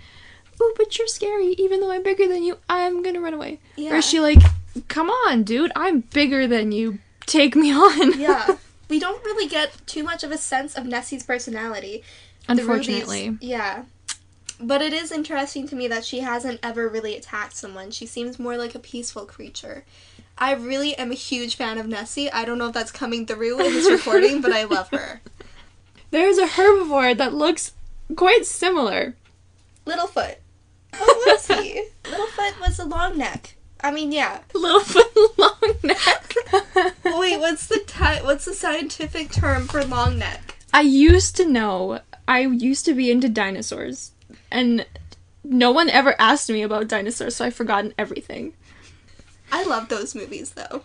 oh, 0.61 0.73
but 0.77 0.97
you're 0.97 1.07
scary, 1.07 1.53
even 1.57 1.79
though 1.79 1.91
I'm 1.91 2.03
bigger 2.03 2.27
than 2.27 2.43
you, 2.43 2.57
I'm 2.69 3.01
gonna 3.01 3.21
run 3.21 3.33
away? 3.33 3.59
Yeah. 3.75 3.93
Or 3.93 3.95
is 3.97 4.05
she 4.05 4.19
like, 4.19 4.39
come 4.87 5.09
on, 5.09 5.43
dude, 5.43 5.71
I'm 5.75 6.01
bigger 6.01 6.47
than 6.47 6.71
you, 6.71 6.99
take 7.25 7.55
me 7.55 7.71
on? 7.73 8.19
Yeah. 8.19 8.57
we 8.89 8.99
don't 8.99 9.23
really 9.23 9.47
get 9.47 9.75
too 9.87 10.03
much 10.03 10.23
of 10.23 10.31
a 10.31 10.37
sense 10.37 10.75
of 10.75 10.85
Nessie's 10.85 11.23
personality. 11.23 12.03
Unfortunately. 12.47 13.37
yeah. 13.39 13.83
But 14.59 14.81
it 14.81 14.93
is 14.93 15.11
interesting 15.11 15.67
to 15.69 15.75
me 15.75 15.87
that 15.87 16.05
she 16.05 16.19
hasn't 16.19 16.59
ever 16.61 16.87
really 16.87 17.15
attacked 17.15 17.55
someone. 17.55 17.89
She 17.91 18.05
seems 18.05 18.37
more 18.37 18.55
like 18.57 18.75
a 18.75 18.79
peaceful 18.79 19.25
creature. 19.25 19.83
I 20.43 20.51
really 20.51 20.93
am 20.97 21.10
a 21.10 21.15
huge 21.15 21.56
fan 21.56 21.77
of 21.77 21.88
Nessie. 21.88 22.29
I 22.29 22.43
don't 22.43 22.58
know 22.58 22.67
if 22.67 22.73
that's 22.73 22.91
coming 22.91 23.25
through 23.25 23.62
in 23.62 23.71
this 23.71 23.89
recording, 23.89 24.41
but 24.41 24.51
I 24.51 24.65
love 24.65 24.89
her. 24.89 25.21
There's 26.12 26.38
a 26.38 26.45
herbivore 26.47 27.15
that 27.15 27.34
looks 27.34 27.71
quite 28.17 28.45
similar. 28.45 29.15
Littlefoot. 29.86 30.36
Oh, 30.95 30.99
what 30.99 31.38
was 31.38 31.47
he? 31.47 31.88
Littlefoot 32.03 32.60
was 32.60 32.77
a 32.77 32.84
long 32.84 33.17
neck. 33.17 33.56
I 33.79 33.91
mean, 33.91 34.12
yeah. 34.12 34.41
Littlefoot 34.53 35.38
long 35.38 35.75
neck. 35.82 36.36
Wait, 37.06 37.39
what's 37.39 37.67
the 37.67 37.82
ti- 37.88 38.25
what's 38.25 38.43
the 38.43 38.53
scientific 38.53 39.32
term 39.32 39.65
for 39.65 39.86
long 39.86 40.19
neck? 40.19 40.58
I 40.73 40.82
used 40.82 41.38
to 41.38 41.47
know. 41.47 42.01
I 42.27 42.41
used 42.41 42.84
to 42.84 42.93
be 42.93 43.10
into 43.10 43.29
dinosaurs, 43.29 44.12
and 44.51 44.86
no 45.41 45.71
one 45.71 45.89
ever 45.89 46.19
asked 46.19 46.49
me 46.49 46.63
about 46.63 46.89
dinosaurs, 46.89 47.38
so 47.38 47.45
I've 47.45 47.56
forgotten 47.56 47.93
everything. 47.97 48.56
I 49.53 49.61
love 49.61 49.87
those 49.87 50.15
movies 50.15 50.53
though. 50.53 50.81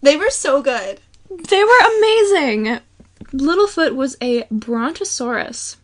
They 0.00 0.16
were 0.16 0.30
so 0.30 0.62
good. 0.62 1.00
They 1.30 1.62
were 1.62 1.98
amazing. 1.98 2.80
Littlefoot 3.30 3.94
was 3.94 4.16
a 4.22 4.44
brontosaurus. 4.50 5.76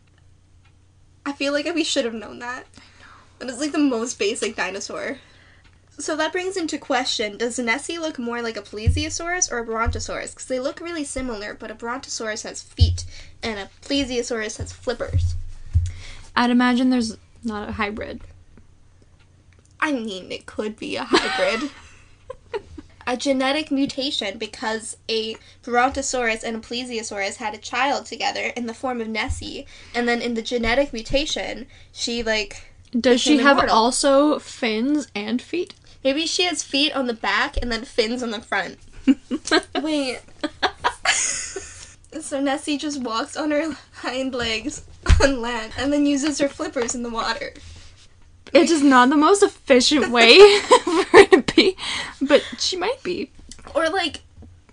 I 1.27 1.33
feel 1.33 1.53
like 1.53 1.67
we 1.75 1.85
should 1.85 2.07
have 2.07 2.15
known 2.15 2.39
that. 2.39 2.65
And 3.39 3.51
it's 3.51 3.61
like 3.61 3.73
the 3.73 3.79
most 3.79 4.19
basic 4.19 4.57
dinosaur. 4.57 5.19
So 5.99 6.17
that 6.17 6.33
brings 6.33 6.57
into 6.57 6.79
question 6.79 7.37
does 7.37 7.59
Nessie 7.59 7.99
look 7.99 8.19
more 8.19 8.41
like 8.41 8.57
a 8.57 8.63
plesiosaurus 8.63 9.53
or 9.53 9.59
a 9.59 9.65
brontosaurus? 9.67 10.31
Because 10.31 10.47
they 10.47 10.59
look 10.59 10.81
really 10.81 11.05
similar, 11.05 11.53
but 11.53 11.71
a 11.71 11.75
brontosaurus 11.75 12.45
has 12.45 12.63
feet 12.63 13.05
and 13.43 13.61
a 13.61 13.69
plesiosaurus 13.83 14.57
has 14.57 14.73
flippers. 14.73 15.35
I'd 16.35 16.49
imagine 16.49 16.89
there's 16.89 17.19
not 17.45 17.69
a 17.69 17.73
hybrid. 17.73 18.23
I 19.79 19.93
mean, 19.93 20.33
it 20.33 20.47
could 20.47 20.79
be 20.79 20.97
a 20.97 21.05
hybrid. 21.05 21.71
a 23.07 23.17
genetic 23.17 23.71
mutation 23.71 24.39
because 24.39 24.97
a 25.09 25.37
brontosaurus 25.63 26.45
and 26.45 26.57
a 26.57 26.61
plesiosaurus 26.61 27.37
had 27.37 27.55
a 27.55 27.59
child 27.59 28.07
together 28.07 28.53
in 28.57 28.67
the 28.67 28.75
form 28.75 29.01
of 29.01 29.09
Nessie, 29.09 29.67
and 29.95 30.09
then 30.09 30.21
in 30.21 30.35
the 30.35 30.43
genetic 30.43 30.93
mutation, 30.93 31.67
she 31.93 32.23
like 32.23 32.73
Does 32.99 33.21
she 33.21 33.39
Became 33.39 33.57
have 33.57 33.71
also 33.71 34.39
fins 34.39 35.09
and 35.15 35.41
feet? 35.41 35.75
Maybe 36.03 36.27
she 36.27 36.45
has 36.45 36.63
feet 36.63 36.95
on 36.95 37.07
the 37.07 37.15
back 37.15 37.57
and 37.61 37.71
then 37.71 37.85
fins 37.85 38.23
on 38.23 38.31
the 38.31 38.41
front. 38.41 38.79
Wait. 39.83 40.21
so 42.21 42.41
Nessie 42.41 42.79
just 42.79 43.03
walks 43.03 43.37
on 43.37 43.51
her 43.51 43.77
hind 43.93 44.35
legs 44.35 44.85
on 45.23 45.41
land 45.41 45.73
and 45.79 45.93
then 45.93 46.07
uses 46.07 46.39
her 46.39 46.49
flippers 46.49 46.95
in 46.95 47.03
the 47.03 47.11
water. 47.11 47.53
It 48.53 48.71
is 48.71 48.83
not 48.83 49.11
the 49.11 49.17
most 49.17 49.43
efficient 49.43 50.11
way 50.13 50.39
for 50.85 51.19
it 51.19 51.47
to 51.47 51.55
be, 51.55 51.77
but 52.21 52.43
she 52.59 52.77
might 52.77 53.03
be. 53.03 53.31
Or 53.75 53.89
like 53.89 54.21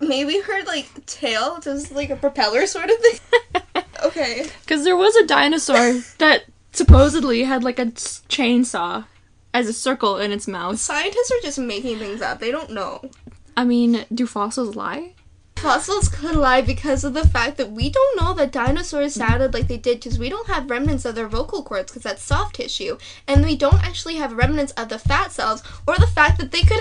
maybe 0.00 0.40
her 0.40 0.64
like 0.64 1.06
tail 1.06 1.58
does 1.60 1.90
like 1.92 2.10
a 2.10 2.16
propeller 2.16 2.66
sort 2.66 2.90
of 2.90 2.96
thing. 2.98 3.20
Okay. 4.04 4.46
Because 4.60 4.84
there 4.84 4.96
was 4.96 5.16
a 5.16 5.26
dinosaur 5.26 6.00
that 6.18 6.44
supposedly 6.72 7.42
had 7.42 7.64
like 7.64 7.80
a 7.80 7.86
chainsaw 7.86 9.04
as 9.52 9.66
a 9.68 9.72
circle 9.72 10.18
in 10.18 10.30
its 10.30 10.46
mouth. 10.46 10.78
Scientists 10.78 11.32
are 11.32 11.42
just 11.42 11.58
making 11.58 11.98
things 11.98 12.22
up. 12.22 12.38
They 12.38 12.52
don't 12.52 12.70
know. 12.70 13.10
I 13.56 13.64
mean, 13.64 14.04
do 14.14 14.26
fossils 14.26 14.76
lie? 14.76 15.14
Fossils 15.58 16.08
could 16.08 16.36
lie 16.36 16.60
because 16.60 17.02
of 17.02 17.14
the 17.14 17.26
fact 17.26 17.56
that 17.56 17.72
we 17.72 17.90
don't 17.90 18.20
know 18.20 18.32
that 18.34 18.52
dinosaurs 18.52 19.14
sounded 19.14 19.52
like 19.52 19.66
they 19.66 19.76
did 19.76 19.98
because 19.98 20.18
we 20.18 20.28
don't 20.28 20.46
have 20.46 20.70
remnants 20.70 21.04
of 21.04 21.16
their 21.16 21.26
vocal 21.26 21.64
cords 21.64 21.90
because 21.90 22.04
that's 22.04 22.22
soft 22.22 22.54
tissue. 22.54 22.96
And 23.26 23.44
we 23.44 23.56
don't 23.56 23.84
actually 23.84 24.16
have 24.16 24.32
remnants 24.32 24.72
of 24.72 24.88
the 24.88 24.98
fat 24.98 25.32
cells 25.32 25.62
or 25.86 25.96
the 25.96 26.06
fact 26.06 26.38
that 26.38 26.52
they 26.52 26.62
could 26.62 26.80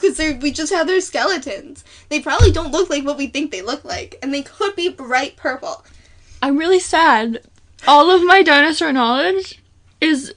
Because 0.00 0.18
we 0.42 0.50
just 0.50 0.72
have 0.72 0.86
their 0.86 1.02
skeletons. 1.02 1.84
They 2.08 2.20
probably 2.20 2.50
don't 2.50 2.72
look 2.72 2.88
like 2.88 3.04
what 3.04 3.18
we 3.18 3.26
think 3.26 3.50
they 3.50 3.62
look 3.62 3.84
like. 3.84 4.18
And 4.22 4.32
they 4.32 4.42
could 4.42 4.74
be 4.74 4.88
bright 4.88 5.36
purple. 5.36 5.84
I'm 6.40 6.56
really 6.56 6.80
sad. 6.80 7.42
All 7.86 8.10
of 8.10 8.24
my 8.24 8.42
dinosaur 8.42 8.92
knowledge 8.92 9.60
is 10.00 10.34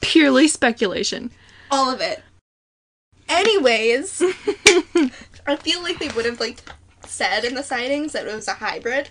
purely 0.00 0.48
speculation. 0.48 1.30
All 1.70 1.88
of 1.88 2.00
it. 2.00 2.22
Anyways, 3.28 4.22
I 5.46 5.56
feel 5.56 5.82
like 5.82 5.98
they 5.98 6.08
would 6.08 6.24
have 6.24 6.40
like 6.40 6.60
said 7.06 7.44
in 7.44 7.54
the 7.54 7.62
sightings 7.62 8.12
that 8.12 8.26
it 8.26 8.34
was 8.34 8.48
a 8.48 8.54
hybrid. 8.54 9.10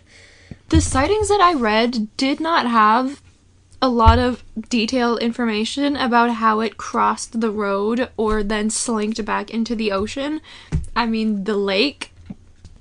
The 0.70 0.82
sightings 0.82 1.28
that 1.28 1.42
I 1.42 1.54
read 1.54 2.16
did 2.18 2.40
not 2.40 2.68
have 2.68 3.22
a 3.82 3.90
lot 3.90 4.20
of 4.20 4.44
detailed 4.70 5.20
information 5.20 5.96
about 5.96 6.36
how 6.36 6.60
it 6.60 6.78
crossed 6.78 7.42
the 7.42 7.52
road 7.52 8.10
or 8.16 8.44
then 8.44 8.70
slinked 8.70 9.24
back 9.26 9.50
into 9.50 9.76
the 9.76 9.92
ocean. 9.92 10.40
I 10.96 11.08
mean, 11.08 11.46
the 11.46 11.58
lake, 11.58 12.14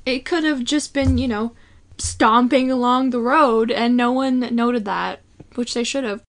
it 0.05 0.25
could 0.25 0.45
have 0.45 0.63
just 0.63 0.93
been, 0.93 1.17
you 1.17 1.27
know, 1.27 1.53
stomping 1.97 2.71
along 2.71 3.11
the 3.11 3.21
road 3.21 3.71
and 3.71 3.97
no 3.97 4.13
one 4.13 4.41
noted 4.55 4.85
that, 4.85 5.21
which 5.55 5.75
they 5.75 5.85
should 5.85 6.05
have. 6.05 6.23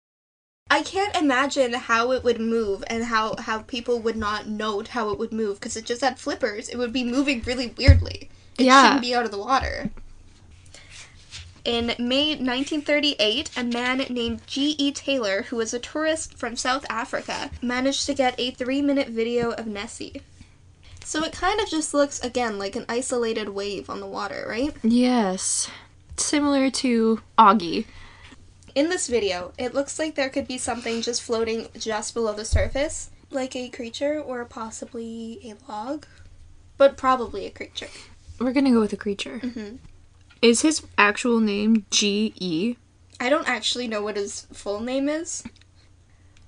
I 0.73 0.83
can't 0.83 1.17
imagine 1.17 1.73
how 1.73 2.13
it 2.13 2.23
would 2.23 2.41
move 2.41 2.85
and 2.87 3.05
how, 3.05 3.35
how 3.37 3.63
people 3.63 3.99
would 4.01 4.17
not 4.17 4.47
note 4.47 4.89
how 4.89 5.11
it 5.11 5.19
would 5.19 5.33
move 5.33 5.59
because 5.59 5.77
it 5.77 5.85
just 5.85 6.01
had 6.01 6.19
flippers. 6.19 6.69
It 6.69 6.77
would 6.77 6.93
be 6.93 7.03
moving 7.03 7.43
really 7.43 7.75
weirdly. 7.77 8.31
It 8.57 8.67
Yeah. 8.67 8.83
shouldn't 8.85 9.03
be 9.03 9.15
out 9.15 9.25
of 9.25 9.33
the 9.33 9.39
water. 9.39 9.91
In 11.65 11.95
May 11.99 12.31
1938, 12.37 13.51
a 13.57 13.65
man 13.65 13.99
named 14.09 14.41
G.E. 14.47 14.93
Taylor, 14.93 15.43
who 15.43 15.57
was 15.57 15.75
a 15.75 15.79
tourist 15.79 16.39
from 16.39 16.57
South 16.57 16.87
Africa, 16.89 17.51
managed 17.61 18.07
to 18.07 18.15
get 18.15 18.35
a 18.39 18.53
three 18.53 18.81
minute 18.81 19.09
video 19.09 19.51
of 19.51 19.67
Nessie. 19.67 20.23
So 21.05 21.25
it 21.25 21.33
kind 21.33 21.61
of 21.61 21.69
just 21.69 21.93
looks, 21.93 22.21
again, 22.21 22.59
like 22.59 22.77
an 22.77 22.87
isolated 22.89 23.51
wave 23.51 23.91
on 23.91 24.01
the 24.01 24.07
water, 24.07 24.47
right? 24.49 24.75
Yes. 24.83 25.69
Similar 26.17 26.71
to 26.71 27.21
Augie. 27.39 27.87
In 28.81 28.89
this 28.89 29.09
video, 29.09 29.53
it 29.59 29.75
looks 29.75 29.99
like 29.99 30.15
there 30.15 30.31
could 30.31 30.49
be 30.49 30.57
something 30.57 31.03
just 31.03 31.21
floating 31.21 31.69
just 31.79 32.15
below 32.15 32.33
the 32.33 32.47
surface, 32.47 33.11
like 33.31 33.55
a 33.55 33.69
creature 33.69 34.19
or 34.19 34.43
possibly 34.47 35.39
a 35.45 35.71
log, 35.71 36.07
but 36.79 36.97
probably 36.97 37.45
a 37.45 37.51
creature. 37.51 37.91
We're 38.39 38.55
gonna 38.55 38.71
go 38.71 38.81
with 38.81 38.95
a 38.95 38.97
creature. 38.97 39.39
Mhm. 39.41 39.81
Is 40.41 40.63
his 40.63 40.81
actual 40.97 41.41
name 41.41 41.85
G 41.91 42.33
E? 42.41 42.77
I 43.21 43.29
don't 43.29 43.47
actually 43.47 43.87
know 43.87 44.01
what 44.01 44.17
his 44.17 44.47
full 44.51 44.81
name 44.81 45.11
is. 45.11 45.45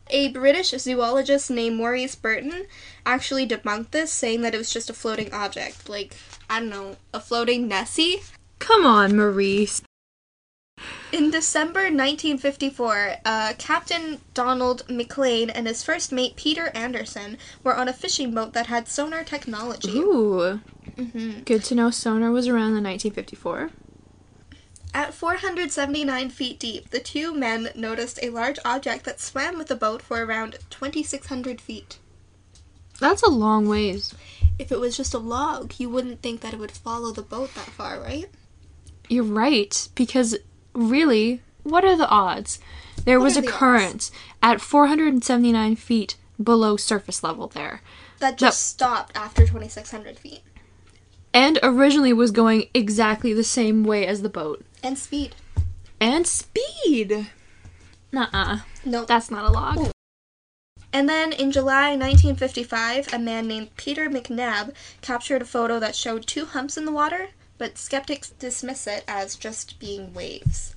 A 0.08 0.30
British 0.30 0.70
zoologist 0.70 1.50
named 1.50 1.76
Maurice 1.76 2.14
Burton 2.14 2.64
actually 3.04 3.46
debunked 3.46 3.90
this, 3.90 4.10
saying 4.10 4.40
that 4.40 4.54
it 4.54 4.58
was 4.58 4.72
just 4.72 4.88
a 4.88 4.94
floating 4.94 5.34
object, 5.34 5.86
like, 5.86 6.16
I 6.48 6.60
don't 6.60 6.70
know, 6.70 6.96
a 7.12 7.20
floating 7.20 7.68
Nessie. 7.68 8.22
Come 8.58 8.86
on, 8.86 9.18
Maurice. 9.18 9.82
In 11.12 11.30
December 11.30 11.82
1954, 11.82 13.16
uh, 13.26 13.52
Captain 13.58 14.22
Donald 14.32 14.88
McLean 14.88 15.50
and 15.50 15.66
his 15.66 15.82
first 15.82 16.10
mate 16.10 16.36
Peter 16.36 16.70
Anderson 16.74 17.36
were 17.62 17.76
on 17.76 17.86
a 17.86 17.92
fishing 17.92 18.34
boat 18.34 18.54
that 18.54 18.68
had 18.68 18.88
sonar 18.88 19.22
technology. 19.22 19.98
Ooh. 19.98 20.60
hmm 20.96 21.40
Good 21.44 21.64
to 21.64 21.74
know 21.74 21.90
sonar 21.90 22.30
was 22.30 22.48
around 22.48 22.78
in 22.78 22.84
1954. 22.84 23.70
At 24.94 25.12
479 25.12 26.30
feet 26.30 26.58
deep, 26.58 26.88
the 26.88 27.00
two 27.00 27.34
men 27.34 27.68
noticed 27.74 28.18
a 28.22 28.30
large 28.30 28.58
object 28.64 29.04
that 29.04 29.20
swam 29.20 29.58
with 29.58 29.68
the 29.68 29.76
boat 29.76 30.00
for 30.00 30.24
around 30.24 30.56
2,600 30.70 31.60
feet. 31.60 31.98
That's 33.00 33.22
a 33.22 33.30
long 33.30 33.68
ways. 33.68 34.14
If 34.58 34.72
it 34.72 34.80
was 34.80 34.96
just 34.96 35.12
a 35.12 35.18
log, 35.18 35.74
you 35.78 35.90
wouldn't 35.90 36.22
think 36.22 36.40
that 36.40 36.54
it 36.54 36.58
would 36.58 36.72
follow 36.72 37.12
the 37.12 37.22
boat 37.22 37.54
that 37.54 37.66
far, 37.66 38.00
right? 38.00 38.30
You're 39.08 39.24
right, 39.24 39.88
because 39.94 40.36
really, 40.74 41.40
what 41.62 41.84
are 41.84 41.96
the 41.96 42.08
odds? 42.08 42.58
There 43.04 43.20
was 43.20 43.36
a 43.36 43.40
the 43.40 43.48
odds? 43.48 43.56
current 43.56 44.10
at 44.42 44.60
479 44.60 45.76
feet 45.76 46.16
below 46.42 46.76
surface 46.76 47.22
level 47.22 47.48
there. 47.48 47.82
That 48.18 48.38
just 48.38 48.66
stopped 48.66 49.16
after 49.16 49.46
2,600 49.46 50.18
feet. 50.18 50.42
And 51.34 51.58
originally 51.62 52.12
was 52.12 52.30
going 52.30 52.68
exactly 52.74 53.32
the 53.32 53.44
same 53.44 53.84
way 53.84 54.06
as 54.06 54.22
the 54.22 54.28
boat. 54.28 54.64
And 54.82 54.98
speed. 54.98 55.34
And 56.00 56.26
speed! 56.26 57.30
Nuh-uh. 58.12 58.58
No. 58.84 59.04
That's 59.04 59.30
not 59.30 59.48
a 59.48 59.52
log. 59.52 59.90
And 60.92 61.08
then 61.08 61.32
in 61.32 61.52
July 61.52 61.96
1955, 61.96 63.14
a 63.14 63.18
man 63.18 63.48
named 63.48 63.74
Peter 63.76 64.10
McNabb 64.10 64.74
captured 65.00 65.40
a 65.40 65.46
photo 65.46 65.80
that 65.80 65.96
showed 65.96 66.26
two 66.26 66.44
humps 66.44 66.76
in 66.76 66.84
the 66.84 66.92
water, 66.92 67.28
but 67.62 67.78
skeptics 67.78 68.30
dismiss 68.30 68.88
it 68.88 69.04
as 69.06 69.36
just 69.36 69.78
being 69.78 70.12
waves. 70.12 70.74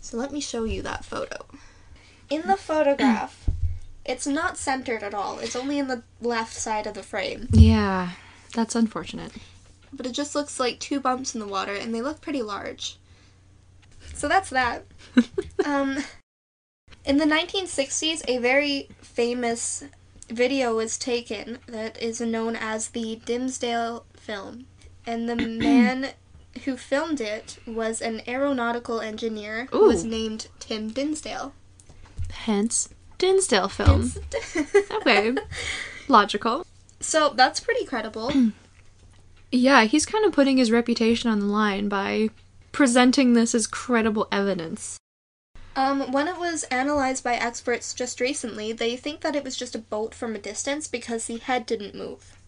So 0.00 0.16
let 0.16 0.32
me 0.32 0.40
show 0.40 0.64
you 0.64 0.80
that 0.80 1.04
photo. 1.04 1.44
In 2.30 2.40
the 2.46 2.56
photograph, 2.56 3.50
it's 4.06 4.26
not 4.26 4.56
centered 4.56 5.02
at 5.02 5.12
all. 5.12 5.38
It's 5.40 5.54
only 5.54 5.78
in 5.78 5.88
the 5.88 6.04
left 6.22 6.54
side 6.54 6.86
of 6.86 6.94
the 6.94 7.02
frame. 7.02 7.48
Yeah, 7.52 8.12
that's 8.54 8.74
unfortunate. 8.74 9.32
But 9.92 10.06
it 10.06 10.12
just 10.12 10.34
looks 10.34 10.58
like 10.58 10.80
two 10.80 11.00
bumps 11.00 11.34
in 11.34 11.40
the 11.40 11.46
water, 11.46 11.74
and 11.74 11.94
they 11.94 12.00
look 12.00 12.22
pretty 12.22 12.40
large. 12.40 12.96
So 14.14 14.26
that's 14.26 14.48
that. 14.48 14.86
um, 15.66 15.98
in 17.04 17.18
the 17.18 17.26
1960s, 17.26 18.22
a 18.26 18.38
very 18.38 18.88
famous 19.02 19.84
video 20.30 20.76
was 20.76 20.96
taken 20.96 21.58
that 21.66 22.00
is 22.02 22.22
known 22.22 22.56
as 22.56 22.88
the 22.88 23.20
Dinsdale 23.26 24.06
film. 24.14 24.64
And 25.06 25.28
the 25.28 25.36
man 25.36 26.14
who 26.64 26.76
filmed 26.76 27.20
it 27.20 27.58
was 27.66 28.00
an 28.00 28.22
aeronautical 28.26 29.00
engineer 29.00 29.68
who 29.70 29.86
was 29.86 30.04
named 30.04 30.48
Tim 30.60 30.90
Dinsdale. 30.90 31.52
Hence, 32.30 32.88
Dinsdale 33.18 33.68
film. 33.68 34.12
Okay. 34.92 35.34
Logical. 36.08 36.66
So 37.00 37.32
that's 37.34 37.60
pretty 37.60 37.84
credible. 37.84 38.32
Yeah, 39.54 39.84
he's 39.84 40.06
kind 40.06 40.24
of 40.24 40.32
putting 40.32 40.56
his 40.56 40.70
reputation 40.70 41.28
on 41.28 41.38
the 41.38 41.44
line 41.46 41.90
by 41.90 42.30
presenting 42.72 43.34
this 43.34 43.54
as 43.54 43.66
credible 43.66 44.26
evidence. 44.32 44.98
Um, 45.76 46.10
when 46.10 46.26
it 46.26 46.38
was 46.38 46.64
analyzed 46.64 47.22
by 47.22 47.34
experts 47.34 47.92
just 47.92 48.18
recently, 48.18 48.72
they 48.72 48.96
think 48.96 49.20
that 49.20 49.36
it 49.36 49.44
was 49.44 49.54
just 49.54 49.74
a 49.74 49.78
boat 49.78 50.14
from 50.14 50.34
a 50.34 50.38
distance 50.38 50.88
because 50.88 51.26
the 51.26 51.36
head 51.36 51.66
didn't 51.66 51.94
move. 51.94 52.38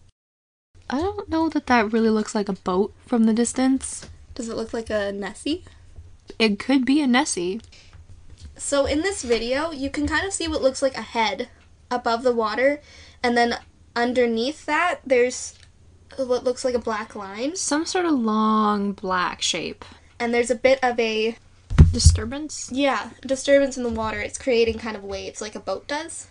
I 0.89 0.99
don't 1.01 1.29
know 1.29 1.49
that 1.49 1.67
that 1.67 1.91
really 1.91 2.09
looks 2.09 2.35
like 2.35 2.49
a 2.49 2.53
boat 2.53 2.93
from 3.05 3.23
the 3.23 3.33
distance. 3.33 4.07
Does 4.35 4.49
it 4.49 4.55
look 4.55 4.73
like 4.73 4.89
a 4.89 5.11
Nessie? 5.11 5.63
It 6.37 6.59
could 6.59 6.85
be 6.85 7.01
a 7.01 7.07
Nessie. 7.07 7.61
So 8.57 8.85
in 8.85 9.01
this 9.01 9.23
video, 9.23 9.71
you 9.71 9.89
can 9.89 10.07
kind 10.07 10.25
of 10.25 10.33
see 10.33 10.47
what 10.47 10.61
looks 10.61 10.81
like 10.81 10.95
a 10.97 11.01
head 11.01 11.49
above 11.91 12.23
the 12.23 12.33
water, 12.33 12.81
and 13.23 13.35
then 13.37 13.55
underneath 13.95 14.65
that, 14.65 14.99
there's 15.05 15.57
what 16.17 16.43
looks 16.43 16.63
like 16.63 16.75
a 16.75 16.79
black 16.79 17.15
line, 17.15 17.55
Some 17.55 17.85
sort 17.85 18.05
of 18.05 18.13
long 18.13 18.93
black 18.93 19.41
shape. 19.41 19.83
and 20.19 20.33
there's 20.33 20.51
a 20.51 20.55
bit 20.55 20.79
of 20.83 20.99
a 20.99 21.35
Disturbance? 21.91 22.69
yeah 22.73 23.11
disturbance 23.25 23.77
in 23.77 23.83
the 23.83 23.89
water. 23.89 24.19
It's 24.19 24.37
creating 24.37 24.79
kind 24.79 24.95
of 24.97 25.03
waves 25.03 25.41
like 25.41 25.55
a 25.55 25.59
boat 25.59 25.87
does. 25.87 26.27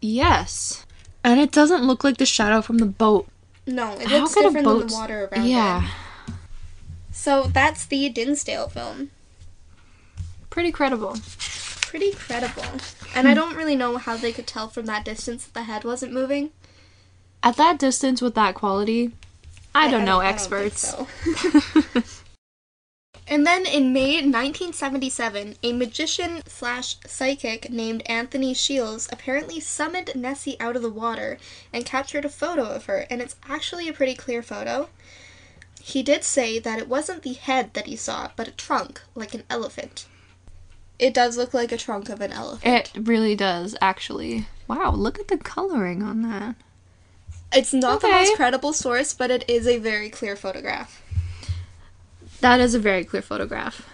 Yes. 0.00 0.84
And 1.24 1.40
it 1.40 1.50
doesn't 1.52 1.84
look 1.84 2.04
like 2.04 2.18
the 2.18 2.26
shadow 2.26 2.60
from 2.62 2.78
the 2.78 2.86
boat. 2.86 3.26
No, 3.66 3.94
it 3.94 4.06
How 4.06 4.18
looks 4.20 4.34
different 4.34 4.66
than 4.66 4.86
the 4.86 4.94
water 4.94 5.28
around 5.30 5.46
Yeah. 5.46 5.84
it. 6.28 6.34
So 7.10 7.44
that's 7.44 7.86
the 7.86 8.08
Dinsdale 8.08 8.68
film. 8.68 9.10
Pretty 10.50 10.70
credible. 10.70 11.16
pretty 11.82 12.12
credible. 12.12 12.64
And 13.14 13.26
hmm. 13.26 13.30
I 13.30 13.34
don't 13.34 13.56
really 13.56 13.76
know 13.76 13.96
how 13.96 14.16
they 14.16 14.32
could 14.32 14.46
tell 14.46 14.68
from 14.68 14.86
that 14.86 15.04
distance 15.04 15.44
that 15.44 15.54
the 15.54 15.62
head 15.64 15.84
wasn't 15.84 16.12
moving. 16.12 16.50
At 17.42 17.56
that 17.56 17.78
distance 17.78 18.20
with 18.20 18.34
that 18.34 18.54
quality, 18.54 19.12
I, 19.74 19.90
don't 19.90 20.04
know 20.04 20.20
I 20.20 20.32
think 20.32 20.34
experts. 20.34 20.80
so. 20.80 21.06
and 23.28 23.46
then 23.46 23.66
in 23.66 23.92
May 23.92 24.14
1977, 24.14 25.56
a 25.62 25.72
magician 25.72 26.42
slash 26.46 26.96
psychic 27.06 27.70
named 27.70 28.02
Anthony 28.06 28.54
Shiels 28.54 29.08
apparently 29.10 29.58
summoned 29.58 30.12
Nessie 30.14 30.58
out 30.60 30.76
of 30.76 30.82
the 30.82 30.90
water 30.90 31.38
and 31.72 31.84
captured 31.84 32.24
a 32.24 32.28
photo 32.28 32.64
of 32.64 32.84
her, 32.86 33.06
and 33.10 33.20
it's 33.20 33.36
actually 33.48 33.88
a 33.88 33.92
pretty 33.92 34.14
clear 34.14 34.42
photo. 34.42 34.88
He 35.82 36.02
did 36.02 36.24
say 36.24 36.58
that 36.58 36.78
it 36.78 36.88
wasn't 36.88 37.22
the 37.22 37.34
head 37.34 37.74
that 37.74 37.86
he 37.86 37.96
saw, 37.96 38.30
but 38.36 38.48
a 38.48 38.52
trunk, 38.52 39.02
like 39.14 39.34
an 39.34 39.44
elephant. 39.50 40.06
It 40.98 41.12
does 41.12 41.36
look 41.36 41.52
like 41.52 41.72
a 41.72 41.76
trunk 41.76 42.08
of 42.08 42.20
an 42.20 42.32
elephant. 42.32 42.92
It 42.94 43.06
really 43.06 43.34
does, 43.34 43.76
actually. 43.80 44.46
Wow, 44.66 44.92
look 44.92 45.18
at 45.18 45.28
the 45.28 45.36
coloring 45.36 46.02
on 46.02 46.22
that. 46.22 46.56
It's 47.52 47.72
not 47.72 48.00
the 48.00 48.08
most 48.08 48.36
credible 48.36 48.72
source, 48.72 49.14
but 49.14 49.30
it 49.30 49.48
is 49.48 49.66
a 49.66 49.78
very 49.78 50.10
clear 50.10 50.36
photograph. 50.36 51.02
That 52.40 52.60
is 52.60 52.74
a 52.74 52.78
very 52.78 53.04
clear 53.04 53.22
photograph. 53.22 53.88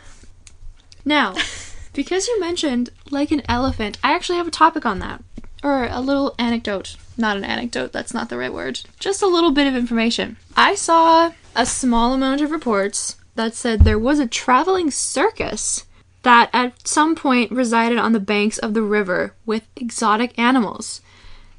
Now, 1.05 1.35
because 1.92 2.28
you 2.28 2.40
mentioned 2.40 2.90
like 3.11 3.31
an 3.31 3.42
elephant, 3.48 3.98
I 4.02 4.14
actually 4.14 4.38
have 4.38 4.48
a 4.48 4.52
topic 4.52 4.87
on 4.87 4.98
that. 5.00 5.22
Or 5.64 5.87
a 5.87 6.00
little 6.00 6.35
anecdote. 6.38 6.96
Not 7.16 7.37
an 7.37 7.44
anecdote, 7.44 7.92
that's 7.92 8.14
not 8.14 8.28
the 8.28 8.38
right 8.38 8.52
word. 8.52 8.81
Just 8.98 9.22
a 9.22 9.28
little 9.28 9.52
bit 9.52 9.68
of 9.68 9.76
information. 9.76 10.37
I 10.57 10.74
saw 10.74 11.33
a 11.55 11.66
small 11.66 12.14
amount 12.14 12.40
of 12.40 12.50
reports 12.50 13.16
that 13.35 13.55
said 13.55 13.81
there 13.81 13.98
was 13.98 14.18
a 14.18 14.26
traveling 14.26 14.90
circus 14.90 15.87
that 16.22 16.50
at 16.52 16.87
some 16.87 17.14
point 17.14 17.50
resided 17.50 17.98
on 17.98 18.12
the 18.12 18.20
banks 18.20 18.59
of 18.59 18.74
the 18.74 18.83
river 18.83 19.35
with 19.44 19.66
exotic 19.76 20.38
animals, 20.38 21.00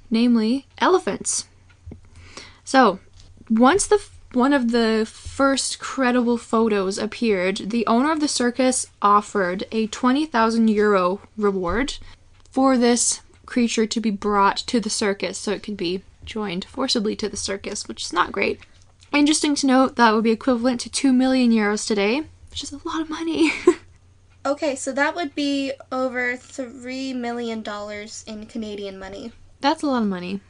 namely 0.10 0.67
elephants. 0.80 1.48
So, 2.63 3.00
once 3.50 3.88
the 3.88 4.04
one 4.36 4.54
of 4.54 4.72
the 4.72 5.08
first 5.10 5.80
credible 5.80 6.38
photos 6.38 6.98
appeared, 6.98 7.58
the 7.69 7.86
owner 7.88 8.12
of 8.12 8.19
the 8.19 8.28
circus 8.28 8.88
offered 9.02 9.65
a 9.72 9.88
20,000 9.88 10.67
euro 10.67 11.22
reward 11.38 11.98
for 12.50 12.78
this 12.78 13.22
creature 13.46 13.86
to 13.86 14.00
be 14.00 14.12
brought 14.12 14.58
to 14.58 14.80
the 14.80 14.89
circus 14.89 15.38
so 15.38 15.52
it 15.52 15.63
could 15.63 15.78
be 15.78 16.04
joined 16.26 16.65
forcibly 16.65 17.15
to 17.15 17.30
the 17.30 17.38
circus, 17.38 17.88
which 17.88 18.04
is 18.04 18.13
not 18.13 18.32
great. 18.32 18.60
Interesting 19.12 19.56
to 19.56 19.67
note 19.67 19.96
that 19.96 20.13
would 20.13 20.24
be 20.24 20.32
equivalent 20.32 20.80
to 20.82 20.89
2 20.89 21.13
million 21.13 21.52
euros 21.52 21.88
today, 21.88 22.24
which 22.50 22.63
is 22.63 22.72
a 22.72 22.82
lot 22.88 23.02
of 23.02 23.10
money. 23.10 23.52
Okay, 24.46 24.76
so 24.76 24.91
that 24.91 25.15
would 25.15 25.34
be 25.36 25.72
over 25.89 26.34
$3 26.34 27.15
million 27.15 27.63
in 28.28 28.46
Canadian 28.46 29.00
money. 29.00 29.32
That's 29.62 29.84
a 29.84 29.88
lot 29.88 30.02
of 30.02 30.10
money. 30.10 30.41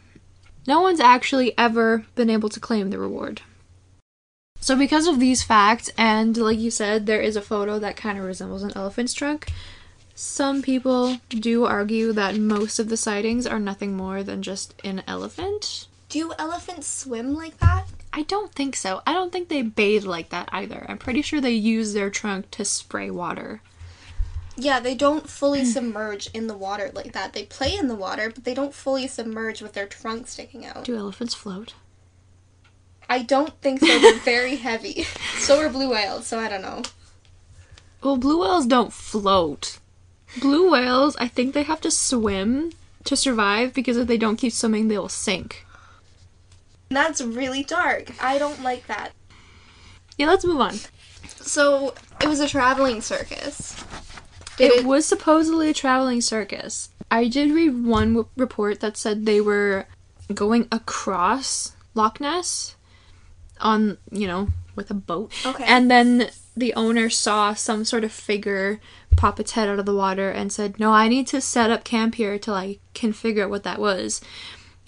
No 0.66 0.82
one's 0.82 1.00
actually 1.00 1.56
ever 1.60 2.04
been 2.16 2.32
able 2.32 2.50
to 2.50 2.60
claim 2.60 2.90
the 2.90 2.98
reward. 2.98 3.44
So, 4.64 4.78
because 4.78 5.08
of 5.08 5.20
these 5.20 5.44
facts, 5.44 5.90
and 5.98 6.38
like 6.38 6.58
you 6.58 6.72
said, 6.72 7.06
there 7.06 7.20
is 7.20 7.36
a 7.36 7.42
photo 7.42 7.80
that 7.80 7.98
kind 7.98 8.18
of 8.18 8.24
resembles 8.24 8.64
an 8.64 8.72
elephant's 8.78 9.14
trunk, 9.14 9.52
some 10.16 10.62
people 10.62 11.18
do 11.28 11.66
argue 11.66 12.14
that 12.14 12.38
most 12.38 12.80
of 12.80 12.88
the 12.88 12.96
sightings 12.96 13.46
are 13.46 13.60
nothing 13.60 13.98
more 13.98 14.24
than 14.24 14.42
just 14.42 14.74
an 14.86 15.04
elephant. 15.06 15.88
Do 16.08 16.32
elephants 16.40 16.88
swim 16.88 17.34
like 17.34 17.58
that? 17.58 17.88
I 18.14 18.22
don't 18.22 18.54
think 18.54 18.78
so. 18.78 19.02
I 19.06 19.12
don't 19.12 19.34
think 19.34 19.50
they 19.50 19.64
bathe 19.64 20.06
like 20.06 20.30
that 20.30 20.48
either. 20.54 20.86
I'm 20.88 20.98
pretty 20.98 21.24
sure 21.24 21.42
they 21.42 21.52
use 21.52 21.92
their 21.92 22.10
trunk 22.10 22.50
to 22.52 22.64
spray 22.64 23.12
water. 23.12 23.62
Yeah, 24.56 24.80
they 24.80 24.96
don't 24.96 25.30
fully 25.30 25.66
submerge 25.66 26.28
in 26.28 26.48
the 26.48 26.56
water 26.56 26.90
like 26.96 27.12
that. 27.12 27.34
They 27.34 27.44
play 27.44 27.76
in 27.76 27.90
the 27.90 27.96
water, 27.96 28.32
but 28.34 28.46
they 28.46 28.54
don't 28.54 28.74
fully 28.74 29.08
submerge 29.08 29.62
with 29.62 29.74
their 29.74 29.88
trunk 29.88 30.28
sticking 30.28 30.66
out. 30.66 30.86
Do 30.86 30.96
elephants 30.96 31.34
float? 31.34 31.74
I 33.14 33.22
don't 33.22 33.54
think 33.62 33.80
so. 33.80 34.00
They're 34.00 34.20
very 34.20 34.56
heavy. 34.56 35.06
So 35.38 35.60
are 35.60 35.70
blue 35.70 35.90
whales, 35.90 36.26
so 36.26 36.40
I 36.40 36.48
don't 36.48 36.62
know. 36.62 36.84
Well, 38.02 38.16
blue 38.16 38.42
whales 38.42 38.66
don't 38.66 38.94
float. 38.94 39.80
Blue 40.40 40.72
whales, 40.72 41.18
I 41.20 41.28
think 41.28 41.54
they 41.54 41.64
have 41.64 41.82
to 41.82 41.92
swim 41.92 42.72
to 43.04 43.18
survive 43.18 43.74
because 43.74 43.98
if 43.98 44.08
they 44.08 44.18
don't 44.18 44.38
keep 44.38 44.54
swimming, 44.54 44.88
they 44.88 44.98
will 44.98 45.10
sink. 45.10 45.66
That's 46.90 47.22
really 47.22 47.62
dark. 47.62 48.12
I 48.24 48.38
don't 48.38 48.64
like 48.64 48.88
that. 48.88 49.12
Yeah, 50.18 50.28
let's 50.28 50.46
move 50.46 50.62
on. 50.62 50.76
So, 51.28 51.94
it 52.22 52.28
was 52.28 52.40
a 52.40 52.48
traveling 52.48 53.02
circus. 53.02 53.76
Did 54.56 54.72
It 54.72 54.80
it, 54.80 54.86
was 54.86 55.06
supposedly 55.06 55.70
a 55.70 55.74
traveling 55.74 56.22
circus. 56.22 56.90
I 57.12 57.28
did 57.28 57.52
read 57.52 57.84
one 57.84 58.14
w- 58.14 58.30
report 58.38 58.80
that 58.80 58.96
said 58.96 59.26
they 59.26 59.42
were 59.42 59.88
going 60.34 60.70
across 60.72 61.74
Loch 61.96 62.22
Ness 62.22 62.76
on, 63.64 63.98
you 64.12 64.28
know, 64.28 64.50
with 64.76 64.92
a 64.92 64.96
boat. 64.96 65.32
Okay. 65.46 65.64
And 65.66 65.90
then 65.90 66.30
the 66.56 66.74
owner 66.76 67.10
saw 67.10 67.54
some 67.54 67.86
sort 67.86 68.04
of 68.04 68.12
figure 68.12 68.80
pop 69.16 69.40
its 69.40 69.54
head 69.54 69.68
out 69.68 69.80
of 69.80 69.86
the 69.86 69.96
water 69.96 70.30
and 70.30 70.52
said, 70.52 70.80
No, 70.80 70.92
I 70.92 71.08
need 71.08 71.28
to 71.28 71.42
set 71.42 71.72
up 71.72 71.84
camp 71.84 72.16
here 72.16 72.38
till 72.38 72.54
I 72.54 72.78
can 72.94 73.14
figure 73.14 73.44
out 73.44 73.50
what 73.50 73.64
that 73.64 73.80
was. 73.80 74.22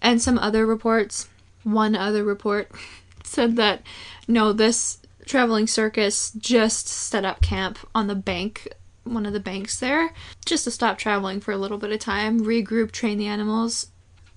And 0.02 0.22
some 0.22 0.38
other 0.38 0.66
reports, 0.66 1.30
one 1.64 1.96
other 1.96 2.24
report, 2.24 2.70
said 3.24 3.56
that 3.56 3.82
no, 4.28 4.54
this 4.54 5.00
traveling 5.26 5.66
circus 5.66 6.32
just 6.38 6.88
set 6.88 7.26
up 7.26 7.42
camp 7.42 7.80
on 7.96 8.06
the 8.08 8.16
bank 8.16 8.68
one 9.06 9.26
of 9.26 9.34
the 9.34 9.40
banks 9.40 9.80
there 9.80 10.14
just 10.46 10.64
to 10.64 10.72
stop 10.72 10.98
traveling 10.98 11.40
for 11.40 11.52
a 11.52 11.58
little 11.58 11.78
bit 11.78 11.92
of 11.92 12.00
time, 12.00 12.42
regroup, 12.42 12.92
train 12.92 13.18
the 13.18 13.28
animals. 13.28 13.88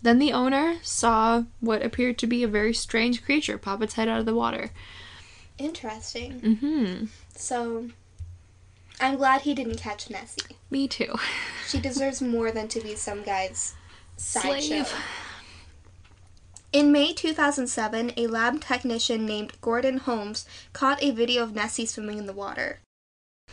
Then 0.01 0.18
the 0.18 0.32
owner 0.32 0.76
saw 0.82 1.44
what 1.61 1.82
appeared 1.82 2.18
to 2.18 2.26
be 2.26 2.42
a 2.42 2.49
very 2.49 2.72
strange 2.72 3.24
creature 3.24 3.59
pop 3.59 3.82
its 3.82 3.94
head 3.94 4.09
out 4.09 4.20
of 4.20 4.26
the 4.26 4.34
water. 4.34 4.70
Interesting. 5.59 6.40
Mm-hmm. 6.40 7.05
So, 7.34 7.88
I'm 9.01 9.16
glad 9.16 9.42
he 9.42 9.55
didn't 9.55 9.78
catch 9.78 10.09
Nessie. 10.09 10.57
Me 10.70 10.86
too. 10.86 11.14
She 11.66 11.80
deserves 11.80 12.22
more 12.22 12.51
than 12.53 12.68
to 12.68 12.80
be 12.80 12.94
some 12.94 13.22
guy's 13.22 13.74
sideshow. 14.16 14.84
Slave. 14.84 14.94
In 16.72 16.92
May 16.92 17.12
2007, 17.12 18.12
a 18.16 18.26
lab 18.26 18.61
technician 18.61 19.24
named 19.24 19.55
Gordon 19.61 19.99
Holmes 19.99 20.46
caught 20.72 21.03
a 21.03 21.11
video 21.11 21.42
of 21.42 21.55
Nessie 21.55 21.86
swimming 21.86 22.18
in 22.18 22.26
the 22.26 22.32
water. 22.32 22.80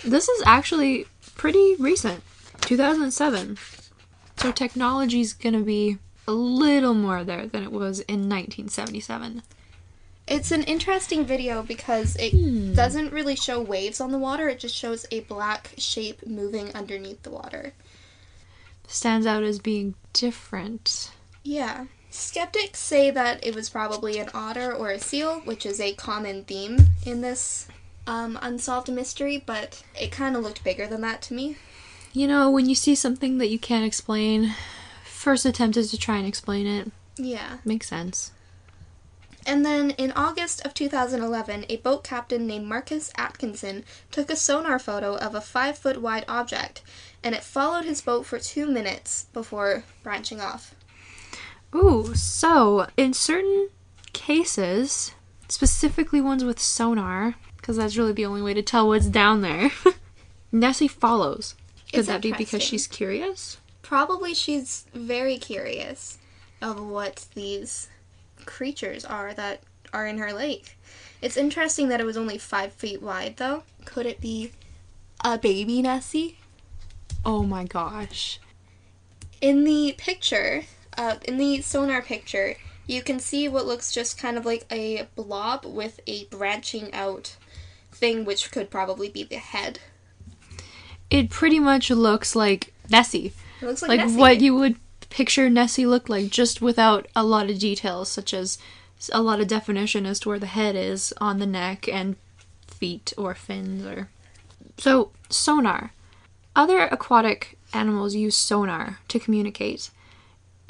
This 0.03 0.27
is 0.27 0.43
actually 0.45 1.07
pretty 1.35 1.75
recent, 1.79 2.21
2007. 2.61 3.57
So 4.37 4.51
technology's 4.51 5.33
gonna 5.33 5.61
be 5.61 5.97
a 6.28 6.32
little 6.34 6.93
more 6.93 7.23
there 7.23 7.45
than 7.47 7.63
it 7.63 7.71
was 7.71 7.99
in 8.01 8.28
1977. 8.30 9.43
It's 10.28 10.51
an 10.51 10.63
interesting 10.63 11.23
video 11.23 11.61
because 11.61 12.15
it 12.15 12.32
Hmm. 12.32 12.73
doesn't 12.73 13.11
really 13.13 13.36
show 13.36 13.61
waves 13.61 14.01
on 14.01 14.11
the 14.11 14.17
water, 14.17 14.49
it 14.49 14.59
just 14.59 14.76
shows 14.76 15.05
a 15.11 15.19
black 15.21 15.71
shape 15.78 16.26
moving 16.26 16.73
underneath 16.73 17.21
the 17.23 17.30
water. 17.30 17.73
Stands 18.88 19.26
out 19.28 19.43
as 19.43 19.59
being 19.59 19.93
different. 20.13 21.11
Yeah. 21.43 21.86
Skeptics 22.09 22.80
say 22.80 23.11
that 23.11 23.45
it 23.45 23.53
was 23.53 23.69
probably 23.69 24.17
an 24.19 24.30
otter 24.34 24.71
or 24.73 24.89
a 24.89 24.99
seal, 24.99 25.41
which 25.41 25.65
is 25.65 25.80
a 25.80 25.93
common 25.93 26.43
theme 26.45 26.78
in 27.05 27.21
this 27.21 27.67
um, 28.07 28.39
unsolved 28.41 28.91
mystery, 28.91 29.43
but 29.45 29.84
it 29.99 30.11
kind 30.11 30.36
of 30.36 30.43
looked 30.43 30.63
bigger 30.63 30.88
than 30.88 31.01
that 31.01 31.21
to 31.23 31.34
me. 31.34 31.57
You 32.13 32.28
know, 32.28 32.49
when 32.49 32.69
you 32.69 32.76
see 32.76 32.95
something 32.95 33.38
that 33.39 33.49
you 33.49 33.59
can't 33.59 33.86
explain, 33.86 34.53
first 35.16 35.45
attempt 35.45 35.78
is 35.78 35.89
to 35.91 35.97
try 35.97 36.18
and 36.18 36.28
explain 36.28 36.68
it. 36.68 36.91
Yeah. 37.18 37.57
Makes 37.66 37.88
sense. 37.88 38.32
And 39.47 39.63
then 39.63 39.91
in 39.91 40.11
August 40.13 40.66
of 40.66 40.74
2011, 40.74 41.66
a 41.70 41.78
boat 41.78 42.03
captain 42.03 42.47
named 42.47 42.66
Marcus 42.66 43.11
Atkinson 43.16 43.84
took 44.09 44.32
a 44.32 44.36
sonar 44.36 44.80
photo 44.80 45.16
of 45.18 45.36
a 45.36 45.41
five 45.41 45.78
foot 45.78 46.01
wide 46.01 46.26
object, 46.28 46.82
and 47.24 47.36
it 47.36 47.43
followed 47.43 47.86
his 47.86 48.01
boat 48.01 48.26
for 48.26 48.39
two 48.39 48.66
minutes 48.66 49.28
before 49.34 49.84
branching 50.01 50.41
off. 50.41 50.74
Ooh, 51.76 52.16
so 52.16 52.88
in 52.97 53.13
certain 53.13 53.70
cases, 54.13 55.11
specifically 55.47 56.22
ones 56.22 56.43
with 56.43 56.59
sonar, 56.59 57.36
because 57.57 57.78
that's 57.78 57.97
really 57.97 58.13
the 58.13 58.26
only 58.26 58.41
way 58.41 58.55
to 58.55 58.63
tell 58.63 58.88
what's 58.88 59.07
down 59.07 59.41
there, 59.41 59.70
Nessie 60.51 60.88
follows. 60.88 61.53
Could 61.93 62.05
that 62.05 62.22
be 62.22 62.32
because 62.32 62.63
she's 62.63 62.88
curious? 62.88 63.57
Probably 63.86 64.33
she's 64.33 64.86
very 64.95 65.38
curious 65.38 66.17
of 66.59 66.83
what 66.83 67.27
these 67.36 67.88
creatures 68.43 69.05
are 69.05 69.31
that 69.36 69.61
are 69.93 70.07
in 70.07 70.17
her 70.17 70.33
lake. 70.33 70.75
It's 71.21 71.38
interesting 71.38 71.89
that 71.89 72.01
it 72.01 72.03
was 72.03 72.17
only 72.17 72.39
five 72.39 72.73
feet 72.73 72.99
wide, 72.99 73.38
though. 73.38 73.61
Could 73.86 74.07
it 74.07 74.19
be 74.19 74.53
a 75.23 75.38
baby 75.38 75.83
Nessie? 75.83 76.39
Oh 77.23 77.43
my 77.43 77.63
gosh. 77.63 78.39
In 79.39 79.65
the 79.65 79.93
picture, 79.99 80.63
uh, 80.97 81.17
in 81.25 81.38
the 81.38 81.61
sonar 81.61 82.01
picture, 82.01 82.55
you 82.88 83.03
can 83.03 83.19
see 83.19 83.47
what 83.47 83.67
looks 83.67 83.93
just 83.93 84.17
kind 84.17 84.36
of 84.36 84.47
like 84.47 84.65
a 84.71 85.07
blob 85.13 85.63
with 85.63 85.99
a 86.07 86.25
branching 86.25 86.91
out 86.91 87.38
thing, 87.91 88.25
which 88.25 88.49
could 88.49 88.71
probably 88.71 89.09
be 89.09 89.21
the 89.21 89.36
head. 89.38 89.79
It 91.11 91.29
pretty 91.29 91.59
much 91.59 91.91
looks 91.91 92.36
like 92.36 92.73
Nessie. 92.89 93.31
It 93.62 93.66
looks 93.66 93.82
like, 93.82 93.89
Like 93.89 93.99
Nessie. 94.01 94.18
what 94.18 94.41
you 94.41 94.56
would 94.56 94.76
picture 95.10 95.49
Nessie 95.49 95.86
look 95.86 96.10
like, 96.10 96.30
just 96.30 96.62
without 96.62 97.08
a 97.16 97.24
lot 97.24 97.49
of 97.49 97.60
details, 97.60 98.10
such 98.10 98.34
as 98.34 98.58
a 99.12 99.22
lot 99.22 99.39
of 99.39 99.47
definition 99.47 100.06
as 100.06 100.20
to 100.22 100.30
where 100.30 100.39
the 100.39 100.45
head 100.45 100.76
is 100.76 101.14
on 101.20 101.39
the 101.39 101.45
neck 101.45 101.88
and 101.88 102.16
feet 102.68 103.14
or 103.18 103.34
fins 103.34 103.86
or. 103.86 104.10
So, 104.78 105.12
sonar. 105.30 105.91
Other 106.56 106.80
aquatic 106.80 107.58
animals 107.74 108.16
use 108.16 108.36
sonar 108.36 108.99
to 109.10 109.20
communicate. 109.20 109.89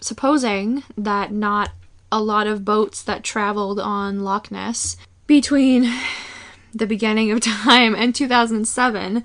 Supposing 0.01 0.83
that 0.97 1.31
not 1.31 1.71
a 2.11 2.21
lot 2.21 2.47
of 2.47 2.65
boats 2.65 3.01
that 3.03 3.23
traveled 3.23 3.79
on 3.79 4.23
Loch 4.23 4.51
Ness 4.51 4.97
between 5.27 5.91
the 6.73 6.87
beginning 6.87 7.31
of 7.31 7.39
time 7.39 7.95
and 7.95 8.13
2007 8.13 9.23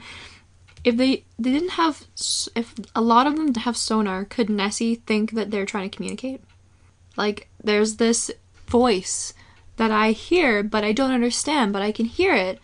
if 0.85 0.97
they 0.97 1.24
they 1.39 1.53
didn't 1.53 1.70
have 1.70 2.07
if 2.55 2.74
a 2.95 3.01
lot 3.01 3.26
of 3.26 3.37
them 3.37 3.55
have 3.55 3.76
sonar 3.76 4.24
could 4.24 4.49
nessie 4.49 4.95
think 4.95 5.33
that 5.33 5.51
they're 5.51 5.66
trying 5.66 5.89
to 5.89 5.95
communicate 5.95 6.41
like 7.16 7.49
there's 7.62 7.97
this 7.97 8.31
voice 8.66 9.35
that 9.76 9.91
i 9.91 10.12
hear 10.12 10.62
but 10.62 10.85
i 10.85 10.93
don't 10.93 11.12
understand 11.12 11.72
but 11.72 11.83
i 11.83 11.93
can 11.93 12.07
hear 12.07 12.35
it 12.35 12.59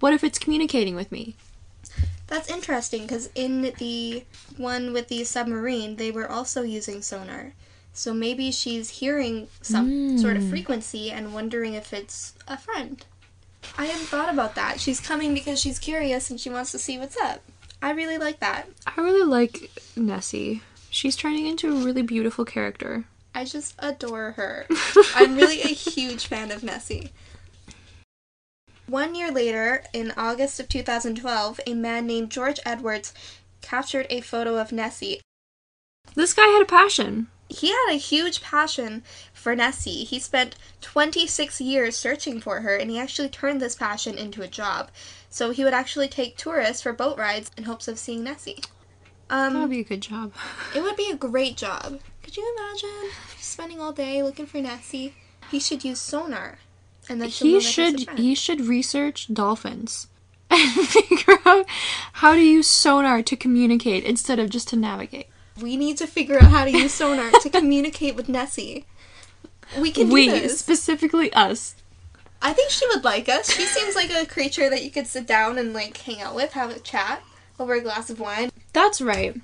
what 0.00 0.12
if 0.12 0.24
it's 0.24 0.38
communicating 0.38 0.96
with 0.96 1.12
me 1.12 1.36
That's 2.32 2.50
interesting 2.50 3.02
because 3.02 3.28
in 3.34 3.74
the 3.76 4.24
one 4.56 4.94
with 4.94 5.08
the 5.08 5.22
submarine, 5.22 5.96
they 5.96 6.10
were 6.10 6.26
also 6.26 6.62
using 6.62 7.02
sonar. 7.02 7.52
So 7.92 8.14
maybe 8.14 8.50
she's 8.50 8.88
hearing 8.88 9.48
some 9.60 10.16
sort 10.16 10.38
of 10.38 10.44
hmm. 10.44 10.48
frequency 10.48 11.10
and 11.10 11.34
wondering 11.34 11.74
if 11.74 11.92
it's 11.92 12.32
a 12.48 12.56
friend. 12.56 13.04
I 13.76 13.84
hadn't 13.84 14.06
thought 14.06 14.32
about 14.32 14.54
that. 14.54 14.80
She's 14.80 14.98
coming 14.98 15.34
because 15.34 15.60
she's 15.60 15.78
curious 15.78 16.30
and 16.30 16.40
she 16.40 16.48
wants 16.48 16.72
to 16.72 16.78
see 16.78 16.98
what's 16.98 17.18
up. 17.18 17.42
I 17.82 17.90
really 17.90 18.16
like 18.16 18.40
that. 18.40 18.68
i 18.86 19.00
really 19.00 19.26
like 19.26 19.70
nessie 19.96 20.62
she's 20.88 21.16
turning 21.16 21.46
into 21.46 21.76
a 21.76 21.84
really 21.84 22.02
beautiful 22.02 22.44
character 22.44 23.04
I 23.34 23.46
just 23.46 23.74
adore 23.78 24.32
her. 24.32 24.66
I'm 25.14 25.36
really 25.36 25.62
a 25.62 25.68
huge 25.68 26.26
fan 26.26 26.50
of 26.50 26.62
Nessie. 26.62 27.12
One 28.86 29.14
year 29.14 29.30
later, 29.30 29.84
in 29.94 30.12
August 30.18 30.60
of 30.60 30.68
2012, 30.68 31.58
a 31.66 31.72
man 31.72 32.06
named 32.06 32.30
George 32.30 32.60
Edwards 32.66 33.14
captured 33.62 34.06
a 34.10 34.20
photo 34.20 34.58
of 34.58 34.70
Nessie 34.70 35.22
this 36.14 36.34
guy 36.34 36.46
had 36.46 36.62
a 36.62 36.66
passion 36.66 37.28
he 37.48 37.68
had 37.68 37.90
a 37.90 37.98
huge 37.98 38.40
passion 38.40 39.02
for 39.34 39.54
Nessie. 39.54 40.04
He 40.04 40.18
spent 40.18 40.56
26 40.80 41.60
years 41.60 41.96
searching 41.96 42.40
for 42.40 42.62
her, 42.62 42.76
and 42.76 42.90
he 42.90 42.98
actually 42.98 43.28
turned 43.28 43.60
this 43.60 43.74
passion 43.74 44.16
into 44.16 44.40
a 44.40 44.48
job. 44.48 44.90
So 45.32 45.50
he 45.50 45.64
would 45.64 45.72
actually 45.72 46.08
take 46.08 46.36
tourists 46.36 46.82
for 46.82 46.92
boat 46.92 47.16
rides 47.18 47.50
in 47.56 47.64
hopes 47.64 47.88
of 47.88 47.98
seeing 47.98 48.22
Nessie. 48.22 48.60
that 49.28 49.50
would 49.54 49.62
Um, 49.62 49.70
be 49.70 49.80
a 49.80 49.84
good 49.84 50.02
job 50.02 50.32
it 50.74 50.82
would 50.82 50.94
be 50.94 51.10
a 51.10 51.16
great 51.16 51.56
job. 51.56 52.00
Could 52.22 52.36
you 52.36 52.54
imagine 52.54 53.10
spending 53.40 53.80
all 53.80 53.92
day 53.92 54.22
looking 54.22 54.44
for 54.44 54.60
Nessie? 54.60 55.14
He 55.50 55.58
should 55.58 55.84
use 55.84 56.00
sonar, 56.00 56.58
and 57.08 57.18
then 57.20 57.30
he 57.30 57.54
that 57.54 57.58
he's 57.60 57.66
a 57.66 57.70
should 57.70 58.18
he 58.18 58.34
should 58.34 58.60
research 58.60 59.32
dolphins 59.32 60.08
and 60.50 60.86
figure 60.86 61.38
out 61.46 61.64
how 62.20 62.34
to 62.34 62.40
use 62.42 62.66
sonar 62.68 63.22
to 63.22 63.34
communicate 63.34 64.04
instead 64.04 64.38
of 64.38 64.50
just 64.50 64.68
to 64.68 64.76
navigate. 64.76 65.28
We 65.60 65.78
need 65.78 65.96
to 65.98 66.06
figure 66.06 66.36
out 66.36 66.50
how 66.50 66.64
to 66.66 66.70
use 66.70 66.92
sonar 66.92 67.30
to 67.40 67.48
communicate 67.58 68.16
with 68.16 68.28
Nessie. 68.28 68.84
We 69.78 69.90
can 69.90 70.08
do 70.08 70.12
we 70.12 70.28
this. 70.28 70.58
specifically 70.58 71.32
us. 71.32 71.74
I 72.42 72.52
think 72.52 72.70
she 72.70 72.86
would 72.88 73.04
like 73.04 73.28
us. 73.28 73.54
She 73.54 73.64
seems 73.66 73.94
like 73.94 74.10
a 74.10 74.26
creature 74.26 74.68
that 74.68 74.82
you 74.82 74.90
could 74.90 75.06
sit 75.06 75.26
down 75.26 75.58
and 75.58 75.72
like 75.72 75.96
hang 75.96 76.20
out 76.20 76.34
with, 76.34 76.52
have 76.52 76.70
a 76.70 76.80
chat 76.80 77.22
over 77.58 77.74
a 77.74 77.80
glass 77.80 78.10
of 78.10 78.18
wine. 78.18 78.50
That's 78.72 79.00
right. 79.00 79.40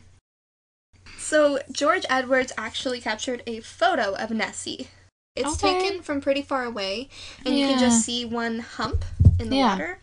So 1.16 1.60
George 1.70 2.04
Edwards 2.10 2.52
actually 2.58 3.00
captured 3.00 3.42
a 3.46 3.60
photo 3.60 4.14
of 4.14 4.30
Nessie. 4.30 4.88
It's 5.36 5.62
Okay. 5.62 5.78
taken 5.78 6.02
from 6.02 6.20
pretty 6.20 6.42
far 6.42 6.64
away, 6.64 7.08
and 7.46 7.56
you 7.56 7.64
can 7.64 7.78
just 7.78 8.04
see 8.04 8.24
one 8.24 8.58
hump 8.58 9.04
in 9.38 9.50
the 9.50 9.56
Yeah. 9.56 9.74
water. 9.74 10.00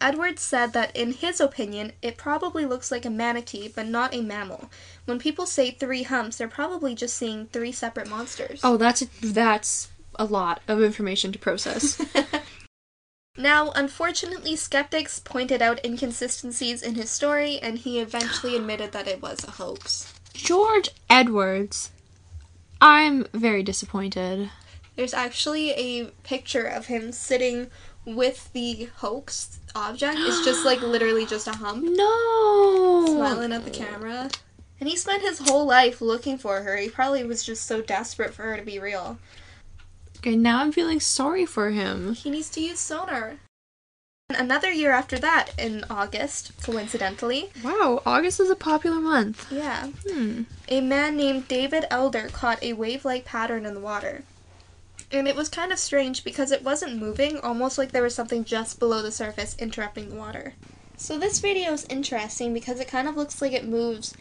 Edwards 0.00 0.42
said 0.42 0.72
that 0.72 0.94
in 0.96 1.12
his 1.12 1.40
opinion, 1.40 1.92
it 2.02 2.16
probably 2.16 2.66
looks 2.66 2.90
like 2.90 3.04
a 3.04 3.10
manatee, 3.10 3.68
but 3.68 3.86
not 3.86 4.12
a 4.12 4.20
mammal. 4.20 4.70
When 5.04 5.20
people 5.20 5.46
say 5.46 5.70
three 5.70 6.02
humps, 6.02 6.36
they're 6.36 6.48
probably 6.48 6.94
just 6.96 7.16
seeing 7.16 7.46
three 7.46 7.70
separate 7.72 8.08
monsters. 8.08 8.60
Oh, 8.64 8.76
that's 8.76 9.04
that's 9.22 9.88
a 10.18 10.24
lot 10.24 10.62
of 10.68 10.82
information 10.82 11.32
to 11.32 11.38
process. 11.38 12.00
Now, 13.36 13.72
unfortunately, 13.72 14.54
skeptics 14.54 15.18
pointed 15.18 15.60
out 15.60 15.84
inconsistencies 15.84 16.82
in 16.82 16.94
his 16.94 17.10
story, 17.10 17.58
and 17.58 17.78
he 17.78 17.98
eventually 17.98 18.54
admitted 18.56 18.92
that 18.92 19.08
it 19.08 19.20
was 19.20 19.42
a 19.42 19.50
hoax. 19.50 20.14
George 20.32 20.90
Edwards. 21.10 21.90
I'm 22.80 23.24
very 23.32 23.62
disappointed. 23.62 24.50
There's 24.94 25.14
actually 25.14 25.72
a 25.72 26.06
picture 26.22 26.64
of 26.64 26.86
him 26.86 27.10
sitting 27.10 27.70
with 28.04 28.52
the 28.52 28.84
hoax 28.96 29.58
object. 29.74 30.18
It's 30.20 30.44
just 30.44 30.64
like 30.64 30.80
literally 30.82 31.26
just 31.26 31.48
a 31.48 31.52
hump, 31.56 31.82
No. 31.84 33.04
smiling 33.08 33.52
at 33.52 33.64
the 33.64 33.70
camera. 33.70 34.30
And 34.78 34.88
he 34.88 34.96
spent 34.96 35.22
his 35.22 35.38
whole 35.40 35.64
life 35.66 36.00
looking 36.00 36.38
for 36.38 36.62
her. 36.62 36.76
He 36.76 36.88
probably 36.88 37.24
was 37.24 37.42
just 37.42 37.66
so 37.66 37.80
desperate 37.80 38.34
for 38.34 38.42
her 38.42 38.56
to 38.56 38.62
be 38.62 38.78
real. 38.78 39.18
Okay, 40.24 40.36
now 40.36 40.62
I'm 40.62 40.72
feeling 40.72 41.00
sorry 41.00 41.44
for 41.44 41.68
him. 41.68 42.14
He 42.14 42.30
needs 42.30 42.48
to 42.52 42.60
use 42.62 42.78
sonar. 42.78 43.34
Another 44.30 44.72
year 44.72 44.90
after 44.90 45.18
that, 45.18 45.50
in 45.58 45.84
August, 45.90 46.50
coincidentally, 46.62 47.50
Wow, 47.62 48.00
August 48.06 48.40
is 48.40 48.48
a 48.48 48.56
popular 48.56 49.00
month. 49.00 49.46
yeah, 49.52 49.88
Hmm. 50.08 50.44
a 50.66 50.80
man 50.80 51.18
named 51.18 51.46
David 51.46 51.84
Elder 51.90 52.30
caught 52.32 52.62
a 52.62 52.72
wave 52.72 53.04
like 53.04 53.26
pattern 53.26 53.66
in 53.66 53.74
the 53.74 53.80
water. 53.80 54.24
And 55.12 55.28
it 55.28 55.36
was 55.36 55.50
kind 55.50 55.70
of 55.70 55.78
strange 55.78 56.24
because 56.24 56.50
it 56.52 56.64
wasn't 56.64 56.96
moving, 56.96 57.38
almost 57.40 57.76
like 57.76 57.92
there 57.92 58.02
was 58.02 58.14
something 58.14 58.44
just 58.46 58.78
below 58.78 59.02
the 59.02 59.12
surface 59.12 59.54
interrupting 59.58 60.08
the 60.08 60.16
water. 60.16 60.54
So 60.96 61.18
this 61.18 61.38
video 61.40 61.74
is 61.74 61.84
interesting 61.90 62.54
because 62.54 62.80
it 62.80 62.88
kind 62.88 63.08
of 63.08 63.14
looks 63.18 63.42
like 63.42 63.52
it 63.52 63.68
moves 63.68 64.14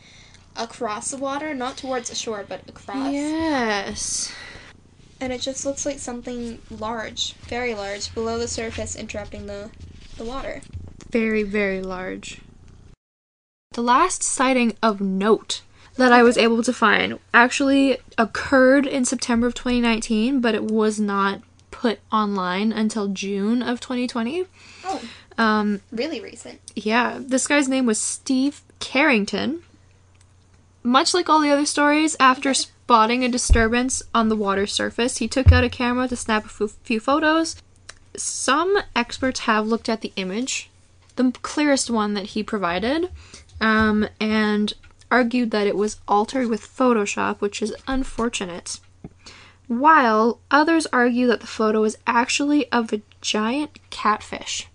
across 0.58 1.12
the 1.12 1.18
water, 1.18 1.54
not 1.54 1.78
towards 1.78 2.10
the 2.10 2.16
shore, 2.16 2.44
but 2.46 2.68
across. 2.68 3.14
Yes. 3.14 4.34
And 5.20 5.32
it 5.32 5.42
just 5.42 5.66
looks 5.66 5.86
like 5.86 6.00
something 6.00 6.60
large, 6.70 7.34
very 7.34 7.74
large, 7.76 8.14
below 8.14 8.38
the 8.38 8.48
surface 8.48 8.96
interrupting 8.96 9.46
the, 9.46 9.70
the 10.18 10.26
water. 10.26 10.62
Very, 11.12 11.44
very 11.44 11.82
large. 11.82 12.42
The 13.72 13.82
last 13.82 14.22
sighting 14.24 14.76
of 14.84 15.00
note 15.02 15.62
that 15.96 16.12
I 16.12 16.24
was 16.24 16.38
able 16.38 16.62
to 16.64 16.74
find 16.74 17.20
actually 17.34 17.98
occurred 18.18 18.86
in 18.86 19.06
September 19.06 19.48
of 19.48 19.54
2019, 19.54 20.42
but 20.42 20.56
it 20.56 20.64
was 20.64 21.00
not 21.00 21.42
put 21.72 22.00
online 22.12 22.72
until 22.72 23.08
June 23.08 23.62
of 23.62 23.80
2020. 23.80 24.46
Oh, 24.86 25.02
Um, 25.38 25.82
really 25.92 26.20
recent. 26.20 26.60
yeah, 26.76 27.18
this 27.20 27.48
guy's 27.48 27.68
name 27.70 27.86
was 27.86 28.00
Steve 28.00 28.62
Carrington. 28.80 29.64
Much 30.84 31.14
like 31.14 31.30
all 31.30 31.40
the 31.40 31.50
other 31.50 31.66
stories, 31.66 32.18
after 32.20 32.54
spotting 32.54 33.24
a 33.24 33.30
disturbance 33.30 34.04
on 34.14 34.28
the 34.28 34.36
water 34.36 34.68
surface, 34.68 35.18
he 35.18 35.28
took 35.28 35.52
out 35.52 35.64
a 35.64 35.70
camera 35.70 36.08
to 36.08 36.16
snap 36.16 36.46
a 36.46 36.68
few 36.68 37.00
photos. 37.00 37.56
Some 38.18 38.78
experts 38.96 39.42
have 39.42 39.66
looked 39.66 39.88
at 39.88 40.02
the 40.02 40.12
image, 40.18 40.70
the 41.16 41.32
clearest 41.42 41.90
one 41.90 42.14
that 42.16 42.28
he 42.28 42.44
provided, 42.44 43.10
um, 43.62 44.08
and 44.20 44.74
argued 45.10 45.52
that 45.52 45.68
it 45.68 45.78
was 45.78 46.02
altered 46.08 46.50
with 46.50 46.62
Photoshop, 46.62 47.40
which 47.40 47.62
is 47.62 47.74
unfortunate. 47.88 48.80
While 49.68 50.42
others 50.52 50.86
argue 50.88 51.28
that 51.28 51.40
the 51.40 51.48
photo 51.48 51.84
is 51.86 51.98
actually 52.06 52.70
of 52.72 52.92
a 52.92 53.02
giant 53.22 53.80
catfish. 53.90 54.68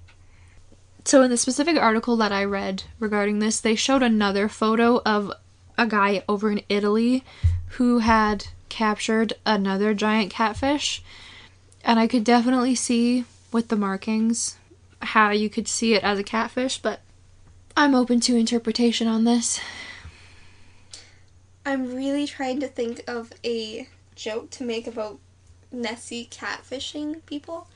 So, 1.04 1.22
in 1.22 1.30
the 1.30 1.36
specific 1.36 1.76
article 1.76 2.16
that 2.16 2.32
I 2.32 2.44
read 2.44 2.84
regarding 2.98 3.38
this, 3.38 3.60
they 3.60 3.74
showed 3.74 4.02
another 4.02 4.48
photo 4.48 5.02
of 5.04 5.32
a 5.78 5.86
guy 5.86 6.22
over 6.28 6.50
in 6.50 6.60
Italy 6.68 7.24
who 7.72 8.00
had 8.00 8.48
captured 8.68 9.32
another 9.46 9.94
giant 9.94 10.30
catfish. 10.30 11.02
And 11.84 11.98
I 11.98 12.06
could 12.06 12.24
definitely 12.24 12.74
see 12.74 13.24
with 13.52 13.68
the 13.68 13.76
markings 13.76 14.56
how 15.00 15.30
you 15.30 15.48
could 15.48 15.68
see 15.68 15.94
it 15.94 16.02
as 16.02 16.18
a 16.18 16.24
catfish, 16.24 16.78
but 16.78 17.00
I'm 17.76 17.94
open 17.94 18.20
to 18.20 18.36
interpretation 18.36 19.06
on 19.06 19.24
this. 19.24 19.60
I'm 21.64 21.94
really 21.94 22.26
trying 22.26 22.60
to 22.60 22.66
think 22.66 23.02
of 23.06 23.32
a 23.44 23.88
joke 24.16 24.50
to 24.50 24.64
make 24.64 24.86
about 24.86 25.20
Nessie 25.70 26.28
catfishing 26.30 27.24
people. 27.26 27.68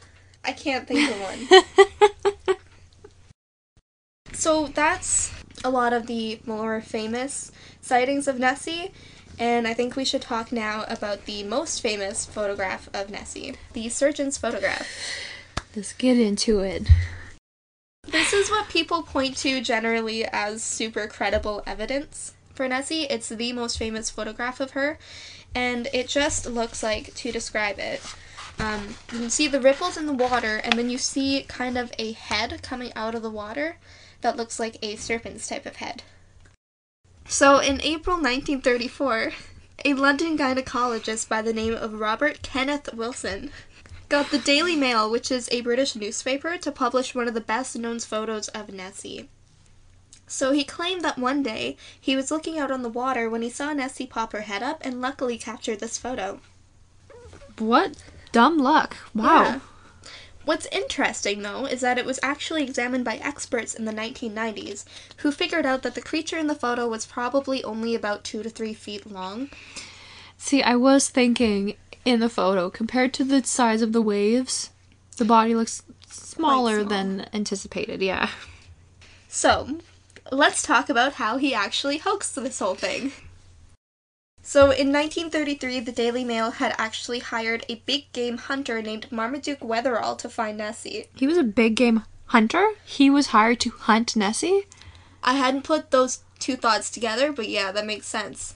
I 0.45 0.53
can't 0.53 0.89
think 0.89 1.11
of 1.11 1.21
one. 1.21 2.57
so 4.33 4.67
that's 4.67 5.33
a 5.65 5.71
lot 5.71 5.93
of 5.93 6.07
the 6.07 6.41
more 6.47 6.81
famous 6.81 7.53
sightings 7.81 8.29
of 8.29 8.39
Nessie, 8.39 8.93
and 9.39 9.67
I 9.67 9.75
think 9.75 9.97
we 9.97 10.05
should 10.05 10.23
talk 10.23 10.53
now 10.53 10.85
about 10.89 11.25
the 11.25 11.43
most 11.43 11.81
famous 11.81 12.27
photograph 12.27 12.89
of 12.93 13.11
Nessie, 13.11 13.57
the 13.73 13.89
surgeon's 13.89 14.39
photograph. 14.39 14.87
Let's 15.75 15.93
get 15.93 16.19
into 16.19 16.61
it. 16.61 16.89
This 18.09 18.33
is 18.33 18.51
what 18.51 18.69
people 18.69 19.03
point 19.03 19.37
to 19.39 19.61
generally 19.61 20.25
as 20.25 20.63
super 20.63 21.07
credible 21.07 21.63
evidence 21.67 22.35
for 22.55 22.69
Nessie. 22.69 23.05
It's 23.05 23.29
the 23.29 23.53
most 23.53 23.79
famous 23.79 24.11
photograph 24.11 24.61
of 24.61 24.73
her, 24.73 24.99
and 25.55 25.89
it 25.95 26.09
just 26.09 26.47
looks 26.47 26.83
like, 26.83 27.15
to 27.15 27.33
describe 27.33 27.79
it, 27.79 28.03
um, 28.59 28.97
you 29.13 29.19
can 29.19 29.31
see 29.31 29.49
the 29.49 29.61
ripples 29.61 29.97
in 29.97 30.07
the 30.07 30.13
water, 30.13 30.57
and 30.63 30.75
then 30.75 30.91
you 30.91 30.99
see 30.99 31.45
kind 31.49 31.79
of 31.79 31.93
a 31.99 32.13
head 32.13 32.61
coming 32.63 32.93
out 32.95 33.15
of 33.15 33.23
the 33.23 33.31
water 33.31 33.77
that 34.23 34.37
looks 34.37 34.59
like 34.59 34.79
a 34.83 34.97
serpent's 34.97 35.47
type 35.47 35.67
of 35.67 35.77
head. 35.77 36.03
So, 37.27 37.59
in 37.59 37.81
April 37.83 38.17
1934, 38.17 39.33
a 39.85 39.95
London 39.95 40.37
gynecologist 40.37 41.29
by 41.29 41.43
the 41.43 41.53
name 41.53 41.75
of 41.75 41.95
Robert 41.95 42.43
Kenneth 42.43 42.93
Wilson 42.95 43.51
got 44.09 44.31
the 44.31 44.39
Daily 44.39 44.77
Mail, 44.77 45.11
which 45.11 45.31
is 45.31 45.49
a 45.51 45.63
British 45.63 45.97
newspaper, 45.97 46.59
to 46.59 46.71
publish 46.71 47.15
one 47.15 47.29
of 47.29 47.35
the 47.35 47.41
best 47.41 47.77
known 47.79 47.99
photos 47.99 48.49
of 48.49 48.73
Nessie. 48.73 49.29
So 50.27 50.53
he 50.53 50.65
claimed 50.65 51.03
that 51.03 51.19
one 51.19 51.43
day 51.43 51.77
he 52.01 52.17
was 52.17 52.31
looking 52.31 52.59
out 52.59 52.71
on 52.71 52.83
the 52.83 52.89
water 52.89 53.29
when 53.29 53.43
he 53.43 53.51
saw 53.51 53.73
Nessie 53.73 54.07
pop 54.07 54.33
her 54.33 54.43
head 54.43 54.63
up 54.63 54.79
and 54.83 55.01
luckily 55.01 55.39
captured 55.39 55.81
this 55.81 55.99
photo. 55.99 56.41
What 57.59 57.97
dumb 58.33 58.59
luck. 58.59 58.97
Wow. 59.15 59.43
Yeah. 59.43 59.61
What's 60.45 60.67
interesting, 60.67 61.43
though, 61.43 61.67
is 61.67 61.81
that 61.83 61.99
it 61.99 62.05
was 62.05 62.19
actually 62.23 62.63
examined 62.65 63.05
by 63.05 63.17
experts 63.17 63.75
in 63.75 63.85
the 63.85 63.93
1990s 63.93 64.85
who 65.19 65.31
figured 65.31 65.65
out 65.65 65.83
that 65.83 65.95
the 65.95 66.03
creature 66.03 66.37
in 66.37 66.49
the 66.49 66.55
photo 66.55 66.89
was 66.89 67.07
probably 67.07 67.63
only 67.63 67.95
about 67.95 68.25
two 68.25 68.43
to 68.43 68.51
three 68.51 68.75
feet 68.75 69.11
long. 69.11 69.51
See, 70.37 70.63
I 70.63 70.75
was 70.75 71.09
thinking 71.09 71.77
in 72.05 72.19
the 72.19 72.29
photo, 72.29 72.71
compared 72.71 73.15
to 73.15 73.25
the 73.25 73.45
size 73.45 73.83
of 73.83 73.93
the 73.93 74.03
waves, 74.03 74.71
the 75.17 75.25
body 75.25 75.55
looks 75.55 75.85
smaller 76.09 76.81
small. 76.81 76.89
than 76.89 77.29
anticipated, 77.33 78.03
yeah. 78.03 78.31
So, 79.29 79.79
let's 80.33 80.63
talk 80.63 80.89
about 80.89 81.15
how 81.15 81.37
he 81.37 81.55
actually 81.55 81.99
hoaxed 81.99 82.35
this 82.35 82.59
whole 82.59 82.75
thing. 82.75 83.13
So, 84.45 84.65
in 84.65 84.93
1933, 84.93 85.81
the 85.81 85.93
Daily 85.93 86.25
Mail 86.25 86.51
had 86.51 86.75
actually 86.77 87.21
hired 87.21 87.65
a 87.69 87.77
big 87.87 88.11
game 88.13 88.39
hunter 88.39 88.83
named 88.83 89.11
Marmaduke 89.13 89.61
Wetherell 89.61 90.19
to 90.19 90.29
find 90.29 90.59
Nessie. 90.59 91.07
He 91.15 91.29
was 91.29 91.39
a 91.39 91.45
big 91.45 91.77
game 91.77 92.05
hunter. 92.27 92.73
He 92.85 93.09
was 93.09 93.29
hired 93.29 93.61
to 93.61 93.71
hunt 93.71 94.17
Nessie. 94.17 94.67
I 95.23 95.35
hadn't 95.35 95.63
put 95.63 95.93
those 95.93 96.25
two 96.41 96.57
thoughts 96.57 96.91
together, 96.91 97.33
but 97.33 97.49
yeah, 97.49 97.71
that 97.71 97.87
makes 97.87 98.09
sense. 98.09 98.55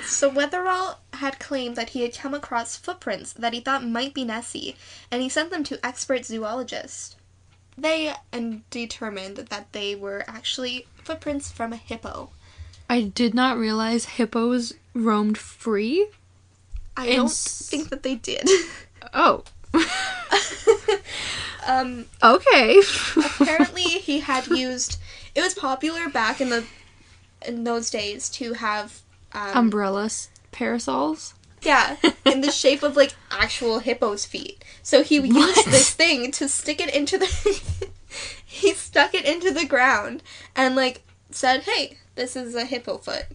So 0.00 0.30
Wetherell 0.30 0.96
had 1.14 1.38
claimed 1.38 1.76
that 1.76 1.90
he 1.90 2.02
had 2.02 2.14
come 2.14 2.34
across 2.34 2.76
footprints 2.76 3.32
that 3.34 3.52
he 3.52 3.60
thought 3.60 3.86
might 3.86 4.14
be 4.14 4.24
Nessie, 4.24 4.76
and 5.10 5.22
he 5.22 5.28
sent 5.28 5.50
them 5.50 5.62
to 5.64 5.84
expert 5.86 6.24
zoologists. 6.24 7.14
They 7.76 8.14
and 8.32 8.68
determined 8.70 9.36
that 9.36 9.72
they 9.72 9.94
were 9.94 10.24
actually 10.26 10.86
footprints 11.04 11.52
from 11.52 11.72
a 11.72 11.76
hippo. 11.76 12.30
I 12.90 13.02
did 13.02 13.34
not 13.34 13.58
realize 13.58 14.16
hippos 14.16 14.72
roamed 15.04 15.38
free. 15.38 16.08
I 16.96 17.06
And 17.06 17.16
don't 17.16 17.24
s- 17.26 17.68
think 17.68 17.88
that 17.90 18.02
they 18.02 18.14
did. 18.16 18.48
Oh. 19.14 19.44
um, 21.66 22.06
okay. 22.22 22.80
apparently, 23.40 23.82
he 23.84 24.20
had 24.20 24.46
used. 24.48 24.98
It 25.34 25.40
was 25.42 25.54
popular 25.54 26.08
back 26.08 26.40
in 26.40 26.50
the 26.50 26.64
in 27.46 27.64
those 27.64 27.90
days 27.90 28.28
to 28.30 28.54
have 28.54 29.00
um, 29.32 29.50
umbrellas, 29.54 30.28
parasols. 30.52 31.34
Yeah, 31.62 31.96
in 32.24 32.40
the 32.40 32.50
shape 32.62 32.82
of 32.82 32.96
like 32.96 33.14
actual 33.30 33.80
hippo's 33.80 34.24
feet. 34.24 34.64
So 34.82 35.02
he 35.02 35.20
What? 35.20 35.28
used 35.56 35.66
this 35.68 35.90
thing 35.90 36.30
to 36.32 36.48
stick 36.48 36.80
it 36.80 36.94
into 36.94 37.18
the. 37.18 37.26
he 38.44 38.72
stuck 38.74 39.14
it 39.14 39.24
into 39.24 39.50
the 39.52 39.66
ground 39.66 40.22
and 40.56 40.74
like 40.76 41.02
said, 41.30 41.62
"Hey, 41.62 41.98
this 42.14 42.34
is 42.36 42.54
a 42.54 42.64
hippo 42.64 42.98
foot. 42.98 43.26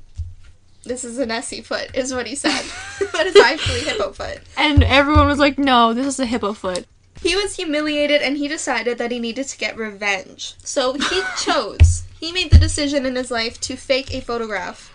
This 0.84 1.04
is 1.04 1.18
a 1.18 1.26
Nessie 1.26 1.62
foot," 1.62 1.90
is 1.94 2.14
what 2.14 2.28
he 2.28 2.36
said. 2.36 2.64
but 3.12 3.28
it's 3.28 3.40
actually 3.40 3.82
hippo 3.82 4.12
foot. 4.12 4.42
And 4.58 4.84
everyone 4.84 5.28
was 5.28 5.40
like, 5.40 5.58
"No, 5.58 5.94
this 5.94 6.06
is 6.06 6.20
a 6.20 6.26
hippo 6.26 6.54
foot." 6.54 6.86
He 7.22 7.38
was 7.38 7.56
humiliated 7.56 8.22
and 8.22 8.36
he 8.36 8.50
decided 8.50 8.98
that 8.98 9.12
he 9.12 9.20
needed 9.20 9.48
to 9.48 9.58
get 9.58 9.78
revenge. 9.78 10.56
So 10.64 10.94
he 10.94 11.22
chose. 11.38 12.04
He 12.20 12.34
made 12.34 12.52
the 12.52 12.60
decision 12.60 13.06
in 13.06 13.16
his 13.16 13.32
life 13.32 13.62
to 13.62 13.78
fake 13.78 14.14
a 14.14 14.20
photograph. 14.20 14.94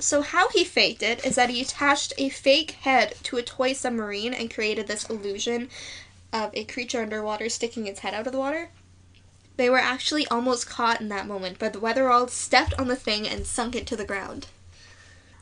So 0.00 0.22
how 0.22 0.48
he 0.48 0.64
faked 0.64 1.02
it 1.02 1.24
is 1.24 1.36
that 1.36 1.50
he 1.50 1.60
attached 1.60 2.12
a 2.18 2.28
fake 2.28 2.72
head 2.72 3.14
to 3.24 3.36
a 3.36 3.42
toy 3.42 3.72
submarine 3.72 4.34
and 4.34 4.52
created 4.52 4.88
this 4.88 5.08
illusion 5.08 5.68
of 6.32 6.50
a 6.54 6.64
creature 6.64 7.02
underwater 7.02 7.48
sticking 7.48 7.86
its 7.86 8.00
head 8.00 8.14
out 8.14 8.26
of 8.26 8.32
the 8.32 8.38
water. 8.38 8.70
They 9.56 9.70
were 9.70 9.78
actually 9.78 10.26
almost 10.28 10.68
caught 10.68 11.00
in 11.00 11.08
that 11.08 11.26
moment, 11.26 11.58
but 11.58 11.72
the 11.72 11.80
Wetherell 11.80 12.30
stepped 12.30 12.74
on 12.74 12.88
the 12.88 12.96
thing 12.96 13.26
and 13.26 13.46
sunk 13.46 13.74
it 13.74 13.86
to 13.88 13.96
the 13.96 14.04
ground. 14.04 14.46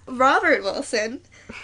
Robert 0.06 0.62
Wilson 0.62 1.20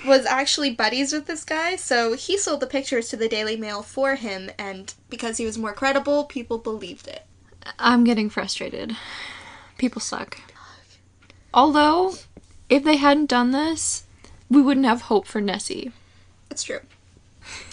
was 0.06 0.26
actually 0.26 0.70
buddies 0.70 1.12
with 1.12 1.26
this 1.26 1.44
guy, 1.44 1.76
so 1.76 2.14
he 2.14 2.36
sold 2.36 2.60
the 2.60 2.66
pictures 2.66 3.08
to 3.08 3.16
the 3.16 3.28
Daily 3.28 3.56
Mail 3.56 3.82
for 3.82 4.16
him, 4.16 4.50
and 4.58 4.92
because 5.10 5.36
he 5.36 5.46
was 5.46 5.58
more 5.58 5.72
credible, 5.72 6.24
people 6.24 6.58
believed 6.58 7.06
it. 7.06 7.24
I'm 7.78 8.04
getting 8.04 8.28
frustrated. 8.28 8.96
People 9.78 10.00
suck. 10.00 10.38
Although, 11.54 12.14
if 12.68 12.82
they 12.82 12.96
hadn't 12.96 13.30
done 13.30 13.52
this, 13.52 14.04
we 14.50 14.60
wouldn't 14.60 14.86
have 14.86 15.02
hope 15.02 15.26
for 15.26 15.40
Nessie. 15.40 15.92
It's 16.50 16.64
true. 16.64 16.80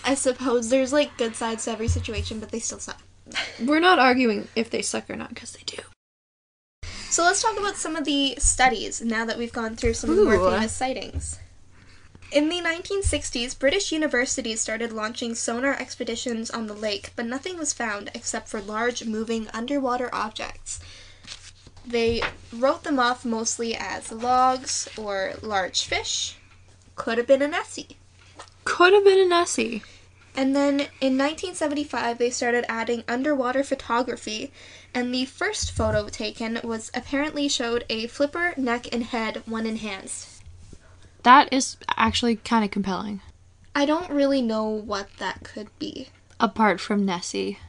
I 0.03 0.15
suppose 0.15 0.69
there's 0.69 0.93
like 0.93 1.17
good 1.17 1.35
sides 1.35 1.65
to 1.65 1.71
every 1.71 1.87
situation, 1.87 2.39
but 2.39 2.51
they 2.51 2.59
still 2.59 2.79
suck. 2.79 3.01
We're 3.63 3.79
not 3.79 3.99
arguing 3.99 4.47
if 4.55 4.69
they 4.69 4.81
suck 4.81 5.09
or 5.09 5.15
not, 5.15 5.29
because 5.29 5.51
they 5.51 5.63
do. 5.65 5.81
So 7.09 7.23
let's 7.23 7.41
talk 7.41 7.57
about 7.57 7.75
some 7.75 7.95
of 7.95 8.05
the 8.05 8.35
studies 8.37 9.01
now 9.01 9.25
that 9.25 9.37
we've 9.37 9.51
gone 9.51 9.75
through 9.75 9.95
some 9.95 10.11
of 10.11 10.15
the 10.15 10.23
more 10.23 10.51
famous 10.51 10.75
sightings. 10.75 11.39
In 12.31 12.49
the 12.49 12.61
1960s, 12.61 13.57
British 13.57 13.91
universities 13.91 14.61
started 14.61 14.93
launching 14.93 15.33
sonar 15.33 15.73
expeditions 15.73 16.51
on 16.51 16.67
the 16.67 16.75
lake, 16.75 17.11
but 17.15 17.25
nothing 17.25 17.57
was 17.57 17.73
found 17.73 18.11
except 18.13 18.47
for 18.47 18.61
large 18.61 19.05
moving 19.05 19.47
underwater 19.55 20.13
objects. 20.13 20.79
They 21.83 22.21
wrote 22.53 22.83
them 22.83 22.99
off 22.99 23.25
mostly 23.25 23.75
as 23.75 24.11
logs 24.11 24.87
or 24.95 25.33
large 25.41 25.85
fish. 25.85 26.37
Could 26.95 27.17
have 27.17 27.25
been 27.25 27.41
a 27.41 27.47
Nessie. 27.47 27.97
Could 28.65 28.93
have 28.93 29.03
been 29.03 29.17
a 29.17 29.27
Nessie. 29.27 29.81
And 30.35 30.55
then 30.55 30.81
in 31.01 31.17
1975, 31.17 32.19
they 32.19 32.29
started 32.29 32.65
adding 32.69 33.03
underwater 33.07 33.63
photography, 33.63 34.51
and 34.93 35.13
the 35.13 35.25
first 35.25 35.71
photo 35.71 36.07
taken 36.09 36.59
was 36.63 36.91
apparently 36.93 37.47
showed 37.47 37.85
a 37.89 38.07
flipper 38.07 38.53
neck 38.57 38.87
and 38.91 39.03
head, 39.05 39.43
one 39.45 39.65
enhanced. 39.65 40.43
That 41.23 41.51
is 41.51 41.77
actually 41.97 42.37
kind 42.37 42.63
of 42.63 42.71
compelling. 42.71 43.21
I 43.75 43.85
don't 43.85 44.09
really 44.09 44.41
know 44.41 44.65
what 44.67 45.09
that 45.19 45.43
could 45.43 45.67
be. 45.77 46.07
Apart 46.39 46.79
from 46.79 47.05
Nessie. 47.05 47.59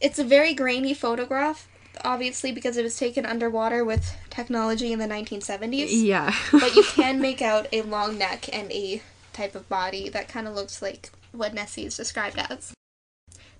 It's 0.00 0.18
a 0.18 0.24
very 0.24 0.54
grainy 0.54 0.94
photograph, 0.94 1.68
obviously 2.04 2.52
because 2.52 2.76
it 2.76 2.82
was 2.82 2.96
taken 2.96 3.26
underwater 3.26 3.84
with 3.84 4.16
technology 4.30 4.92
in 4.92 4.98
the 4.98 5.06
1970s. 5.06 5.88
Yeah. 5.90 6.34
but 6.52 6.74
you 6.74 6.82
can 6.84 7.20
make 7.20 7.42
out 7.42 7.66
a 7.72 7.82
long 7.82 8.18
neck 8.18 8.48
and 8.52 8.70
a 8.72 9.02
type 9.32 9.54
of 9.54 9.68
body 9.68 10.08
that 10.08 10.28
kind 10.28 10.48
of 10.48 10.54
looks 10.54 10.80
like 10.82 11.10
what 11.32 11.54
Nessie 11.54 11.84
is 11.86 11.96
described 11.96 12.38
as. 12.38 12.74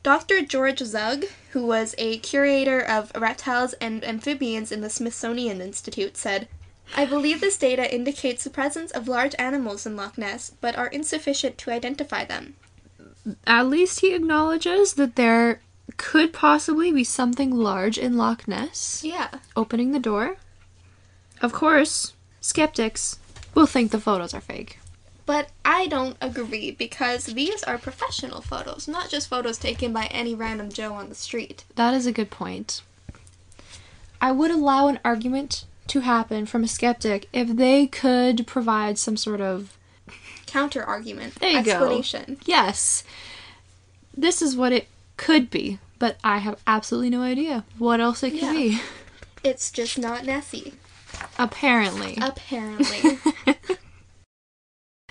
Dr. 0.03 0.42
George 0.42 0.78
Zug, 0.80 1.24
who 1.51 1.66
was 1.66 1.94
a 1.99 2.18
curator 2.18 2.80
of 2.80 3.12
reptiles 3.14 3.74
and 3.74 4.05
amphibians 4.05 4.70
in 4.72 4.80
the 4.80 4.90
Smithsonian 4.90 5.61
Institute, 5.61 6.16
said, 6.16 6.49
I 6.96 7.05
believe 7.05 7.40
this 7.40 7.59
data 7.59 7.92
indicates 7.94 8.44
the 8.44 8.51
presence 8.51 8.90
of 8.92 9.09
large 9.09 9.34
animals 9.38 9.84
in 9.84 9.96
Loch 9.96 10.16
Ness, 10.16 10.53
but 10.61 10.76
are 10.76 10.86
insufficient 10.86 11.59
to 11.59 11.70
identify 11.70 12.24
them. 12.24 12.55
At 13.46 13.68
least 13.68 14.01
he 14.01 14.14
acknowledges 14.14 14.94
that 14.94 15.16
there 15.16 15.61
could 15.96 16.32
possibly 16.32 16.90
be 16.92 17.05
something 17.05 17.51
large 17.51 17.99
in 17.99 18.16
Loch 18.16 18.49
Ness 18.49 19.03
Yeah. 19.05 19.28
opening 19.57 19.92
the 19.92 19.99
door. 19.99 20.36
Of 21.42 21.53
course, 21.53 22.14
skeptics 22.40 23.18
will 23.55 23.66
think 23.66 23.90
the 23.90 24.01
photos 24.01 24.32
are 24.32 24.40
fake. 24.40 24.78
But 25.28 25.50
I 25.62 25.88
don't 25.88 26.16
agree 26.22 26.70
because 26.70 27.26
these 27.26 27.62
are 27.64 27.76
professional 27.76 28.40
photos, 28.40 28.88
not 28.88 29.10
just 29.10 29.28
photos 29.28 29.58
taken 29.58 29.92
by 29.92 30.06
any 30.06 30.34
random 30.34 30.70
Joe 30.72 30.94
on 30.94 31.10
the 31.10 31.14
street. 31.14 31.64
That 31.74 31.92
is 31.92 32.06
a 32.06 32.12
good 32.12 32.30
point. 32.30 32.80
I 34.22 34.32
would 34.32 34.50
allow 34.50 34.88
an 34.88 34.98
argument 35.04 35.66
to 35.88 36.00
happen 36.00 36.46
from 36.46 36.64
a 36.64 36.66
skeptic 36.68 37.28
if 37.34 37.56
they 37.56 37.86
could 37.86 38.46
provide 38.46 38.96
some 38.96 39.18
sort 39.18 39.42
of 39.42 39.76
Counter 40.46 40.82
argument. 40.82 41.34
There 41.34 41.50
you 41.50 41.62
go. 41.62 41.72
explanation. 41.72 42.38
yes, 42.46 43.04
this 44.16 44.40
is 44.40 44.56
what 44.56 44.72
it 44.72 44.88
could 45.18 45.50
be, 45.50 45.78
but 45.98 46.16
I 46.24 46.38
have 46.38 46.58
absolutely 46.66 47.10
no 47.10 47.20
idea 47.20 47.66
what 47.76 48.00
else 48.00 48.22
it 48.22 48.30
could 48.30 48.40
Yeah. 48.40 48.52
be. 48.52 48.80
It's 49.44 49.70
just 49.70 49.98
not 49.98 50.24
Nessie. 50.24 50.72
Apparently. 51.38 52.16
Apparently. 52.22 53.18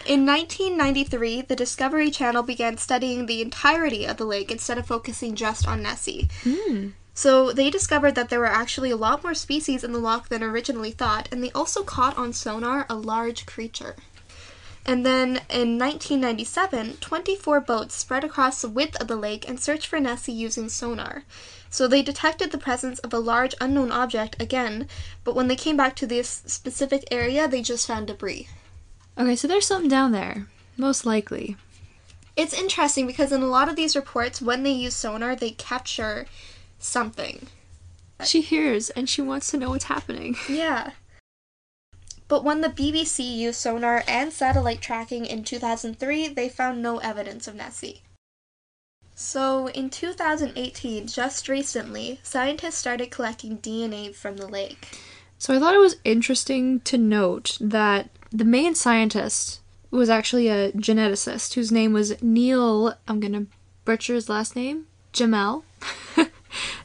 In 0.07 0.25
1993, 0.25 1.41
the 1.41 1.55
Discovery 1.55 2.09
Channel 2.09 2.41
began 2.41 2.77
studying 2.77 3.25
the 3.25 3.41
entirety 3.41 4.05
of 4.05 4.15
the 4.15 4.23
lake 4.23 4.49
instead 4.49 4.77
of 4.77 4.87
focusing 4.87 5.35
just 5.35 5.67
on 5.67 5.83
Nessie. 5.83 6.29
Hmm. 6.45 6.91
So 7.13 7.51
they 7.51 7.69
discovered 7.69 8.15
that 8.15 8.29
there 8.29 8.39
were 8.39 8.45
actually 8.45 8.89
a 8.89 8.95
lot 8.95 9.21
more 9.21 9.33
species 9.33 9.83
in 9.83 9.91
the 9.91 9.99
loch 9.99 10.29
than 10.29 10.41
originally 10.41 10.91
thought, 10.91 11.27
and 11.29 11.43
they 11.43 11.51
also 11.51 11.83
caught 11.83 12.17
on 12.17 12.31
sonar 12.31 12.85
a 12.89 12.95
large 12.95 13.45
creature. 13.45 13.97
And 14.85 15.05
then 15.05 15.41
in 15.49 15.77
1997, 15.77 16.97
24 17.01 17.59
boats 17.59 17.93
spread 17.93 18.23
across 18.23 18.61
the 18.61 18.69
width 18.69 18.95
of 19.01 19.09
the 19.09 19.17
lake 19.17 19.45
and 19.45 19.59
searched 19.59 19.87
for 19.87 19.99
Nessie 19.99 20.31
using 20.31 20.69
sonar. 20.69 21.25
So 21.69 21.85
they 21.85 22.01
detected 22.01 22.51
the 22.51 22.57
presence 22.57 22.99
of 22.99 23.13
a 23.13 23.19
large 23.19 23.55
unknown 23.59 23.91
object 23.91 24.41
again, 24.41 24.87
but 25.25 25.35
when 25.35 25.49
they 25.49 25.57
came 25.57 25.75
back 25.75 25.97
to 25.97 26.07
this 26.07 26.43
specific 26.45 27.03
area, 27.11 27.45
they 27.49 27.61
just 27.61 27.85
found 27.85 28.07
debris. 28.07 28.47
Okay, 29.17 29.35
so 29.35 29.47
there's 29.47 29.65
something 29.65 29.89
down 29.89 30.11
there. 30.11 30.47
Most 30.77 31.05
likely. 31.05 31.57
It's 32.35 32.53
interesting 32.53 33.07
because 33.07 33.31
in 33.31 33.41
a 33.41 33.47
lot 33.47 33.67
of 33.67 33.75
these 33.75 33.95
reports, 33.95 34.41
when 34.41 34.61
they 34.61 34.71
use 34.71 34.95
sonar, 34.95 35.35
they 35.35 35.51
capture 35.51 36.27
something. 36.77 37.47
She 38.23 38.41
hears 38.41 38.91
and 38.91 39.09
she 39.09 39.21
wants 39.21 39.49
to 39.51 39.57
know 39.57 39.71
what's 39.71 39.85
happening. 39.85 40.35
Yeah. 40.49 40.91
But 42.27 42.43
when 42.43 42.59
the 42.59 42.67
BBC 42.67 43.37
used 43.37 43.57
sonar 43.57 44.03
and 44.05 44.33
satellite 44.33 44.81
tracking 44.81 45.25
in 45.25 45.45
2003, 45.45 46.27
they 46.27 46.49
found 46.49 46.81
no 46.81 46.97
evidence 46.97 47.47
of 47.47 47.55
Nessie. 47.55 48.03
So, 49.15 49.67
in 49.69 49.89
2018, 49.89 51.07
just 51.07 51.47
recently, 51.47 52.19
scientists 52.23 52.75
started 52.75 53.11
collecting 53.11 53.59
DNA 53.59 54.13
from 54.13 54.35
the 54.35 54.47
lake. 54.47 54.89
So 55.39 55.55
I 55.55 55.59
thought 55.59 55.73
it 55.73 55.79
was 55.79 55.97
interesting 56.03 56.81
to 56.81 56.97
note 56.97 57.57
that 57.61 58.09
the 58.31 58.45
main 58.45 58.75
scientist 58.75 59.61
was 59.91 60.09
actually 60.09 60.47
a 60.47 60.71
geneticist 60.73 61.53
whose 61.53 61.71
name 61.71 61.93
was 61.93 62.21
Neil, 62.21 62.93
I'm 63.07 63.19
going 63.19 63.33
to 63.33 63.47
butcher 63.85 64.15
his 64.15 64.29
last 64.29 64.55
name, 64.55 64.85
Jamel, 65.13 65.63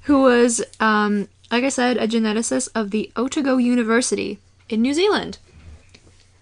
who 0.02 0.22
was, 0.22 0.62
um, 0.78 1.28
like 1.50 1.64
I 1.64 1.68
said, 1.68 1.96
a 1.96 2.06
geneticist 2.06 2.68
of 2.74 2.90
the 2.90 3.10
Otago 3.16 3.56
University 3.56 4.38
in 4.68 4.82
New 4.82 4.94
Zealand, 4.94 5.38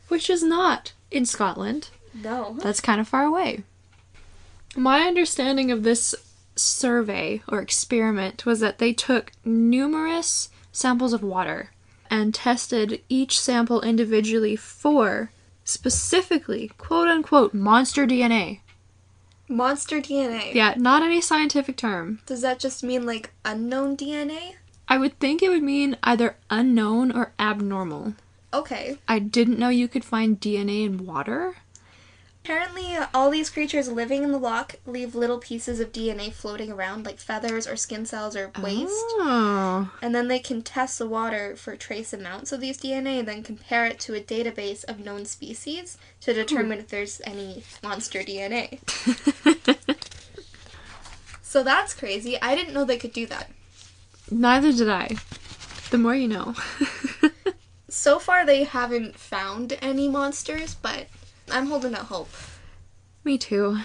which 0.08 0.28
is 0.28 0.42
not 0.42 0.92
in 1.10 1.24
Scotland. 1.24 1.90
No. 2.14 2.56
That's 2.62 2.80
kind 2.80 3.00
of 3.00 3.08
far 3.08 3.24
away. 3.24 3.62
My 4.76 5.02
understanding 5.02 5.70
of 5.70 5.82
this 5.82 6.14
survey 6.54 7.42
or 7.48 7.60
experiment 7.60 8.44
was 8.44 8.60
that 8.60 8.78
they 8.78 8.92
took 8.92 9.32
numerous 9.44 10.50
samples 10.72 11.12
of 11.12 11.22
water 11.22 11.70
and 12.10 12.34
tested 12.34 13.00
each 13.08 13.38
sample 13.38 13.80
individually 13.80 14.56
for 14.56 15.30
specifically 15.64 16.72
quote 16.76 17.08
unquote 17.08 17.54
monster 17.54 18.06
DNA. 18.06 18.60
Monster 19.48 20.00
DNA. 20.00 20.52
Yeah, 20.52 20.74
not 20.76 21.02
any 21.02 21.20
scientific 21.20 21.76
term. 21.76 22.20
Does 22.26 22.42
that 22.42 22.58
just 22.58 22.84
mean 22.84 23.06
like 23.06 23.32
unknown 23.44 23.96
DNA? 23.96 24.54
I 24.88 24.98
would 24.98 25.18
think 25.20 25.42
it 25.42 25.48
would 25.48 25.62
mean 25.62 25.96
either 26.02 26.36
unknown 26.50 27.12
or 27.12 27.32
abnormal. 27.38 28.14
Okay. 28.52 28.98
I 29.06 29.20
didn't 29.20 29.58
know 29.58 29.68
you 29.68 29.86
could 29.86 30.04
find 30.04 30.40
DNA 30.40 30.84
in 30.84 31.06
water. 31.06 31.56
Apparently, 32.42 32.96
all 33.12 33.30
these 33.30 33.50
creatures 33.50 33.88
living 33.88 34.22
in 34.22 34.32
the 34.32 34.38
loch 34.38 34.76
leave 34.86 35.14
little 35.14 35.38
pieces 35.38 35.78
of 35.78 35.92
DNA 35.92 36.32
floating 36.32 36.72
around, 36.72 37.04
like 37.04 37.18
feathers 37.18 37.66
or 37.66 37.76
skin 37.76 38.06
cells 38.06 38.34
or 38.34 38.50
waste. 38.60 38.90
Oh. 39.18 39.92
And 40.00 40.14
then 40.14 40.28
they 40.28 40.38
can 40.38 40.62
test 40.62 40.98
the 40.98 41.06
water 41.06 41.54
for 41.54 41.76
trace 41.76 42.12
amounts 42.12 42.50
of 42.50 42.60
these 42.60 42.78
DNA 42.78 43.18
and 43.18 43.28
then 43.28 43.42
compare 43.42 43.84
it 43.84 44.00
to 44.00 44.14
a 44.14 44.20
database 44.20 44.84
of 44.84 45.00
known 45.00 45.26
species 45.26 45.98
to 46.22 46.32
determine 46.32 46.78
if 46.78 46.88
there's 46.88 47.20
any 47.24 47.62
monster 47.82 48.20
DNA. 48.20 48.78
So 51.50 51.64
that's 51.64 51.94
crazy. 51.94 52.40
I 52.40 52.54
didn't 52.54 52.74
know 52.74 52.84
they 52.84 52.96
could 52.96 53.12
do 53.12 53.26
that. 53.26 53.50
Neither 54.30 54.70
did 54.70 54.88
I. 54.88 55.16
The 55.90 55.98
more 55.98 56.14
you 56.14 56.28
know. 56.28 56.54
So 57.90 58.20
far, 58.20 58.46
they 58.46 58.62
haven't 58.62 59.18
found 59.18 59.76
any 59.82 60.06
monsters, 60.06 60.74
but 60.76 61.08
I'm 61.52 61.66
holding 61.66 61.94
out 61.94 62.06
hope. 62.06 62.30
Me 63.24 63.36
too. 63.38 63.78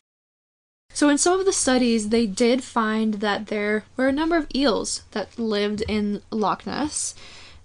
So, 0.93 1.09
in 1.09 1.17
some 1.17 1.39
of 1.39 1.45
the 1.45 1.51
studies, 1.53 2.09
they 2.09 2.25
did 2.25 2.63
find 2.63 3.15
that 3.15 3.47
there 3.47 3.83
were 3.97 4.07
a 4.07 4.13
number 4.13 4.37
of 4.37 4.47
eels 4.55 5.03
that 5.11 5.37
lived 5.37 5.81
in 5.89 6.21
Loch 6.31 6.65
Ness, 6.65 7.15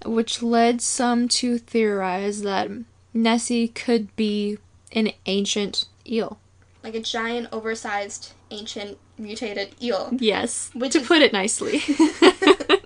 which 0.05 0.43
led 0.43 0.81
some 0.83 1.29
to 1.29 1.59
theorize 1.59 2.43
that 2.43 2.71
Nessie 3.15 3.69
could 3.69 4.15
be 4.17 4.59
an 4.93 5.13
ancient 5.27 5.87
eel. 6.09 6.41
Like 6.83 6.95
a 6.97 7.01
giant, 7.01 7.49
oversized, 7.53 8.33
ancient, 8.51 8.99
mutated 9.17 9.77
eel. 9.81 10.09
Yes, 10.19 10.71
Which 10.75 10.93
to 10.93 11.01
is- 11.01 11.07
put 11.07 11.23
it 11.23 11.33
nicely. 11.33 11.83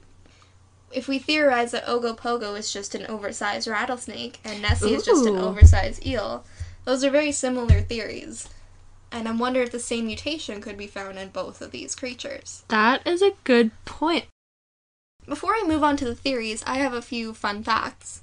If 0.92 1.08
we 1.08 1.18
theorize 1.18 1.72
that 1.72 1.86
Ogopogo 1.86 2.56
is 2.56 2.72
just 2.72 2.94
an 2.94 3.04
oversized 3.06 3.66
rattlesnake 3.66 4.38
and 4.44 4.62
Nessie 4.62 4.94
is 4.94 5.04
just 5.04 5.26
an 5.26 5.36
oversized 5.36 6.06
eel, 6.06 6.44
those 6.84 7.04
are 7.04 7.10
very 7.10 7.32
similar 7.32 7.80
theories. 7.80 8.48
And 9.10 9.28
I 9.28 9.32
wonder 9.32 9.62
if 9.62 9.70
the 9.70 9.78
same 9.78 10.06
mutation 10.06 10.60
could 10.60 10.76
be 10.76 10.86
found 10.86 11.18
in 11.18 11.28
both 11.28 11.60
of 11.60 11.70
these 11.70 11.94
creatures. 11.94 12.64
that 12.68 13.06
is 13.06 13.22
a 13.22 13.34
good 13.44 13.70
point. 13.84 14.26
Before 15.26 15.52
I 15.52 15.64
move 15.66 15.82
on 15.82 15.96
to 15.98 16.04
the 16.04 16.14
theories, 16.14 16.62
I 16.66 16.78
have 16.78 16.92
a 16.92 17.00
few 17.00 17.32
fun 17.32 17.62
facts. 17.62 18.22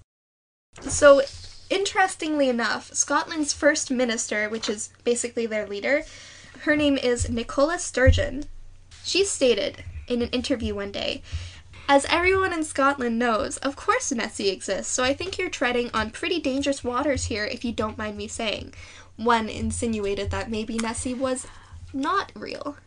So, 0.82 1.22
interestingly 1.70 2.50
enough, 2.50 2.94
Scotland's 2.94 3.54
first 3.54 3.90
minister, 3.90 4.50
which 4.50 4.70
is 4.70 4.90
basically 5.04 5.46
their 5.46 5.68
leader, 5.68 6.04
her 6.62 6.76
name 6.76 6.98
is 6.98 7.30
Nicola 7.30 7.80
Sturgeon. 7.80 8.44
She 9.04 9.24
stated, 9.24 9.84
in 10.12 10.22
an 10.22 10.30
interview 10.30 10.76
one 10.76 10.92
day. 10.92 11.24
As 11.94 12.06
everyone 12.10 12.54
in 12.54 12.64
Scotland 12.64 13.20
knows, 13.20 13.58
of 13.58 13.76
course 13.76 14.14
Nessie 14.14 14.48
exists, 14.48 14.90
so 14.90 15.04
I 15.04 15.14
think 15.14 15.38
you're 15.38 15.50
treading 15.50 15.92
on 15.94 16.10
pretty 16.10 16.40
dangerous 16.40 16.86
waters 16.86 17.26
here 17.26 17.44
if 17.44 17.66
you 17.66 17.74
don't 17.74 17.98
mind 17.98 18.16
me 18.16 18.30
saying. 18.30 18.74
One 19.18 19.50
insinuated 19.50 20.32
that 20.32 20.50
maybe 20.50 20.78
Nessie 20.78 21.14
was 21.14 21.48
not 21.92 22.32
real. 22.34 22.78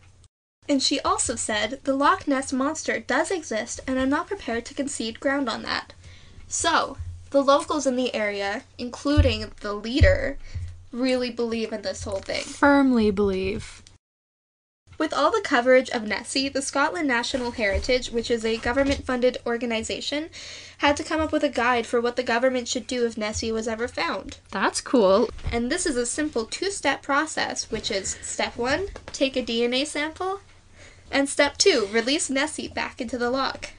And 0.67 0.81
she 0.81 0.99
also 1.01 1.35
said, 1.35 1.81
the 1.83 1.93
Loch 1.93 2.27
Ness 2.27 2.51
Monster 2.51 2.99
does 2.99 3.29
exist, 3.29 3.79
and 3.85 3.99
I'm 3.99 4.09
not 4.09 4.25
prepared 4.25 4.65
to 4.65 4.73
concede 4.73 5.19
ground 5.19 5.49
on 5.49 5.61
that. 5.61 5.93
So, 6.47 6.97
the 7.29 7.43
locals 7.43 7.85
in 7.85 7.97
the 7.97 8.15
area, 8.15 8.63
including 8.79 9.51
the 9.61 9.73
leader, 9.73 10.39
really 10.91 11.29
believe 11.29 11.71
in 11.71 11.83
this 11.83 12.05
whole 12.05 12.21
thing. 12.21 12.41
Firmly 12.41 13.11
believe. 13.11 13.83
With 14.97 15.13
all 15.13 15.29
the 15.29 15.41
coverage 15.43 15.89
of 15.89 16.03
Nessie, 16.03 16.47
the 16.47 16.61
Scotland 16.61 17.07
National 17.07 17.51
Heritage, 17.51 18.11
which 18.11 18.31
is 18.31 18.45
a 18.45 18.57
government 18.57 19.05
funded 19.05 19.37
organization, 19.45 20.29
had 20.77 20.95
to 20.97 21.03
come 21.03 21.19
up 21.19 21.33
with 21.33 21.43
a 21.43 21.49
guide 21.49 21.85
for 21.85 21.99
what 21.99 22.15
the 22.15 22.23
government 22.23 22.67
should 22.67 22.87
do 22.87 23.05
if 23.05 23.17
Nessie 23.17 23.51
was 23.51 23.67
ever 23.67 23.87
found. 23.89 24.37
That's 24.51 24.79
cool. 24.79 25.29
And 25.51 25.69
this 25.69 25.85
is 25.85 25.97
a 25.97 26.05
simple 26.05 26.45
two 26.45 26.71
step 26.71 27.01
process, 27.01 27.69
which 27.69 27.91
is 27.91 28.17
step 28.21 28.55
one, 28.55 28.87
take 29.07 29.35
a 29.35 29.43
DNA 29.43 29.85
sample, 29.85 30.39
and 31.11 31.27
step 31.27 31.57
two, 31.57 31.89
release 31.91 32.29
Nessie 32.29 32.69
back 32.69 33.01
into 33.01 33.17
the 33.17 33.29
loch. 33.29 33.71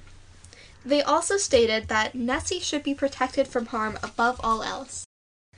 They 0.84 1.02
also 1.02 1.36
stated 1.36 1.88
that 1.88 2.14
Nessie 2.14 2.60
should 2.60 2.82
be 2.82 2.94
protected 2.94 3.48
from 3.48 3.66
harm 3.66 3.98
above 4.02 4.40
all 4.44 4.62
else. 4.62 5.06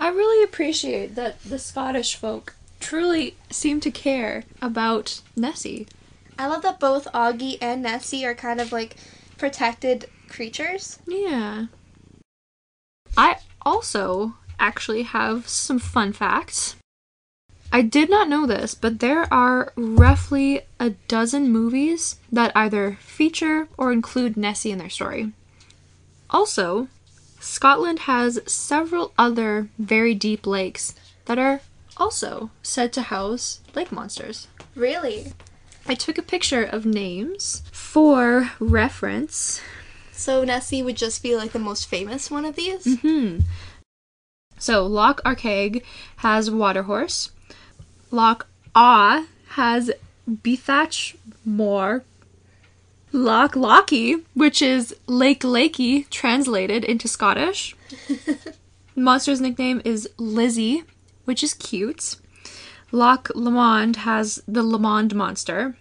I 0.00 0.08
really 0.08 0.44
appreciate 0.44 1.16
that 1.16 1.42
the 1.42 1.58
Scottish 1.58 2.14
folk 2.14 2.54
truly 2.80 3.36
seem 3.50 3.80
to 3.80 3.90
care 3.90 4.44
about 4.62 5.20
Nessie. 5.36 5.86
I 6.38 6.46
love 6.46 6.62
that 6.62 6.78
both 6.80 7.06
Augie 7.12 7.58
and 7.60 7.82
Nessie 7.82 8.24
are 8.24 8.34
kind 8.34 8.60
of 8.60 8.72
like 8.72 8.96
protected 9.36 10.06
creatures. 10.28 10.98
Yeah. 11.06 11.66
I 13.16 13.38
also 13.62 14.34
actually 14.60 15.02
have 15.02 15.48
some 15.48 15.78
fun 15.78 16.12
facts. 16.12 16.76
I 17.70 17.82
did 17.82 18.08
not 18.08 18.28
know 18.28 18.46
this, 18.46 18.74
but 18.74 19.00
there 19.00 19.32
are 19.32 19.72
roughly 19.76 20.62
a 20.80 20.90
dozen 21.08 21.50
movies 21.50 22.16
that 22.32 22.52
either 22.56 22.96
feature 23.00 23.68
or 23.76 23.92
include 23.92 24.36
Nessie 24.36 24.70
in 24.70 24.78
their 24.78 24.88
story. 24.88 25.32
Also, 26.30 26.88
Scotland 27.40 28.00
has 28.00 28.40
several 28.46 29.12
other 29.18 29.68
very 29.78 30.14
deep 30.14 30.46
lakes 30.46 30.94
that 31.26 31.38
are 31.38 31.60
also 31.98 32.50
said 32.62 32.92
to 32.92 33.02
house 33.02 33.60
lake 33.74 33.92
monsters. 33.92 34.48
Really? 34.74 35.32
I 35.86 35.94
took 35.94 36.18
a 36.18 36.22
picture 36.22 36.62
of 36.62 36.84
names 36.84 37.62
for 37.72 38.50
reference. 38.60 39.60
So 40.12 40.44
Nessie 40.44 40.82
would 40.82 40.96
just 40.96 41.22
be 41.22 41.36
like 41.36 41.52
the 41.52 41.58
most 41.58 41.86
famous 41.86 42.30
one 42.30 42.44
of 42.44 42.56
these? 42.56 43.00
Hmm. 43.00 43.38
So 44.58 44.86
Loch 44.86 45.22
Arkaig 45.24 45.82
has 46.16 46.50
Waterhorse. 46.50 47.30
Loch 48.10 48.46
Ah 48.74 49.26
has 49.50 49.90
Bethach 50.28 51.16
Moor. 51.44 52.04
Loch 53.12 53.52
Lochy, 53.54 54.22
which 54.34 54.60
is 54.60 54.94
Lake 55.06 55.40
Lakey 55.40 56.08
translated 56.10 56.84
into 56.84 57.08
Scottish. 57.08 57.74
Monster's 58.96 59.40
nickname 59.40 59.80
is 59.84 60.08
Lizzie, 60.18 60.84
which 61.28 61.42
is 61.42 61.52
cute. 61.52 62.16
Loch 62.90 63.30
Lomond 63.34 63.96
has 63.96 64.42
the 64.48 64.62
Lomond 64.62 65.14
monster. 65.14 65.76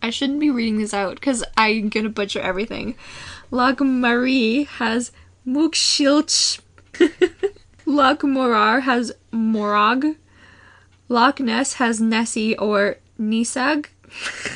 I 0.00 0.10
shouldn't 0.10 0.38
be 0.38 0.50
reading 0.50 0.78
this 0.78 0.94
out 0.94 1.16
because 1.16 1.42
I'm 1.56 1.88
gonna 1.88 2.10
butcher 2.10 2.40
everything. 2.40 2.94
Loch 3.50 3.78
Maree 3.78 4.68
has 4.78 5.10
Mookshilch. 5.44 6.60
Loch 7.86 8.22
Morar 8.22 8.78
has 8.82 9.10
Morag. 9.32 10.16
Loch 11.08 11.40
Ness 11.40 11.72
has 11.74 12.00
Nessie 12.00 12.56
or 12.56 12.98
Niseag. 13.20 13.86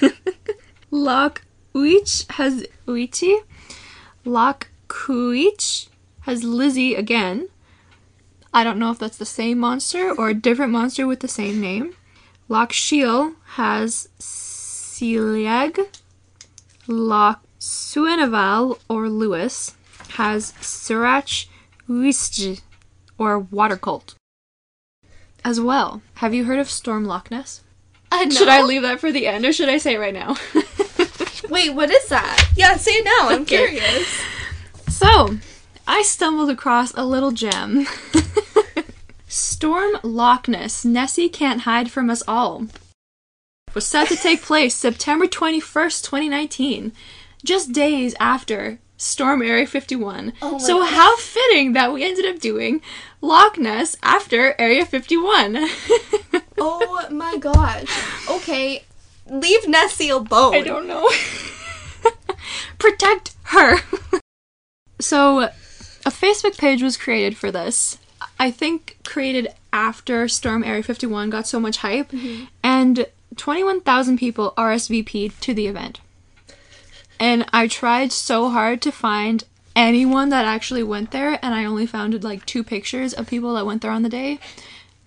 Loch 0.92 1.42
Uich 1.74 2.30
has 2.30 2.64
Uichi. 2.86 3.40
Loch 4.24 4.68
Quoich 4.86 5.88
has 6.20 6.44
Lizzie 6.44 6.94
again. 6.94 7.48
I 8.52 8.64
don't 8.64 8.78
know 8.78 8.90
if 8.90 8.98
that's 8.98 9.18
the 9.18 9.26
same 9.26 9.58
monster 9.58 10.10
or 10.12 10.30
a 10.30 10.34
different 10.34 10.72
monster 10.72 11.06
with 11.06 11.20
the 11.20 11.28
same 11.28 11.60
name. 11.60 11.94
Loch 12.48 12.72
Shiel 12.72 13.34
has 13.54 14.08
Seileag. 14.18 15.86
Loch 16.86 17.42
Suainaval 17.60 18.78
or 18.88 19.08
Lewis 19.08 19.74
has 20.10 20.52
Surach 20.60 21.46
Uisj 21.88 22.60
or 23.18 23.38
Water 23.40 23.76
Cult. 23.76 24.14
As 25.44 25.60
well, 25.60 26.02
have 26.16 26.32
you 26.34 26.44
heard 26.44 26.58
of 26.58 26.70
Storm 26.70 27.04
Loch 27.04 27.30
Ness? 27.30 27.62
I 28.10 28.24
know. 28.26 28.34
Should 28.34 28.48
I 28.48 28.62
leave 28.62 28.82
that 28.82 29.00
for 29.00 29.10
the 29.12 29.26
end 29.26 29.44
or 29.44 29.52
should 29.52 29.68
I 29.68 29.78
say 29.78 29.94
it 29.94 29.98
right 29.98 30.14
now? 30.14 30.36
Wait, 31.50 31.70
what 31.74 31.90
is 31.90 32.08
that? 32.08 32.50
Yeah, 32.56 32.76
say 32.76 32.92
it 32.92 33.04
now. 33.04 33.28
I'm 33.34 33.42
Okay. 33.42 33.68
curious. 33.76 34.08
So, 34.88 35.36
I 35.86 36.02
stumbled 36.02 36.50
across 36.50 36.92
a 36.94 37.04
little 37.04 37.30
gem. 37.30 37.86
Storm 39.28 39.98
Loch 40.02 40.48
Ness, 40.48 40.84
Nessie 40.84 41.28
Can't 41.28 41.62
Hide 41.62 41.90
From 41.90 42.10
Us 42.10 42.22
All, 42.26 42.66
was 43.74 43.86
set 43.86 44.08
to 44.08 44.16
take 44.16 44.42
place 44.42 44.74
September 44.74 45.26
21st, 45.26 46.04
2019, 46.04 46.92
just 47.44 47.72
days 47.72 48.14
after 48.18 48.78
Storm 48.96 49.42
Area 49.42 49.66
51. 49.66 50.32
Oh 50.42 50.58
so, 50.58 50.78
God. 50.78 50.92
how 50.92 51.16
fitting 51.18 51.72
that 51.74 51.92
we 51.92 52.04
ended 52.04 52.24
up 52.26 52.40
doing 52.40 52.80
Loch 53.20 53.58
Ness 53.58 53.96
after 54.02 54.54
Area 54.58 54.84
51. 54.84 55.68
Oh 56.58 57.06
my 57.10 57.36
gosh. 57.36 57.86
Okay, 58.30 58.82
leave 59.28 59.68
Nessie 59.68 60.08
alone. 60.08 60.54
I 60.54 60.62
don't 60.62 60.88
know. 60.88 61.08
Protect 62.78 63.34
her. 63.44 63.78
so, 64.98 65.50
a 66.06 66.10
Facebook 66.10 66.56
page 66.56 66.82
was 66.82 66.96
created 66.96 67.36
for 67.36 67.50
this. 67.50 67.98
I 68.38 68.50
think 68.52 68.96
created 69.04 69.48
after 69.72 70.28
Storm 70.28 70.62
Area 70.62 70.82
51 70.82 71.28
got 71.30 71.46
so 71.46 71.58
much 71.58 71.78
hype, 71.78 72.12
mm-hmm. 72.12 72.44
and 72.62 73.06
21,000 73.36 74.16
people 74.16 74.54
RSVP'd 74.56 75.42
to 75.42 75.52
the 75.52 75.66
event. 75.66 76.00
And 77.18 77.44
I 77.52 77.66
tried 77.66 78.12
so 78.12 78.50
hard 78.50 78.80
to 78.82 78.92
find 78.92 79.44
anyone 79.74 80.28
that 80.28 80.46
actually 80.46 80.84
went 80.84 81.10
there, 81.10 81.38
and 81.44 81.54
I 81.54 81.64
only 81.64 81.86
found 81.86 82.22
like 82.22 82.46
two 82.46 82.62
pictures 82.62 83.12
of 83.12 83.26
people 83.26 83.54
that 83.54 83.66
went 83.66 83.82
there 83.82 83.90
on 83.90 84.02
the 84.02 84.08
day. 84.08 84.38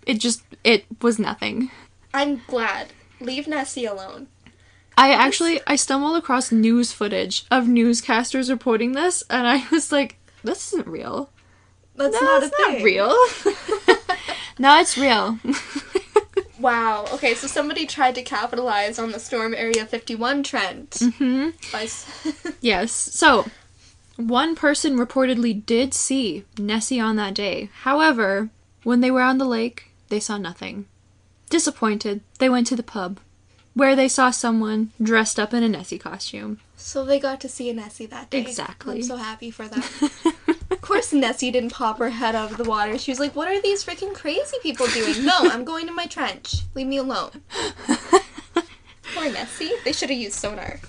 It 0.06 0.20
just, 0.20 0.44
it 0.64 0.86
was 1.02 1.18
nothing. 1.18 1.72
I'm 2.14 2.42
glad. 2.48 2.88
Leave 3.22 3.48
Nessie 3.48 3.86
alone. 3.86 4.28
I 5.00 5.12
actually 5.12 5.62
I 5.66 5.78
stumbled 5.78 6.18
across 6.18 6.52
news 6.52 6.92
footage 6.92 7.46
of 7.50 7.64
newscasters 7.66 8.50
reporting 8.50 8.92
this, 8.92 9.24
and 9.30 9.48
I 9.48 9.66
was 9.72 9.94
like, 9.94 10.18
"This 10.44 10.74
isn't 10.74 10.88
real. 10.88 11.30
That's 11.96 12.20
No, 12.20 12.22
not 12.22 12.44
a 12.44 12.46
it's 12.46 12.56
not 12.60 12.82
real." 12.82 13.10
no, 14.60 14.80
it's 14.80 14.98
real. 14.98 15.40
Wow. 16.60 17.06
Okay, 17.14 17.36
so 17.36 17.48
somebody 17.48 17.86
tried 17.86 18.16
to 18.16 18.22
capitalize 18.22 19.00
on 19.00 19.12
the 19.12 19.20
Storm 19.20 19.54
Area 19.54 19.86
51 19.86 20.44
trend. 20.44 20.94
hmm 21.00 21.50
By 21.72 21.88
Yes. 22.62 22.92
So, 22.92 23.46
one 24.18 24.56
person 24.56 24.98
reportedly 24.98 25.66
did 25.66 25.94
see 25.94 26.44
Nessie 26.58 27.00
on 27.00 27.16
that 27.16 27.34
day. 27.34 27.70
However, 27.84 28.50
when 28.84 29.00
they 29.00 29.10
were 29.10 29.22
on 29.22 29.38
the 29.38 29.46
lake, 29.46 29.92
they 30.10 30.20
saw 30.20 30.38
nothing. 30.38 30.86
Disappointed, 31.50 32.22
they 32.40 32.50
went 32.50 32.68
to 32.68 32.76
the 32.76 32.84
pub, 32.84 33.20
where 33.74 33.96
they 33.96 34.10
saw 34.10 34.30
someone 34.30 34.92
dressed 35.02 35.40
up 35.40 35.54
in 35.54 35.64
a 35.64 35.70
Nessie 35.70 35.98
costume. 35.98 36.60
So 36.80 37.06
they 37.06 37.20
got 37.20 37.40
to 37.42 37.50
see 37.50 37.72
Nessie 37.74 38.06
that 38.08 38.30
day. 38.30 38.42
Exactly. 38.42 38.96
I'm 38.98 39.04
so 39.04 39.18
happy 39.18 39.52
for 39.52 39.68
them. 39.68 39.84
of 40.72 40.82
course, 40.82 41.12
Nessie 41.14 41.52
didn't 41.52 41.72
pop 41.74 42.00
her 42.00 42.10
head 42.10 42.36
out 42.36 42.52
of 42.52 42.58
the 42.58 42.64
water. 42.64 42.98
She 42.98 43.12
was 43.12 43.20
like, 43.20 43.36
"What 43.36 43.48
are 43.48 43.62
these 43.62 43.84
freaking 43.84 44.14
crazy 44.14 44.58
people 44.64 44.88
doing? 44.88 45.24
No, 45.26 45.36
I'm 45.40 45.64
going 45.66 45.86
to 45.88 45.94
my 45.94 46.06
trench. 46.06 46.62
Leave 46.76 46.88
me 46.88 46.98
alone." 46.98 47.32
Poor 49.14 49.32
Nessie. 49.32 49.72
They 49.84 49.92
should 49.92 50.10
have 50.10 50.20
used 50.20 50.36
sonar. 50.36 50.80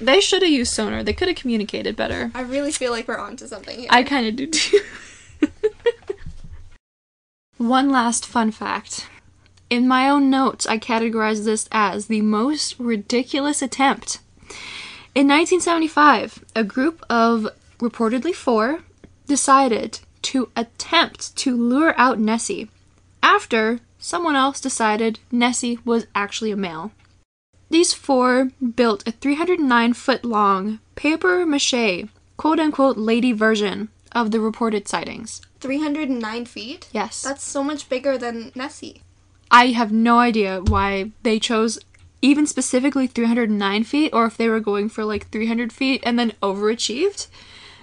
they 0.00 0.20
should 0.20 0.42
have 0.42 0.50
used 0.50 0.72
sonar. 0.72 1.02
They 1.02 1.12
could 1.12 1.28
have 1.28 1.36
communicated 1.36 1.94
better. 1.94 2.30
I 2.34 2.40
really 2.42 2.72
feel 2.72 2.90
like 2.90 3.06
we're 3.06 3.18
onto 3.18 3.46
something 3.46 3.78
here. 3.78 3.88
I 3.90 4.02
kind 4.02 4.26
of 4.26 4.36
do 4.36 4.46
too. 4.46 4.80
One 7.58 7.90
last 7.90 8.26
fun 8.26 8.50
fact. 8.50 9.08
In 9.70 9.88
my 9.88 10.08
own 10.08 10.28
notes, 10.30 10.66
I 10.66 10.78
categorized 10.78 11.44
this 11.44 11.68
as 11.72 12.06
the 12.06 12.20
most 12.20 12.78
ridiculous 12.78 13.62
attempt. 13.62 14.18
In 15.16 15.28
1975, 15.28 16.44
a 16.54 16.62
group 16.62 17.02
of 17.08 17.48
reportedly 17.78 18.34
four 18.34 18.80
decided 19.26 20.00
to 20.20 20.50
attempt 20.54 21.34
to 21.36 21.56
lure 21.56 21.94
out 21.96 22.18
Nessie 22.18 22.68
after 23.22 23.80
someone 23.98 24.36
else 24.36 24.60
decided 24.60 25.18
Nessie 25.32 25.78
was 25.86 26.06
actually 26.14 26.50
a 26.50 26.56
male. 26.56 26.92
these 27.70 27.94
four 27.94 28.50
built 28.60 29.08
a 29.08 29.10
309 29.10 29.94
foot 29.94 30.22
long 30.22 30.80
paper 30.96 31.46
mache, 31.46 32.04
quote 32.36 32.60
unquote, 32.60 32.98
lady 32.98 33.32
version 33.32 33.88
of 34.12 34.32
the 34.32 34.40
reported 34.40 34.86
sightings. 34.86 35.40
309 35.60 36.44
feet? 36.44 36.90
Yes. 36.92 37.22
That's 37.22 37.42
so 37.42 37.64
much 37.64 37.88
bigger 37.88 38.18
than 38.18 38.52
Nessie. 38.54 39.00
I 39.50 39.68
have 39.68 39.92
no 39.92 40.18
idea 40.18 40.60
why 40.60 41.12
they 41.22 41.38
chose 41.38 41.78
even 42.22 42.46
specifically 42.46 43.06
309 43.06 43.84
feet 43.84 44.12
or 44.12 44.26
if 44.26 44.36
they 44.36 44.48
were 44.48 44.60
going 44.60 44.88
for 44.88 45.04
like 45.04 45.28
300 45.28 45.72
feet 45.72 46.02
and 46.04 46.18
then 46.18 46.32
overachieved. 46.42 47.28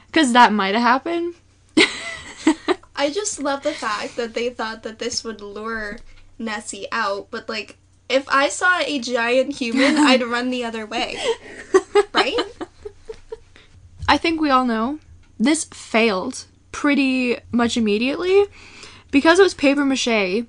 Because 0.07 0.33
that 0.33 0.53
might 0.53 0.75
have 0.75 0.83
happened. 0.83 1.35
I 2.95 3.09
just 3.09 3.39
love 3.39 3.63
the 3.63 3.73
fact 3.73 4.15
that 4.17 4.33
they 4.33 4.49
thought 4.49 4.83
that 4.83 4.99
this 4.99 5.23
would 5.23 5.41
lure 5.41 5.97
Nessie 6.37 6.87
out, 6.91 7.27
but 7.31 7.49
like, 7.49 7.77
if 8.09 8.27
I 8.29 8.49
saw 8.49 8.79
a 8.79 8.99
giant 8.99 9.55
human, 9.55 9.97
I'd 9.97 10.23
run 10.23 10.49
the 10.49 10.63
other 10.63 10.85
way. 10.85 11.17
Right? 12.13 12.37
I 14.07 14.17
think 14.17 14.39
we 14.39 14.49
all 14.49 14.65
know 14.65 14.99
this 15.39 15.63
failed 15.65 16.45
pretty 16.71 17.37
much 17.51 17.77
immediately 17.77 18.45
because 19.11 19.39
it 19.39 19.43
was 19.43 19.53
paper 19.53 19.85
mache 19.85 20.45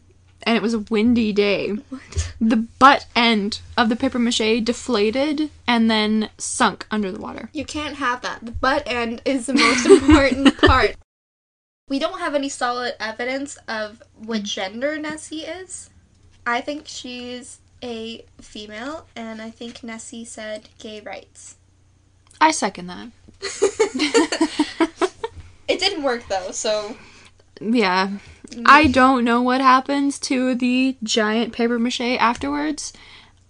and 0.47 0.57
it 0.57 0.63
was 0.63 0.75
a 0.75 0.79
windy 0.79 1.33
day. 1.33 1.71
What? 1.71 2.35
The 2.41 2.57
butt 2.57 3.07
end 3.15 3.61
of 3.77 3.89
the 3.89 3.97
paper 3.97 4.19
mache 4.19 4.63
deflated 4.63 5.51
and 5.67 5.91
then 5.91 6.31
sunk 6.39 6.87
under 6.91 7.11
the 7.11 7.21
water. 7.21 7.51
You 7.53 7.65
can't 7.65 7.97
have 7.97 8.23
that. 8.23 8.45
The 8.45 8.53
butt 8.53 8.85
end 8.87 9.23
is 9.25 9.47
the 9.47 9.55
most 9.55 9.87
important 9.87 10.57
part. 10.61 10.97
We 11.89 11.99
don't 11.99 12.21
have 12.21 12.35
any 12.35 12.49
solid 12.49 12.95
evidence 12.99 13.59
of 13.69 14.03
what 14.17 14.43
gender 14.43 14.99
Nessie 14.99 15.41
is. 15.41 15.91
I 16.47 16.61
think 16.61 16.85
she's 16.87 17.59
a 17.83 18.25
female, 18.41 19.07
and 19.15 19.43
I 19.43 19.51
think 19.51 19.83
Nessie 19.83 20.25
said 20.25 20.69
gay 20.79 21.01
rights. 21.01 21.57
I 22.41 22.51
second 22.51 22.87
that. 22.87 23.11
It 25.67 25.81
didn't 25.81 26.03
work 26.03 26.27
though, 26.29 26.51
so 26.51 26.97
Yeah. 27.61 28.19
I 28.67 28.87
don't 28.87 29.25
know 29.25 29.43
what 29.43 29.61
happens 29.61 30.19
to 30.21 30.55
the 30.55 30.97
giant 31.03 31.53
paper 31.53 31.79
mache 31.79 32.01
afterwards. 32.01 32.93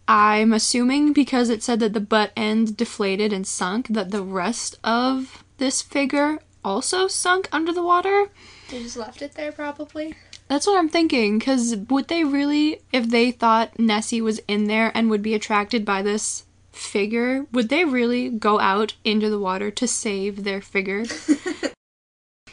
I'm 0.07 0.53
assuming 0.53 1.13
because 1.13 1.49
it 1.49 1.63
said 1.63 1.81
that 1.81 1.95
the 1.95 2.01
butt 2.01 2.33
end 2.37 2.77
deflated 2.77 3.33
and 3.33 3.47
sunk, 3.47 3.89
that 3.89 4.11
the 4.11 4.23
rest 4.23 4.79
of 4.85 5.45
this 5.59 5.81
figure 5.81 6.39
also 6.65 7.07
sunk 7.07 7.49
under 7.53 7.73
the 7.73 7.83
water. 7.83 8.29
they 8.71 8.83
just 8.83 8.97
left 8.97 9.23
it 9.23 9.33
there 9.35 9.53
probably. 9.53 10.15
That's 10.49 10.67
what 10.67 10.79
I'm 10.79 10.89
thinking. 10.89 11.39
Because 11.39 11.77
would 11.89 12.09
they 12.09 12.25
really, 12.25 12.81
if 12.93 13.09
they 13.09 13.31
thought 13.31 13.79
Nessie 13.79 14.21
was 14.21 14.41
in 14.47 14.65
there 14.65 14.93
and 14.95 15.11
would 15.11 15.23
be 15.23 15.35
attracted 15.35 15.85
by 15.85 16.03
this 16.03 16.45
figure, 16.73 17.47
would 17.53 17.69
they 17.69 17.85
really 17.85 18.29
go 18.29 18.61
out 18.61 18.95
into 19.05 19.31
the 19.31 19.39
water 19.39 19.71
to 19.71 19.89
save 19.89 20.45
their 20.45 20.61
figure? 20.61 21.05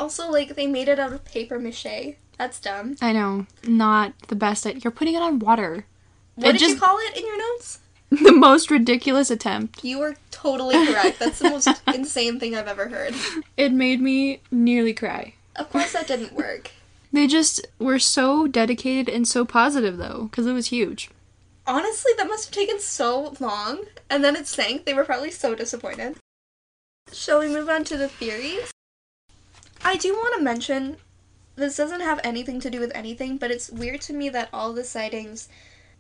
Also, 0.01 0.31
like 0.31 0.55
they 0.55 0.65
made 0.65 0.87
it 0.87 0.97
out 0.97 1.13
of 1.13 1.23
paper 1.25 1.59
mache. 1.59 2.15
That's 2.39 2.59
dumb. 2.59 2.95
I 3.03 3.13
know, 3.13 3.45
not 3.67 4.13
the 4.29 4.35
best. 4.35 4.65
Idea. 4.65 4.81
You're 4.83 4.89
putting 4.89 5.13
it 5.13 5.21
on 5.21 5.37
water. 5.37 5.85
What 6.33 6.55
It 6.55 6.57
did 6.57 6.61
you 6.71 6.75
call 6.79 6.97
it 6.97 7.17
in 7.17 7.23
your 7.23 7.37
notes? 7.37 7.77
The 8.09 8.31
most 8.33 8.71
ridiculous 8.71 9.29
attempt. 9.29 9.83
You 9.83 9.99
were 9.99 10.15
totally 10.31 10.73
correct. 10.87 11.19
That's 11.19 11.37
the 11.37 11.51
most 11.51 11.69
insane 11.93 12.39
thing 12.39 12.55
I've 12.55 12.67
ever 12.67 12.89
heard. 12.89 13.13
It 13.55 13.71
made 13.71 14.01
me 14.01 14.41
nearly 14.49 14.93
cry. 14.93 15.35
Of 15.55 15.69
course, 15.69 15.93
that 15.93 16.07
didn't 16.07 16.33
work. 16.33 16.71
They 17.13 17.27
just 17.27 17.67
were 17.77 17.99
so 17.99 18.47
dedicated 18.47 19.07
and 19.13 19.27
so 19.27 19.45
positive, 19.45 19.97
though, 19.97 20.29
because 20.31 20.47
it 20.47 20.53
was 20.53 20.67
huge. 20.67 21.09
Honestly, 21.67 22.13
that 22.17 22.27
must 22.27 22.45
have 22.45 22.55
taken 22.55 22.79
so 22.79 23.35
long, 23.39 23.83
and 24.09 24.23
then 24.23 24.35
it 24.37 24.47
sank. 24.47 24.85
They 24.85 24.93
were 24.93 25.03
probably 25.03 25.29
so 25.29 25.53
disappointed. 25.53 26.15
Shall 27.13 27.39
we 27.39 27.49
move 27.49 27.69
on 27.69 27.83
to 27.83 27.97
the 27.97 28.07
theories? 28.07 28.71
I 29.83 29.97
do 29.97 30.13
want 30.13 30.35
to 30.37 30.43
mention 30.43 30.97
this 31.55 31.77
doesn't 31.77 32.01
have 32.01 32.19
anything 32.23 32.59
to 32.61 32.69
do 32.69 32.79
with 32.79 32.91
anything, 32.95 33.37
but 33.37 33.51
it's 33.51 33.69
weird 33.69 34.01
to 34.01 34.13
me 34.13 34.29
that 34.29 34.49
all 34.53 34.73
the 34.73 34.83
sightings, 34.83 35.49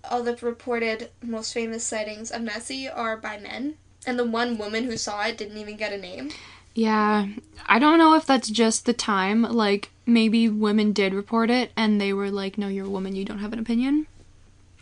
all 0.09 0.23
the 0.23 0.37
reported 0.41 1.09
most 1.21 1.53
famous 1.53 1.83
sightings 1.83 2.31
of 2.31 2.41
Nessie 2.41 2.87
are 2.87 3.17
by 3.17 3.37
men, 3.37 3.75
and 4.05 4.17
the 4.17 4.25
one 4.25 4.57
woman 4.57 4.85
who 4.85 4.97
saw 4.97 5.23
it 5.23 5.37
didn't 5.37 5.57
even 5.57 5.77
get 5.77 5.93
a 5.93 5.97
name. 5.97 6.29
Yeah, 6.73 7.27
I 7.65 7.79
don't 7.79 7.97
know 7.97 8.15
if 8.15 8.25
that's 8.25 8.49
just 8.49 8.85
the 8.85 8.93
time. 8.93 9.43
Like, 9.43 9.89
maybe 10.05 10.47
women 10.47 10.93
did 10.93 11.13
report 11.13 11.49
it 11.49 11.71
and 11.75 11.99
they 11.99 12.13
were 12.13 12.31
like, 12.31 12.57
no, 12.57 12.67
you're 12.67 12.85
a 12.85 12.89
woman, 12.89 13.15
you 13.15 13.25
don't 13.25 13.39
have 13.39 13.53
an 13.53 13.59
opinion. 13.59 14.07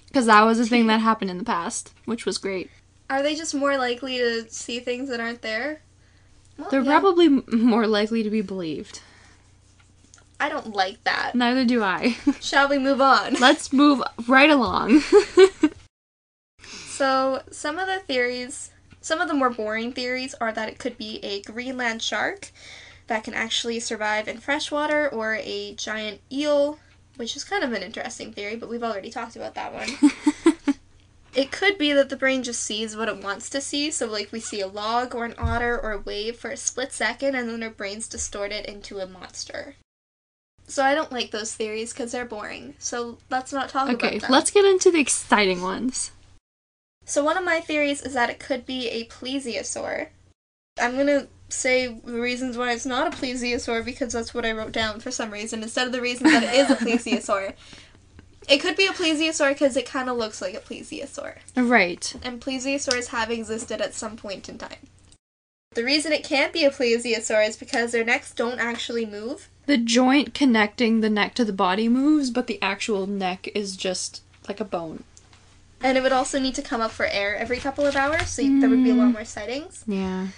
Because 0.08 0.26
that 0.28 0.44
was 0.44 0.60
a 0.60 0.66
thing 0.66 0.88
that 0.88 1.02
happened 1.02 1.32
in 1.32 1.38
the 1.38 1.44
past, 1.44 1.94
which 2.06 2.26
was 2.26 2.38
great. 2.38 2.70
Are 3.10 3.24
they 3.24 3.36
just 3.36 3.56
more 3.56 3.78
likely 3.78 4.18
to 4.18 4.50
see 4.50 4.80
things 4.80 5.10
that 5.10 5.20
aren't 5.20 5.42
there? 5.42 5.82
Well, 6.60 6.70
They're 6.70 6.82
yeah. 6.82 7.00
probably 7.00 7.30
more 7.30 7.88
likely 7.88 8.22
to 8.22 8.30
be 8.30 8.42
believed. 8.42 9.02
I 10.40 10.50
don't 10.50 10.74
like 10.74 11.04
that. 11.06 11.34
Neither 11.34 11.66
do 11.66 11.82
I. 11.84 12.18
Shall 12.40 12.70
we 12.70 12.78
move 12.78 13.02
on? 13.02 13.36
Let's 13.36 13.74
move 13.74 14.02
right 14.28 14.50
along. 14.50 15.02
So, 17.00 17.42
some 17.50 17.80
of 17.80 17.88
the 17.88 18.00
theories, 18.00 18.72
some 19.00 19.22
of 19.22 19.30
the 19.30 19.34
more 19.34 19.50
boring 19.50 19.94
theories 19.94 20.36
are 20.42 20.52
that 20.52 20.68
it 20.68 20.80
could 20.80 20.98
be 20.98 21.24
a 21.24 21.42
Greenland 21.44 22.02
shark 22.02 22.52
that 23.08 23.24
can 23.24 23.34
actually 23.34 23.80
survive 23.80 24.28
in 24.28 24.40
freshwater 24.40 25.08
or 25.08 25.36
a 25.36 25.76
giant 25.76 26.20
eel, 26.30 26.78
which 27.16 27.38
is 27.38 27.46
kind 27.46 27.64
of 27.64 27.72
an 27.72 27.84
interesting 27.84 28.34
theory, 28.34 28.58
but 28.58 28.68
we've 28.68 28.84
already 28.84 29.12
talked 29.12 29.38
about 29.38 29.56
that 29.56 29.74
one. 29.74 30.12
It 31.36 31.52
could 31.52 31.78
be 31.78 31.94
that 31.94 32.10
the 32.10 32.16
brain 32.16 32.42
just 32.44 32.64
sees 32.64 32.96
what 32.96 33.08
it 33.08 33.24
wants 33.24 33.50
to 33.52 33.62
see, 33.62 33.92
so 33.92 34.08
like 34.08 34.32
we 34.32 34.40
see 34.40 34.62
a 34.62 34.68
log 34.68 35.14
or 35.14 35.26
an 35.26 35.36
otter 35.38 35.80
or 35.80 35.92
a 35.92 36.00
wave 36.00 36.38
for 36.38 36.50
a 36.50 36.58
split 36.58 36.92
second 36.92 37.36
and 37.36 37.50
then 37.50 37.62
our 37.62 37.70
brains 37.70 38.08
distort 38.08 38.52
it 38.52 38.66
into 38.66 39.00
a 39.00 39.08
monster. 39.08 39.76
So 40.68 40.84
I 40.84 40.94
don't 40.94 41.12
like 41.12 41.32
those 41.32 41.54
theories 41.54 41.94
because 41.94 42.12
they're 42.12 42.26
boring. 42.26 42.76
So 42.78 43.18
let's 43.30 43.52
not 43.52 43.70
talk 43.70 43.90
okay, 43.90 43.94
about 43.94 44.02
them. 44.02 44.18
Okay, 44.18 44.34
let's 44.34 44.52
get 44.52 44.66
into 44.66 44.92
the 44.92 45.00
exciting 45.00 45.62
ones. 45.62 46.12
So 47.06 47.24
one 47.24 47.38
of 47.38 47.44
my 47.44 47.60
theories 47.60 48.02
is 48.02 48.14
that 48.14 48.30
it 48.30 48.40
could 48.40 48.66
be 48.66 48.88
a 48.88 49.06
plesiosaur. 49.06 50.10
I'm 50.80 50.96
gonna 50.96 51.28
say 51.50 51.88
the 51.88 52.20
reasons 52.20 52.56
why 52.56 52.72
it's 52.72 52.86
not 52.86 53.12
a 53.12 53.18
plesiosaur 53.18 53.84
because 53.84 54.14
that's 54.14 54.34
what 54.34 54.46
I 54.46 54.52
wrote 54.52 54.72
down 54.72 55.00
for 55.00 55.10
some 55.10 55.32
reason 55.32 55.64
instead 55.64 55.88
of 55.88 55.94
the 55.94 56.02
reasons 56.02 56.32
that 56.32 56.44
it 56.44 56.54
is 56.54 56.70
a 56.70 56.76
plesiosaur. 56.86 57.54
It 58.50 58.62
could 58.62 58.76
be 58.76 58.88
a 58.88 58.92
plesiosaur 58.92 59.50
because 59.50 59.78
it 59.78 59.86
kind 59.86 60.10
of 60.10 60.18
looks 60.18 60.42
like 60.42 60.56
a 60.56 60.60
plesiosaur, 60.60 61.36
Right. 61.56 62.14
and 62.24 62.42
plesiosaurs 62.42 63.08
have 63.08 63.30
existed 63.30 63.80
at 63.80 63.94
some 63.94 64.18
point 64.18 64.50
in 64.50 64.58
time. 64.58 64.88
The 65.76 65.84
reason 65.84 66.12
it 66.12 66.24
can't 66.24 66.52
be 66.52 66.66
a 66.66 66.72
plesiosaur 66.72 67.48
is 67.48 67.56
because 67.56 67.92
their 67.92 68.04
necks 68.04 68.32
don't 68.32 68.60
actually 68.60 69.06
move. 69.06 69.50
The 69.68 69.78
joint 69.78 70.34
connecting 70.34 71.02
the 71.02 71.12
neck 71.12 71.36
to 71.36 71.46
the 71.46 71.54
body 71.54 71.88
moves, 71.88 72.32
but 72.32 72.48
the 72.48 72.60
actual 72.60 73.06
neck 73.06 73.48
is 73.54 73.78
just 73.78 74.24
like 74.48 74.60
a 74.60 74.66
bone. 74.66 75.04
And 75.80 75.96
it 75.96 76.02
would 76.02 76.12
also 76.12 76.40
need 76.40 76.56
to 76.56 76.64
come 76.64 76.82
up 76.82 76.92
for 76.92 77.06
air 77.06 77.38
every 77.38 77.58
couple 77.58 77.86
of 77.86 77.96
hours, 77.96 78.30
so 78.30 78.42
there 78.42 78.68
would 78.68 78.84
be 78.84 78.90
a 78.90 78.96
lot 78.96 79.10
mm. 79.10 79.14
more 79.14 79.26
sightings. 79.26 79.84
Yeah. 79.88 80.30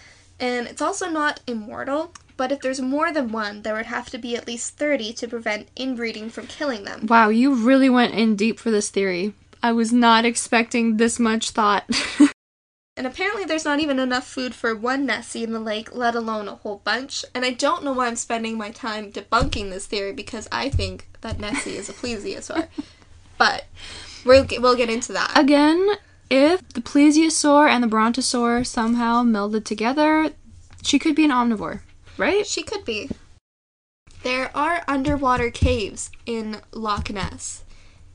And 0.41 0.67
it's 0.67 0.81
also 0.81 1.09
not 1.09 1.39
immortal, 1.47 2.13
but 2.35 2.51
if 2.51 2.59
there's 2.59 2.81
more 2.81 3.13
than 3.13 3.31
one, 3.31 3.61
there 3.61 3.75
would 3.75 3.85
have 3.85 4.09
to 4.09 4.17
be 4.17 4.35
at 4.35 4.47
least 4.47 4.75
30 4.77 5.13
to 5.13 5.27
prevent 5.27 5.69
inbreeding 5.77 6.29
from 6.29 6.47
killing 6.47 6.83
them. 6.83 7.05
Wow, 7.05 7.29
you 7.29 7.53
really 7.53 7.89
went 7.89 8.15
in 8.15 8.35
deep 8.35 8.59
for 8.59 8.71
this 8.71 8.89
theory. 8.89 9.33
I 9.63 9.71
was 9.71 9.93
not 9.93 10.25
expecting 10.25 10.97
this 10.97 11.19
much 11.19 11.51
thought. 11.51 11.85
And 12.97 13.07
apparently, 13.07 13.45
there's 13.45 13.65
not 13.65 13.79
even 13.79 13.99
enough 13.99 14.27
food 14.27 14.53
for 14.53 14.75
one 14.75 15.05
Nessie 15.05 15.43
in 15.43 15.53
the 15.53 15.59
lake, 15.59 15.95
let 15.95 16.13
alone 16.13 16.49
a 16.49 16.55
whole 16.55 16.81
bunch. 16.83 17.23
And 17.33 17.45
I 17.45 17.51
don't 17.51 17.83
know 17.83 17.93
why 17.93 18.07
I'm 18.07 18.17
spending 18.17 18.57
my 18.57 18.69
time 18.69 19.11
debunking 19.11 19.71
this 19.71 19.87
theory 19.87 20.11
because 20.11 20.47
I 20.51 20.69
think 20.69 21.07
that 21.21 21.39
Nessie 21.39 21.77
is 21.77 21.89
a 21.89 21.93
plesiosaur. 21.93 22.67
but 23.37 23.65
we'll 24.25 24.43
get, 24.43 24.61
we'll 24.61 24.75
get 24.75 24.89
into 24.89 25.13
that. 25.13 25.37
Again, 25.37 25.87
if 26.32 26.65
the 26.69 26.82
plesiosaur 26.82 27.67
and 27.67 27.84
the 27.84 27.89
brontosaur 27.89 28.65
somehow 28.65 29.21
melded 29.21 29.65
together, 29.65 30.29
she 30.82 30.97
could 30.97 31.13
be 31.13 31.25
an 31.25 31.32
omnivore, 31.32 31.82
right? 32.17 32.47
She 32.47 32.63
could 32.63 32.86
be. 32.86 33.09
There 34.23 34.49
are 34.55 34.86
underwater 34.88 35.51
caves 35.51 36.09
in 36.25 36.61
Loch 36.71 37.09
Ness. 37.09 37.65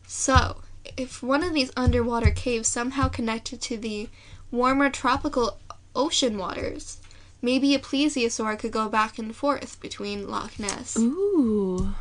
So, 0.06 0.62
if 0.96 1.22
one 1.22 1.42
of 1.42 1.52
these 1.52 1.70
underwater 1.76 2.30
caves 2.30 2.68
somehow 2.68 3.08
connected 3.08 3.60
to 3.62 3.76
the 3.76 4.08
warmer 4.50 4.88
tropical 4.88 5.58
ocean 5.94 6.38
waters, 6.38 6.98
maybe 7.42 7.74
a 7.74 7.78
plesiosaur 7.78 8.58
could 8.58 8.72
go 8.72 8.88
back 8.88 9.18
and 9.18 9.36
forth 9.36 9.78
between 9.80 10.26
Loch 10.26 10.58
Ness. 10.58 10.96
Ooh. 10.96 11.94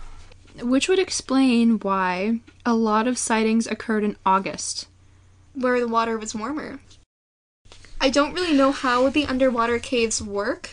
Which 0.61 0.87
would 0.87 0.99
explain 0.99 1.79
why 1.79 2.39
a 2.65 2.73
lot 2.73 3.05
of 3.05 3.17
sightings 3.17 3.67
occurred 3.67 4.05
in 4.05 4.15
August. 4.25 4.87
Where 5.55 5.79
the 5.79 5.87
water 5.87 6.17
was 6.17 6.35
warmer. 6.35 6.79
I 7.99 8.09
don't 8.09 8.33
really 8.33 8.55
know 8.55 8.71
how 8.71 9.09
the 9.09 9.25
underwater 9.25 9.79
caves 9.79 10.21
work, 10.21 10.69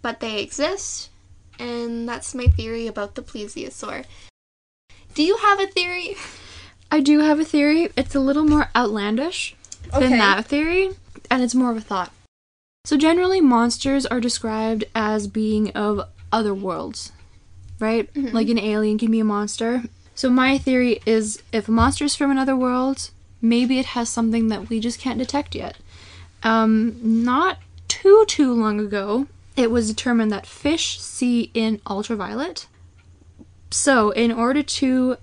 but 0.00 0.20
they 0.20 0.40
exist, 0.40 1.10
and 1.58 2.08
that's 2.08 2.34
my 2.34 2.46
theory 2.46 2.86
about 2.86 3.14
the 3.14 3.22
plesiosaur. 3.22 4.04
Do 5.14 5.22
you 5.22 5.36
have 5.38 5.60
a 5.60 5.66
theory? 5.66 6.16
I 6.90 7.00
do 7.00 7.20
have 7.20 7.40
a 7.40 7.44
theory. 7.44 7.90
It's 7.96 8.14
a 8.14 8.20
little 8.20 8.44
more 8.44 8.70
outlandish. 8.74 9.54
Okay. 9.92 10.08
than 10.08 10.18
that 10.18 10.46
theory, 10.46 10.90
and 11.30 11.42
it's 11.42 11.54
more 11.54 11.70
of 11.70 11.76
a 11.76 11.80
thought. 11.80 12.10
So 12.84 12.96
generally, 12.96 13.40
monsters 13.40 14.06
are 14.06 14.20
described 14.20 14.84
as 14.94 15.26
being 15.26 15.70
of 15.72 16.08
other 16.32 16.54
worlds, 16.54 17.12
right? 17.78 18.12
Mm-hmm. 18.14 18.34
Like 18.34 18.48
an 18.48 18.58
alien 18.58 18.98
can 18.98 19.10
be 19.10 19.20
a 19.20 19.24
monster. 19.24 19.84
So 20.14 20.30
my 20.30 20.58
theory 20.58 21.00
is, 21.06 21.42
if 21.52 21.68
a 21.68 21.72
monster 21.72 22.04
is 22.04 22.16
from 22.16 22.30
another 22.30 22.56
world, 22.56 23.10
maybe 23.44 23.78
it 23.78 23.86
has 23.86 24.08
something 24.08 24.48
that 24.48 24.68
we 24.68 24.80
just 24.80 24.98
can't 24.98 25.18
detect 25.18 25.54
yet. 25.54 25.76
Um, 26.42 26.96
not 27.02 27.58
too 27.86 28.24
too 28.26 28.52
long 28.52 28.80
ago, 28.80 29.26
it 29.56 29.70
was 29.70 29.88
determined 29.88 30.32
that 30.32 30.46
fish 30.46 31.00
see 31.00 31.50
in 31.54 31.80
ultraviolet. 31.88 32.66
So, 33.70 34.10
in 34.10 34.32
order 34.32 34.62
to 34.62 35.16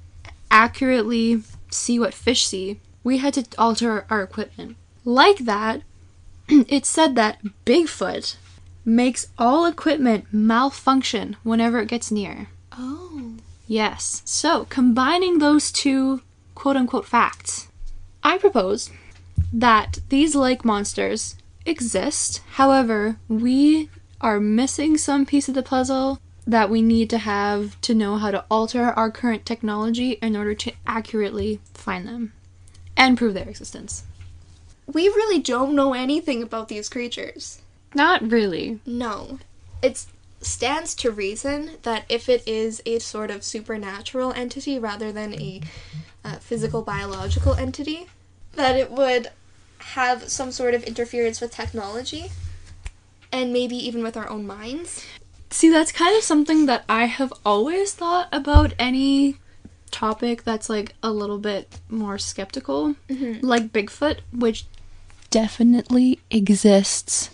accurately 0.49 1.43
see 1.69 1.99
what 1.99 2.13
fish 2.13 2.45
see, 2.45 2.79
we 3.03 3.17
had 3.17 3.33
to 3.35 3.45
alter 3.57 4.05
our 4.09 4.21
equipment. 4.21 4.77
Like 5.03 5.39
that, 5.39 5.81
it 6.47 6.85
said 6.85 7.15
that 7.15 7.39
Bigfoot 7.65 8.35
makes 8.83 9.27
all 9.37 9.65
equipment 9.65 10.25
malfunction 10.31 11.37
whenever 11.43 11.79
it 11.79 11.87
gets 11.87 12.11
near. 12.11 12.47
Oh. 12.77 13.35
Yes. 13.67 14.21
So, 14.25 14.65
combining 14.65 15.39
those 15.39 15.71
two 15.71 16.21
quote 16.55 16.75
unquote 16.75 17.05
facts, 17.05 17.69
I 18.23 18.37
propose 18.37 18.89
that 19.51 19.99
these 20.09 20.35
lake 20.35 20.63
monsters 20.63 21.35
exist. 21.65 22.41
However, 22.53 23.17
we 23.27 23.89
are 24.19 24.39
missing 24.39 24.97
some 24.97 25.25
piece 25.25 25.49
of 25.49 25.55
the 25.55 25.63
puzzle 25.63 26.19
that 26.45 26.69
we 26.69 26.81
need 26.81 27.09
to 27.09 27.17
have 27.19 27.79
to 27.81 27.93
know 27.93 28.17
how 28.17 28.31
to 28.31 28.45
alter 28.49 28.85
our 28.91 29.11
current 29.11 29.45
technology 29.45 30.11
in 30.13 30.35
order 30.35 30.55
to 30.55 30.73
accurately 30.87 31.59
find 31.73 32.07
them 32.07 32.33
and 32.97 33.17
prove 33.17 33.33
their 33.33 33.49
existence. 33.49 34.03
We 34.91 35.07
really 35.07 35.39
don't 35.39 35.75
know 35.75 35.93
anything 35.93 36.43
about 36.43 36.67
these 36.67 36.89
creatures. 36.89 37.61
Not 37.93 38.29
really. 38.29 38.79
No. 38.85 39.39
It 39.81 40.05
stands 40.41 40.95
to 40.95 41.11
reason 41.11 41.71
that 41.83 42.05
if 42.09 42.27
it 42.27 42.47
is 42.47 42.81
a 42.85 42.99
sort 42.99 43.31
of 43.31 43.43
supernatural 43.43 44.33
entity 44.33 44.79
rather 44.79 45.11
than 45.11 45.33
a 45.35 45.61
uh, 46.25 46.35
physical 46.37 46.81
biological 46.81 47.53
entity, 47.53 48.07
that 48.53 48.75
it 48.75 48.91
would 48.91 49.29
have 49.79 50.29
some 50.29 50.51
sort 50.51 50.73
of 50.73 50.83
interference 50.83 51.41
with 51.41 51.51
technology 51.51 52.31
and 53.31 53.53
maybe 53.53 53.75
even 53.75 54.03
with 54.03 54.17
our 54.17 54.29
own 54.29 54.45
minds. 54.45 55.05
See, 55.49 55.69
that's 55.69 55.91
kind 55.91 56.15
of 56.15 56.23
something 56.23 56.65
that 56.65 56.83
I 56.87 57.05
have 57.05 57.33
always 57.45 57.93
thought 57.93 58.29
about 58.31 58.73
any 58.79 59.37
topic 59.91 60.43
that's 60.43 60.69
like 60.69 60.95
a 61.03 61.11
little 61.11 61.37
bit 61.37 61.79
more 61.89 62.17
skeptical, 62.17 62.95
like 63.41 63.73
Bigfoot, 63.73 64.19
which 64.31 64.65
definitely 65.29 66.19
exists. 66.29 67.29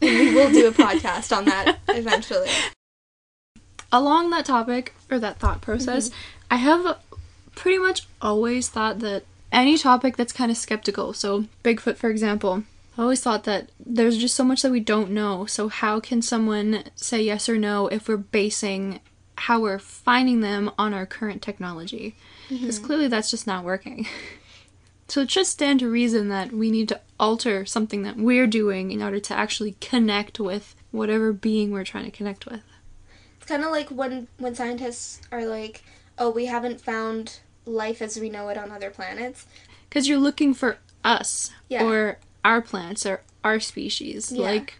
And 0.00 0.10
we 0.10 0.34
will 0.34 0.50
do 0.52 0.68
a 0.68 0.72
podcast 0.86 1.36
on 1.36 1.44
that 1.46 1.78
eventually. 1.88 2.48
Along 3.90 4.30
that 4.30 4.44
topic 4.44 4.94
or 5.10 5.18
that 5.18 5.38
thought 5.38 5.60
process, 5.60 6.10
mm-hmm. 6.10 6.18
I 6.50 6.56
have 6.56 6.98
pretty 7.54 7.78
much 7.78 8.06
always 8.20 8.68
thought 8.68 9.00
that 9.00 9.24
any 9.50 9.78
topic 9.78 10.16
that's 10.16 10.32
kind 10.32 10.50
of 10.50 10.56
skeptical, 10.56 11.12
so 11.12 11.46
Bigfoot, 11.64 11.96
for 11.96 12.10
example, 12.10 12.64
I 12.98 13.02
always 13.02 13.22
thought 13.22 13.44
that 13.44 13.70
there's 13.84 14.18
just 14.18 14.34
so 14.34 14.44
much 14.44 14.62
that 14.62 14.72
we 14.72 14.80
don't 14.80 15.12
know. 15.12 15.46
So, 15.46 15.68
how 15.68 16.00
can 16.00 16.20
someone 16.20 16.84
say 16.96 17.22
yes 17.22 17.48
or 17.48 17.56
no 17.56 17.86
if 17.86 18.08
we're 18.08 18.16
basing 18.16 18.98
how 19.36 19.60
we're 19.60 19.78
finding 19.78 20.40
them 20.40 20.72
on 20.76 20.92
our 20.92 21.06
current 21.06 21.40
technology? 21.40 22.16
Because 22.48 22.78
mm-hmm. 22.78 22.86
clearly 22.86 23.08
that's 23.08 23.30
just 23.30 23.46
not 23.46 23.64
working. 23.64 24.06
So, 25.10 25.22
it 25.22 25.30
should 25.30 25.46
stand 25.46 25.80
to 25.80 25.88
reason 25.88 26.28
that 26.28 26.52
we 26.52 26.70
need 26.70 26.88
to 26.90 27.00
alter 27.20 27.64
something 27.66 28.02
that 28.02 28.16
we're 28.16 28.46
doing 28.46 28.90
in 28.90 29.02
order 29.02 29.20
to 29.20 29.34
actually 29.34 29.72
connect 29.80 30.38
with 30.38 30.74
whatever 30.90 31.32
being 31.32 31.70
we're 31.70 31.84
trying 31.84 32.04
to 32.04 32.10
connect 32.10 32.46
with. 32.46 32.62
It's 33.36 33.46
kind 33.46 33.64
of 33.64 33.70
like 33.70 33.88
when 33.90 34.28
when 34.38 34.54
scientists 34.54 35.20
are 35.32 35.44
like, 35.44 35.82
"Oh, 36.18 36.30
we 36.30 36.46
haven't 36.46 36.80
found 36.80 37.40
life 37.64 38.00
as 38.00 38.18
we 38.18 38.30
know 38.30 38.48
it 38.48 38.58
on 38.58 38.70
other 38.70 38.90
planets." 38.90 39.46
Because 39.88 40.08
you're 40.08 40.18
looking 40.18 40.54
for 40.54 40.78
us 41.04 41.50
Yeah. 41.68 41.84
or 41.84 42.18
our 42.44 42.60
plants 42.60 43.04
or 43.06 43.22
our 43.42 43.58
species. 43.60 44.30
Yeah. 44.32 44.42
Like, 44.42 44.74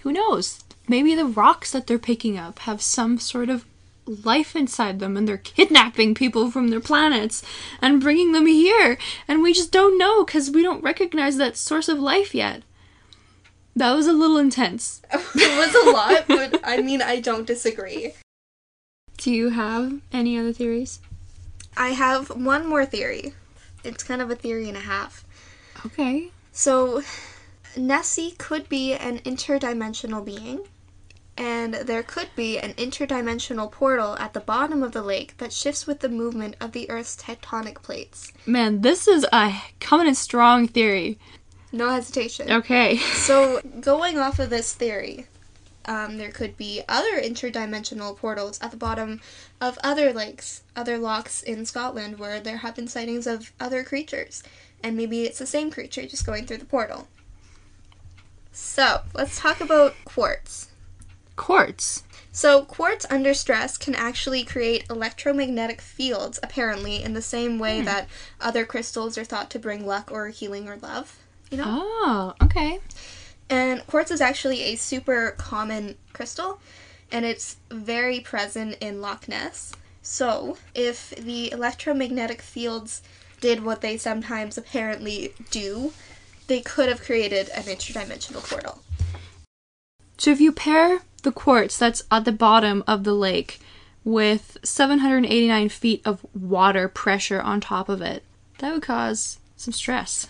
who 0.00 0.12
knows? 0.12 0.60
Maybe 0.86 1.14
the 1.14 1.24
rocks 1.24 1.72
that 1.72 1.86
they're 1.86 1.98
picking 1.98 2.36
up 2.38 2.60
have 2.60 2.82
some 2.82 3.18
sort 3.18 3.48
of 3.48 3.64
life 4.06 4.54
inside 4.54 5.00
them 5.00 5.16
and 5.16 5.26
they're 5.26 5.38
kidnapping 5.38 6.14
people 6.14 6.50
from 6.50 6.68
their 6.68 6.80
planets 6.80 7.42
and 7.80 8.00
bringing 8.00 8.32
them 8.32 8.46
here. 8.46 8.98
And 9.26 9.42
we 9.42 9.52
just 9.52 9.72
don't 9.72 9.98
know 9.98 10.24
because 10.24 10.50
we 10.50 10.62
don't 10.62 10.82
recognize 10.82 11.36
that 11.36 11.56
source 11.56 11.88
of 11.88 11.98
life 11.98 12.34
yet. 12.34 12.62
That 13.76 13.92
was 13.92 14.06
a 14.06 14.12
little 14.12 14.36
intense. 14.36 15.02
it 15.12 15.58
was 15.58 15.74
a 15.74 15.90
lot, 15.90 16.24
but 16.28 16.60
I 16.62 16.80
mean, 16.80 17.02
I 17.02 17.20
don't 17.20 17.46
disagree. 17.46 18.12
Do 19.16 19.32
you 19.32 19.50
have 19.50 20.00
any 20.12 20.38
other 20.38 20.52
theories? 20.52 21.00
I 21.76 21.88
have 21.88 22.30
one 22.30 22.66
more 22.66 22.86
theory. 22.86 23.34
It's 23.82 24.04
kind 24.04 24.22
of 24.22 24.30
a 24.30 24.36
theory 24.36 24.68
and 24.68 24.76
a 24.76 24.80
half. 24.80 25.24
Okay. 25.84 26.30
So, 26.52 27.02
Nessie 27.76 28.32
could 28.38 28.68
be 28.68 28.94
an 28.94 29.18
interdimensional 29.20 30.24
being, 30.24 30.66
and 31.36 31.74
there 31.74 32.02
could 32.02 32.28
be 32.36 32.58
an 32.58 32.74
interdimensional 32.74 33.70
portal 33.70 34.16
at 34.18 34.32
the 34.32 34.40
bottom 34.40 34.82
of 34.82 34.92
the 34.92 35.02
lake 35.02 35.36
that 35.38 35.52
shifts 35.52 35.86
with 35.86 36.00
the 36.00 36.08
movement 36.08 36.56
of 36.60 36.72
the 36.72 36.88
Earth's 36.88 37.16
tectonic 37.16 37.82
plates. 37.82 38.32
Man, 38.46 38.82
this 38.82 39.08
is 39.08 39.26
a 39.32 39.52
coming 39.80 40.06
in 40.06 40.14
strong 40.14 40.68
theory. 40.68 41.18
No 41.72 41.90
hesitation. 41.90 42.50
Okay. 42.50 42.98
So, 43.14 43.60
going 43.80 44.18
off 44.18 44.38
of 44.38 44.50
this 44.50 44.74
theory, 44.74 45.26
um, 45.86 46.18
there 46.18 46.30
could 46.30 46.56
be 46.56 46.82
other 46.88 47.20
interdimensional 47.20 48.16
portals 48.16 48.60
at 48.60 48.70
the 48.70 48.76
bottom 48.76 49.20
of 49.60 49.78
other 49.82 50.12
lakes, 50.12 50.62
other 50.76 50.98
lochs 50.98 51.42
in 51.42 51.66
Scotland 51.66 52.18
where 52.18 52.38
there 52.38 52.58
have 52.58 52.76
been 52.76 52.86
sightings 52.86 53.26
of 53.26 53.52
other 53.58 53.82
creatures. 53.82 54.42
And 54.82 54.96
maybe 54.96 55.22
it's 55.22 55.38
the 55.38 55.46
same 55.46 55.70
creature 55.70 56.06
just 56.06 56.26
going 56.26 56.46
through 56.46 56.58
the 56.58 56.64
portal. 56.64 57.08
So, 58.52 59.00
let's 59.14 59.40
talk 59.40 59.60
about 59.60 59.94
quartz. 60.04 60.68
Quartz. 61.36 62.04
So, 62.32 62.64
quartz 62.64 63.06
under 63.10 63.32
stress 63.32 63.76
can 63.78 63.94
actually 63.94 64.44
create 64.44 64.86
electromagnetic 64.90 65.80
fields, 65.80 66.40
apparently, 66.42 67.02
in 67.02 67.14
the 67.14 67.22
same 67.22 67.58
way 67.58 67.78
hmm. 67.78 67.84
that 67.84 68.08
other 68.40 68.64
crystals 68.64 69.16
are 69.16 69.24
thought 69.24 69.50
to 69.50 69.58
bring 69.58 69.86
luck 69.86 70.10
or 70.10 70.28
healing 70.28 70.68
or 70.68 70.76
love. 70.76 71.18
You 71.50 71.58
know? 71.58 71.64
Oh, 71.66 72.34
okay. 72.42 72.80
And 73.48 73.86
quartz 73.86 74.10
is 74.10 74.20
actually 74.20 74.62
a 74.62 74.76
super 74.76 75.34
common 75.38 75.96
crystal, 76.12 76.60
and 77.12 77.24
it's 77.24 77.56
very 77.70 78.20
present 78.20 78.76
in 78.80 79.00
Loch 79.00 79.28
Ness. 79.28 79.72
So, 80.02 80.58
if 80.74 81.10
the 81.10 81.52
electromagnetic 81.52 82.42
fields 82.42 83.02
did 83.40 83.62
what 83.62 83.80
they 83.80 83.96
sometimes 83.96 84.58
apparently 84.58 85.34
do, 85.50 85.92
they 86.46 86.60
could 86.60 86.88
have 86.88 87.02
created 87.02 87.48
an 87.50 87.64
interdimensional 87.64 88.42
portal. 88.48 88.80
So 90.18 90.30
if 90.30 90.40
you 90.40 90.52
pair 90.52 91.00
the 91.24 91.32
quartz 91.32 91.76
that's 91.78 92.02
at 92.10 92.24
the 92.24 92.32
bottom 92.32 92.84
of 92.86 93.04
the 93.04 93.14
lake 93.14 93.58
with 94.04 94.58
789 94.62 95.68
feet 95.70 96.02
of 96.04 96.24
water 96.34 96.88
pressure 96.88 97.40
on 97.40 97.60
top 97.60 97.88
of 97.88 98.00
it, 98.00 98.22
that 98.58 98.72
would 98.72 98.82
cause 98.82 99.38
some 99.56 99.72
stress. 99.72 100.28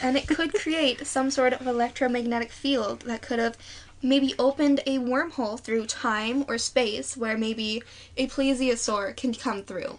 And 0.00 0.16
it 0.16 0.28
could 0.28 0.54
create 0.54 1.06
some 1.06 1.30
sort 1.30 1.52
of 1.52 1.66
electromagnetic 1.66 2.52
field 2.52 3.00
that 3.02 3.22
could 3.22 3.38
have 3.38 3.56
maybe 4.00 4.34
opened 4.38 4.80
a 4.86 4.98
wormhole 4.98 5.58
through 5.58 5.86
time 5.86 6.44
or 6.48 6.58
space 6.58 7.16
where 7.16 7.36
maybe 7.36 7.82
a 8.16 8.26
plesiosaur 8.28 9.16
can 9.16 9.34
come 9.34 9.62
through. 9.62 9.98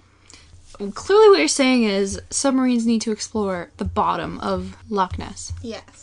Clearly, 0.94 1.30
what 1.30 1.40
you're 1.40 1.48
saying 1.48 1.84
is 1.84 2.20
submarines 2.30 2.86
need 2.86 3.02
to 3.02 3.12
explore 3.12 3.70
the 3.78 3.86
bottom 3.86 4.40
of 4.40 4.76
Loch 4.90 5.20
Ness. 5.20 5.54
Yes. 5.62 6.03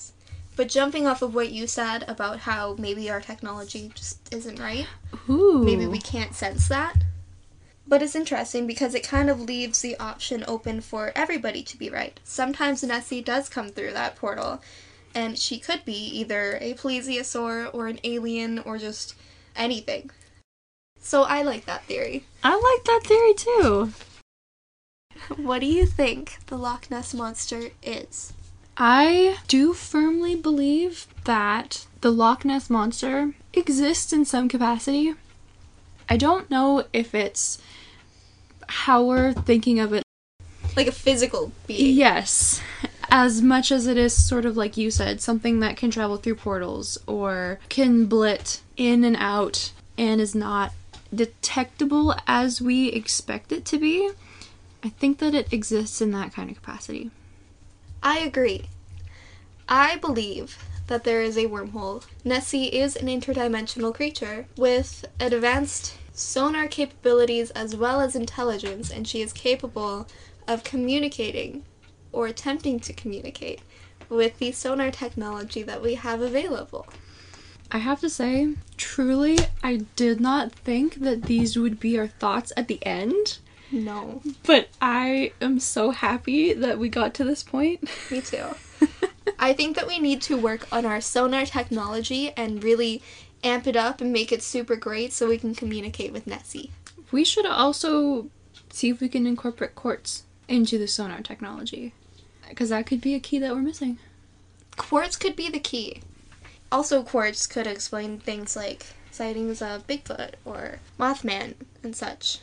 But 0.61 0.69
jumping 0.69 1.07
off 1.07 1.23
of 1.23 1.35
what 1.35 1.53
you 1.53 1.67
said 1.67 2.05
about 2.07 2.41
how 2.41 2.77
maybe 2.79 3.09
our 3.09 3.23
technology 3.23 3.91
just 3.95 4.19
isn't 4.31 4.59
right, 4.59 4.87
Ooh. 5.27 5.63
maybe 5.65 5.87
we 5.87 5.99
can't 5.99 6.35
sense 6.35 6.69
that. 6.69 6.97
But 7.89 8.03
it's 8.03 8.15
interesting 8.15 8.67
because 8.67 8.95
it 8.95 9.03
kind 9.03 9.31
of 9.31 9.41
leaves 9.41 9.81
the 9.81 9.97
option 9.99 10.45
open 10.47 10.83
for 10.83 11.13
everybody 11.17 11.63
to 11.63 11.79
be 11.79 11.89
right. 11.89 12.21
Sometimes 12.25 12.83
Nessie 12.83 13.23
does 13.23 13.49
come 13.49 13.71
through 13.71 13.95
that 13.95 14.17
portal, 14.17 14.61
and 15.15 15.39
she 15.39 15.59
could 15.59 15.83
be 15.87 15.95
either 15.95 16.59
a 16.61 16.75
plesiosaur 16.75 17.71
or 17.73 17.87
an 17.87 17.99
alien 18.05 18.59
or 18.59 18.77
just 18.77 19.15
anything. 19.57 20.11
So 21.01 21.23
I 21.23 21.41
like 21.41 21.65
that 21.65 21.85
theory. 21.85 22.25
I 22.45 22.53
like 22.53 22.85
that 22.85 23.07
theory 23.07 23.33
too. 23.33 23.95
What 25.43 25.61
do 25.61 25.67
you 25.67 25.87
think 25.87 26.37
the 26.49 26.59
Loch 26.59 26.91
Ness 26.91 27.15
monster 27.15 27.71
is? 27.83 28.35
I 28.77 29.37
do 29.49 29.73
firmly 29.73 30.35
believe 30.35 31.07
that 31.25 31.87
the 32.01 32.11
Loch 32.11 32.45
Ness 32.45 32.71
monster 32.71 33.35
exists 33.53 34.12
in 34.12 34.25
some 34.25 34.49
capacity. 34.49 35.14
I 36.09 36.16
don't 36.16 36.51
know 36.51 36.85
if 36.93 37.14
it's 37.14 37.61
how 38.68 39.05
we're 39.05 39.33
thinking 39.33 39.81
of 39.81 39.93
it 39.93 40.03
Like 40.77 40.87
a 40.87 40.93
physical 40.93 41.53
being. 41.66 41.95
Yes. 41.97 42.61
as 43.11 43.43
much 43.43 43.73
as 43.73 43.87
it 43.87 43.97
is 43.97 44.14
sort 44.14 44.47
of 44.47 44.57
like 44.57 44.77
you 44.77 44.91
said, 44.91 45.21
something 45.21 45.61
that 45.61 45.77
can 45.77 45.91
travel 45.91 46.16
through 46.16 46.37
portals 46.37 46.99
or 47.07 47.59
can 47.68 48.09
blit 48.09 48.61
in 48.77 49.05
and 49.05 49.16
out 49.18 49.73
and 49.99 50.21
is 50.21 50.35
not 50.35 50.73
detectable 51.14 52.14
as 52.27 52.62
we 52.62 52.89
expect 52.89 53.53
it 53.53 53.64
to 53.66 53.79
be, 53.79 54.11
I 54.83 54.89
think 54.89 55.18
that 55.18 55.35
it 55.35 55.53
exists 55.53 56.01
in 56.01 56.12
that 56.12 56.33
kind 56.33 56.49
of 56.51 56.57
capacity. 56.57 57.11
I 58.03 58.18
agree. 58.18 58.64
I 59.68 59.96
believe 59.96 60.59
that 60.86 61.05
there 61.05 61.22
is 61.22 61.36
a 61.36 61.46
wormhole. 61.46 62.05
Nessie 62.24 62.66
is 62.66 62.96
an 62.96 63.07
interdimensional 63.07 63.94
creature 63.94 64.46
with 64.57 65.05
advanced 65.20 65.94
sonar 66.12 66.66
capabilities 66.66 67.51
as 67.51 67.76
well 67.76 68.01
as 68.01 68.16
intelligence, 68.16 68.90
and 68.90 69.07
she 69.07 69.22
is 69.22 69.32
capable 69.32 70.09
of 70.48 70.64
communicating 70.64 71.64
or 72.12 72.26
attempting 72.26 72.80
to 72.80 72.92
communicate 72.92 73.61
with 74.09 74.38
the 74.38 74.51
sonar 74.51 74.90
technology 74.90 75.62
that 75.62 75.80
we 75.80 75.94
have 75.94 76.20
available. 76.20 76.86
I 77.70 77.78
have 77.78 78.01
to 78.01 78.11
say, 78.11 78.55
truly, 78.76 79.38
I 79.62 79.82
did 79.94 80.20
not 80.20 80.51
think 80.51 80.96
that 80.96 81.24
these 81.24 81.57
would 81.57 81.78
be 81.78 81.96
our 81.96 82.09
thoughts 82.09 82.53
at 82.57 82.66
the 82.66 82.84
end. 82.84 83.38
No, 83.73 84.23
But 84.45 84.68
I 84.83 85.33
am 85.41 85.61
so 85.61 85.91
happy 85.91 86.53
that 86.53 86.79
we 86.79 86.89
got 86.89 87.14
to 87.14 87.25
this 87.25 87.43
point. 87.43 87.89
me 88.11 88.21
too. 88.21 88.47
I 89.39 89.53
think 89.53 89.77
that 89.77 89.87
we 89.87 89.99
need 89.99 90.21
to 90.23 90.37
work 90.37 90.66
on 90.73 90.85
our 90.85 91.01
sonar 91.01 91.47
technology 91.47 92.33
and 92.37 92.64
really 92.64 93.03
amp 93.45 93.66
it 93.66 93.77
up 93.77 94.01
and 94.01 94.12
make 94.12 94.33
it 94.33 94.43
super 94.43 94.77
great 94.77 95.12
so 95.12 95.29
we 95.29 95.39
can 95.39 95.55
communicate 95.55 96.12
with 96.12 96.27
Nessie. 96.27 96.73
We 97.12 97.25
should 97.25 97.47
also 97.47 98.29
see 98.71 98.89
if 98.91 99.01
we 99.01 99.09
can 99.09 99.27
incorporate 99.27 99.75
quartz 99.75 100.25
into 100.49 100.79
the 100.79 100.89
sonar 100.89 101.21
technology. 101.23 101.95
Because 102.49 102.71
that 102.71 102.87
could 102.87 103.01
be 103.01 103.14
a 103.14 103.21
key 103.21 103.39
that 103.39 103.55
we're 103.55 103.62
missing. 103.62 103.99
Quartz 104.77 105.16
could 105.16 105.37
be 105.37 105.49
the 105.49 105.61
key. 105.61 106.03
Also, 106.73 107.03
quartz 107.03 107.47
could 107.47 107.66
explain 107.66 108.18
things 108.18 108.57
like 108.57 108.87
sightings 109.11 109.62
of 109.62 109.87
Bigfoot 109.87 110.33
or 110.45 110.79
Mothman 110.99 111.55
and 111.83 111.95
such. 111.95 112.39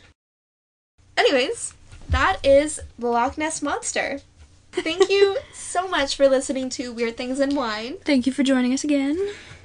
Anyways, 1.18 1.74
that 2.10 2.38
is 2.44 2.80
the 2.98 3.08
Loch 3.08 3.38
Ness 3.38 3.62
Monster. 3.62 4.22
Thank 4.72 5.10
you 5.10 5.38
so 5.54 5.88
much 5.88 6.16
for 6.16 6.28
listening 6.28 6.70
to 6.72 6.94
Weird 6.94 7.18
Things 7.18 7.40
and 7.40 7.56
Wine, 7.56 7.98
Thank 8.06 8.26
you 8.28 8.32
for 8.32 8.44
joining 8.44 8.74
us 8.74 8.84
again. 8.84 9.18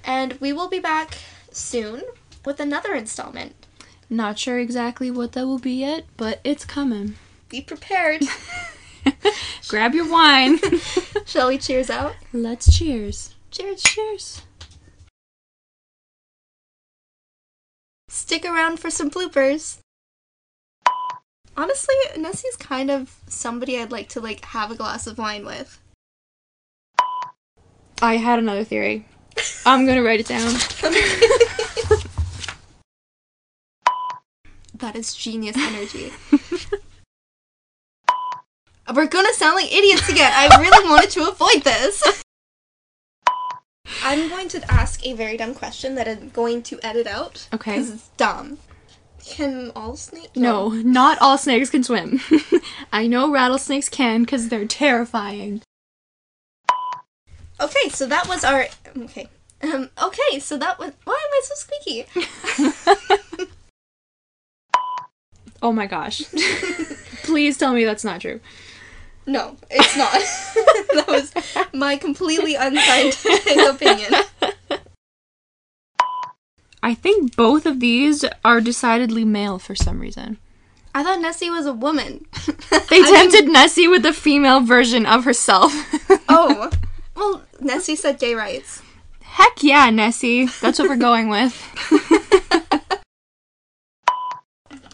and 0.05 0.35
we 0.41 0.53
will 0.53 0.69
be 0.69 0.79
back 0.79 1.19
soon 1.51 2.03
with 2.45 2.59
another 2.61 2.95
installment. 2.95 3.55
Not 4.09 4.39
sure 4.39 4.59
exactly 4.59 5.11
what 5.11 5.33
that 5.33 5.47
will 5.47 5.59
be 5.59 5.73
yet, 5.73 6.05
but 6.17 6.41
it's 6.45 6.65
coming. 6.65 7.17
Be 7.49 7.61
prepared. 7.61 8.23
Grab 9.69 9.95
your 9.95 10.11
wine. 10.11 10.59
Shall 11.27 11.49
we 11.49 11.59
cheers 11.59 11.91
out? 11.91 12.15
Let's 12.33 12.77
cheers. 12.77 13.35
Cheers. 13.51 13.83
Cheers. 13.83 14.43
Stick 18.09 18.45
around 18.45 18.79
for 18.81 18.91
some 18.91 19.11
bloopers. 19.11 19.79
Honestly, 21.57 21.95
Nessie's 22.17 22.57
kind 22.57 22.91
of 22.91 23.15
somebody 23.27 23.79
I'd 23.79 23.93
like 23.93 24.09
to 24.11 24.21
like 24.21 24.45
have 24.47 24.71
a 24.71 24.75
glass 24.75 25.07
of 25.07 25.19
wine 25.19 25.45
with. 25.45 25.79
I 28.01 28.17
had 28.17 28.39
another 28.39 28.65
theory. 28.65 29.07
I'm 29.65 29.87
gonna 29.87 30.03
write 30.03 30.21
it 30.21 30.27
down. 30.27 30.55
That 34.83 34.97
is 34.97 35.15
genius 35.15 35.57
energy. 35.57 36.13
We're 38.93 39.07
gonna 39.07 39.33
sound 39.33 39.55
like 39.55 39.73
idiots 39.73 40.09
again. 40.09 40.33
I 40.35 40.61
really 40.61 40.89
wanted 40.91 41.11
to 41.11 41.29
avoid 41.29 41.63
this. 41.63 42.03
I'm 44.03 44.29
going 44.29 44.49
to 44.49 44.69
ask 44.69 45.07
a 45.07 45.13
very 45.13 45.37
dumb 45.37 45.55
question 45.55 45.95
that 45.95 46.09
I'm 46.09 46.31
going 46.31 46.65
to 46.65 46.81
edit 46.83 47.07
out. 47.07 47.47
Okay. 47.55 47.77
Because 47.77 47.93
it's 47.93 48.09
dumb. 48.17 48.59
Can 49.25 49.71
all 49.77 49.97
snakes? 49.97 50.37
No, 50.37 50.69
not 50.69 51.19
all 51.21 51.39
snakes 51.39 51.71
can 51.71 51.85
swim. 51.85 52.21
I 52.93 53.07
know 53.07 53.31
rattlesnakes 53.31 53.89
can 53.89 54.23
because 54.23 54.49
they're 54.49 54.67
terrifying. 54.67 55.63
Okay, 57.61 57.89
so 57.89 58.07
that 58.07 58.29
was 58.29 58.45
our. 58.45 58.67
Okay. 58.97 59.29
Um, 59.63 59.91
okay, 60.03 60.41
so 60.41 60.59
that 60.59 60.79
was. 60.79 60.93
Why 61.05 61.15
am 61.15 61.33
I 61.33 61.41
so 61.45 61.55
squeaky? 61.55 62.07
Oh 65.63 65.73
my 65.73 65.87
gosh. 65.87 66.25
Please 67.23 67.57
tell 67.57 67.73
me 67.73 67.85
that's 67.85 68.05
not 68.05 68.21
true. 68.21 68.41
No, 69.27 69.57
it's 69.71 69.97
not. 69.97 70.13
that 70.95 71.07
was 71.07 71.33
my 71.73 71.97
completely 71.97 72.57
unscientific 72.57 73.57
opinion. 73.71 74.13
I 76.83 76.95
think 76.95 77.37
both 77.37 77.65
of 77.65 77.81
these 77.81 78.25
are 78.45 78.61
decidedly 78.61 79.25
male 79.25 79.59
for 79.59 79.75
some 79.75 80.01
reason. 80.01 80.39
I 80.95 81.03
thought 81.03 81.21
Nessie 81.21 81.51
was 81.51 81.67
a 81.67 81.73
woman. 81.73 82.27
They 82.91 82.99
I 82.99 83.03
mean- 83.03 83.15
tempted 83.15 83.49
Nessie 83.49 83.89
with 83.89 84.03
the 84.03 84.13
female 84.13 84.61
version 84.61 85.07
of 85.07 85.25
herself. 85.25 85.73
oh. 86.29 86.71
Well, 87.15 87.43
Nessie 87.61 87.97
said 87.97 88.19
gay 88.19 88.35
rights. 88.35 88.83
Heck 89.23 89.63
yeah, 89.63 89.89
Nessie. 89.91 90.47
That's 90.61 90.79
what 90.79 90.89
we're 90.89 90.97
going 90.97 91.29
with. 91.29 91.55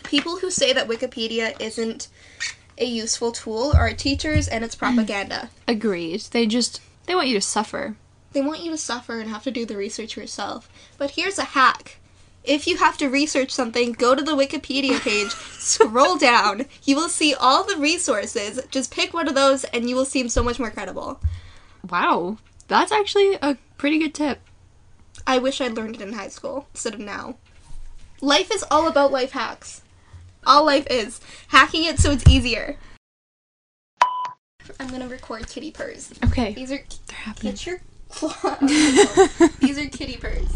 People 0.04 0.38
who 0.38 0.50
say 0.50 0.72
that 0.72 0.88
Wikipedia 0.88 1.60
isn't 1.60 2.08
a 2.78 2.84
useful 2.84 3.32
tool 3.32 3.72
are 3.76 3.92
teachers 3.92 4.46
and 4.46 4.64
it's 4.64 4.76
mm. 4.76 4.78
propaganda. 4.78 5.50
Agreed. 5.66 6.20
They 6.30 6.46
just 6.46 6.80
they 7.06 7.14
want 7.14 7.28
you 7.28 7.34
to 7.34 7.40
suffer. 7.40 7.96
They 8.38 8.44
want 8.44 8.62
you 8.62 8.70
to 8.70 8.78
suffer 8.78 9.18
and 9.18 9.28
have 9.30 9.42
to 9.42 9.50
do 9.50 9.66
the 9.66 9.76
research 9.76 10.16
yourself. 10.16 10.70
But 10.96 11.10
here's 11.10 11.40
a 11.40 11.44
hack. 11.44 11.98
If 12.44 12.68
you 12.68 12.76
have 12.76 12.96
to 12.98 13.08
research 13.08 13.50
something, 13.50 13.90
go 13.90 14.14
to 14.14 14.22
the 14.22 14.36
Wikipedia 14.36 15.00
page, 15.00 15.30
scroll 15.58 16.16
down. 16.16 16.66
You 16.84 16.94
will 16.94 17.08
see 17.08 17.34
all 17.34 17.64
the 17.64 17.76
resources. 17.76 18.60
Just 18.70 18.92
pick 18.94 19.12
one 19.12 19.26
of 19.26 19.34
those 19.34 19.64
and 19.64 19.90
you 19.90 19.96
will 19.96 20.04
seem 20.04 20.28
so 20.28 20.44
much 20.44 20.60
more 20.60 20.70
credible. 20.70 21.20
Wow. 21.90 22.38
That's 22.68 22.92
actually 22.92 23.34
a 23.42 23.56
pretty 23.76 23.98
good 23.98 24.14
tip. 24.14 24.38
I 25.26 25.38
wish 25.38 25.60
I'd 25.60 25.74
learned 25.74 25.96
it 25.96 26.00
in 26.02 26.12
high 26.12 26.28
school 26.28 26.68
instead 26.72 26.94
of 26.94 27.00
now. 27.00 27.38
Life 28.20 28.54
is 28.54 28.64
all 28.70 28.86
about 28.86 29.10
life 29.10 29.32
hacks. 29.32 29.82
All 30.46 30.64
life 30.64 30.86
is. 30.88 31.20
Hacking 31.48 31.82
it 31.82 31.98
so 31.98 32.12
it's 32.12 32.28
easier. 32.28 32.76
I'm 34.78 34.86
gonna 34.90 35.08
record 35.08 35.48
kitty 35.48 35.72
purrs. 35.72 36.12
Okay. 36.26 36.54
These 36.54 36.70
are 36.70 36.84
They're 37.08 37.16
happening. 37.16 37.54
get 37.54 37.66
your. 37.66 37.80
These 39.60 39.78
are 39.78 39.88
kitty 39.88 40.16
purrs. 40.16 40.48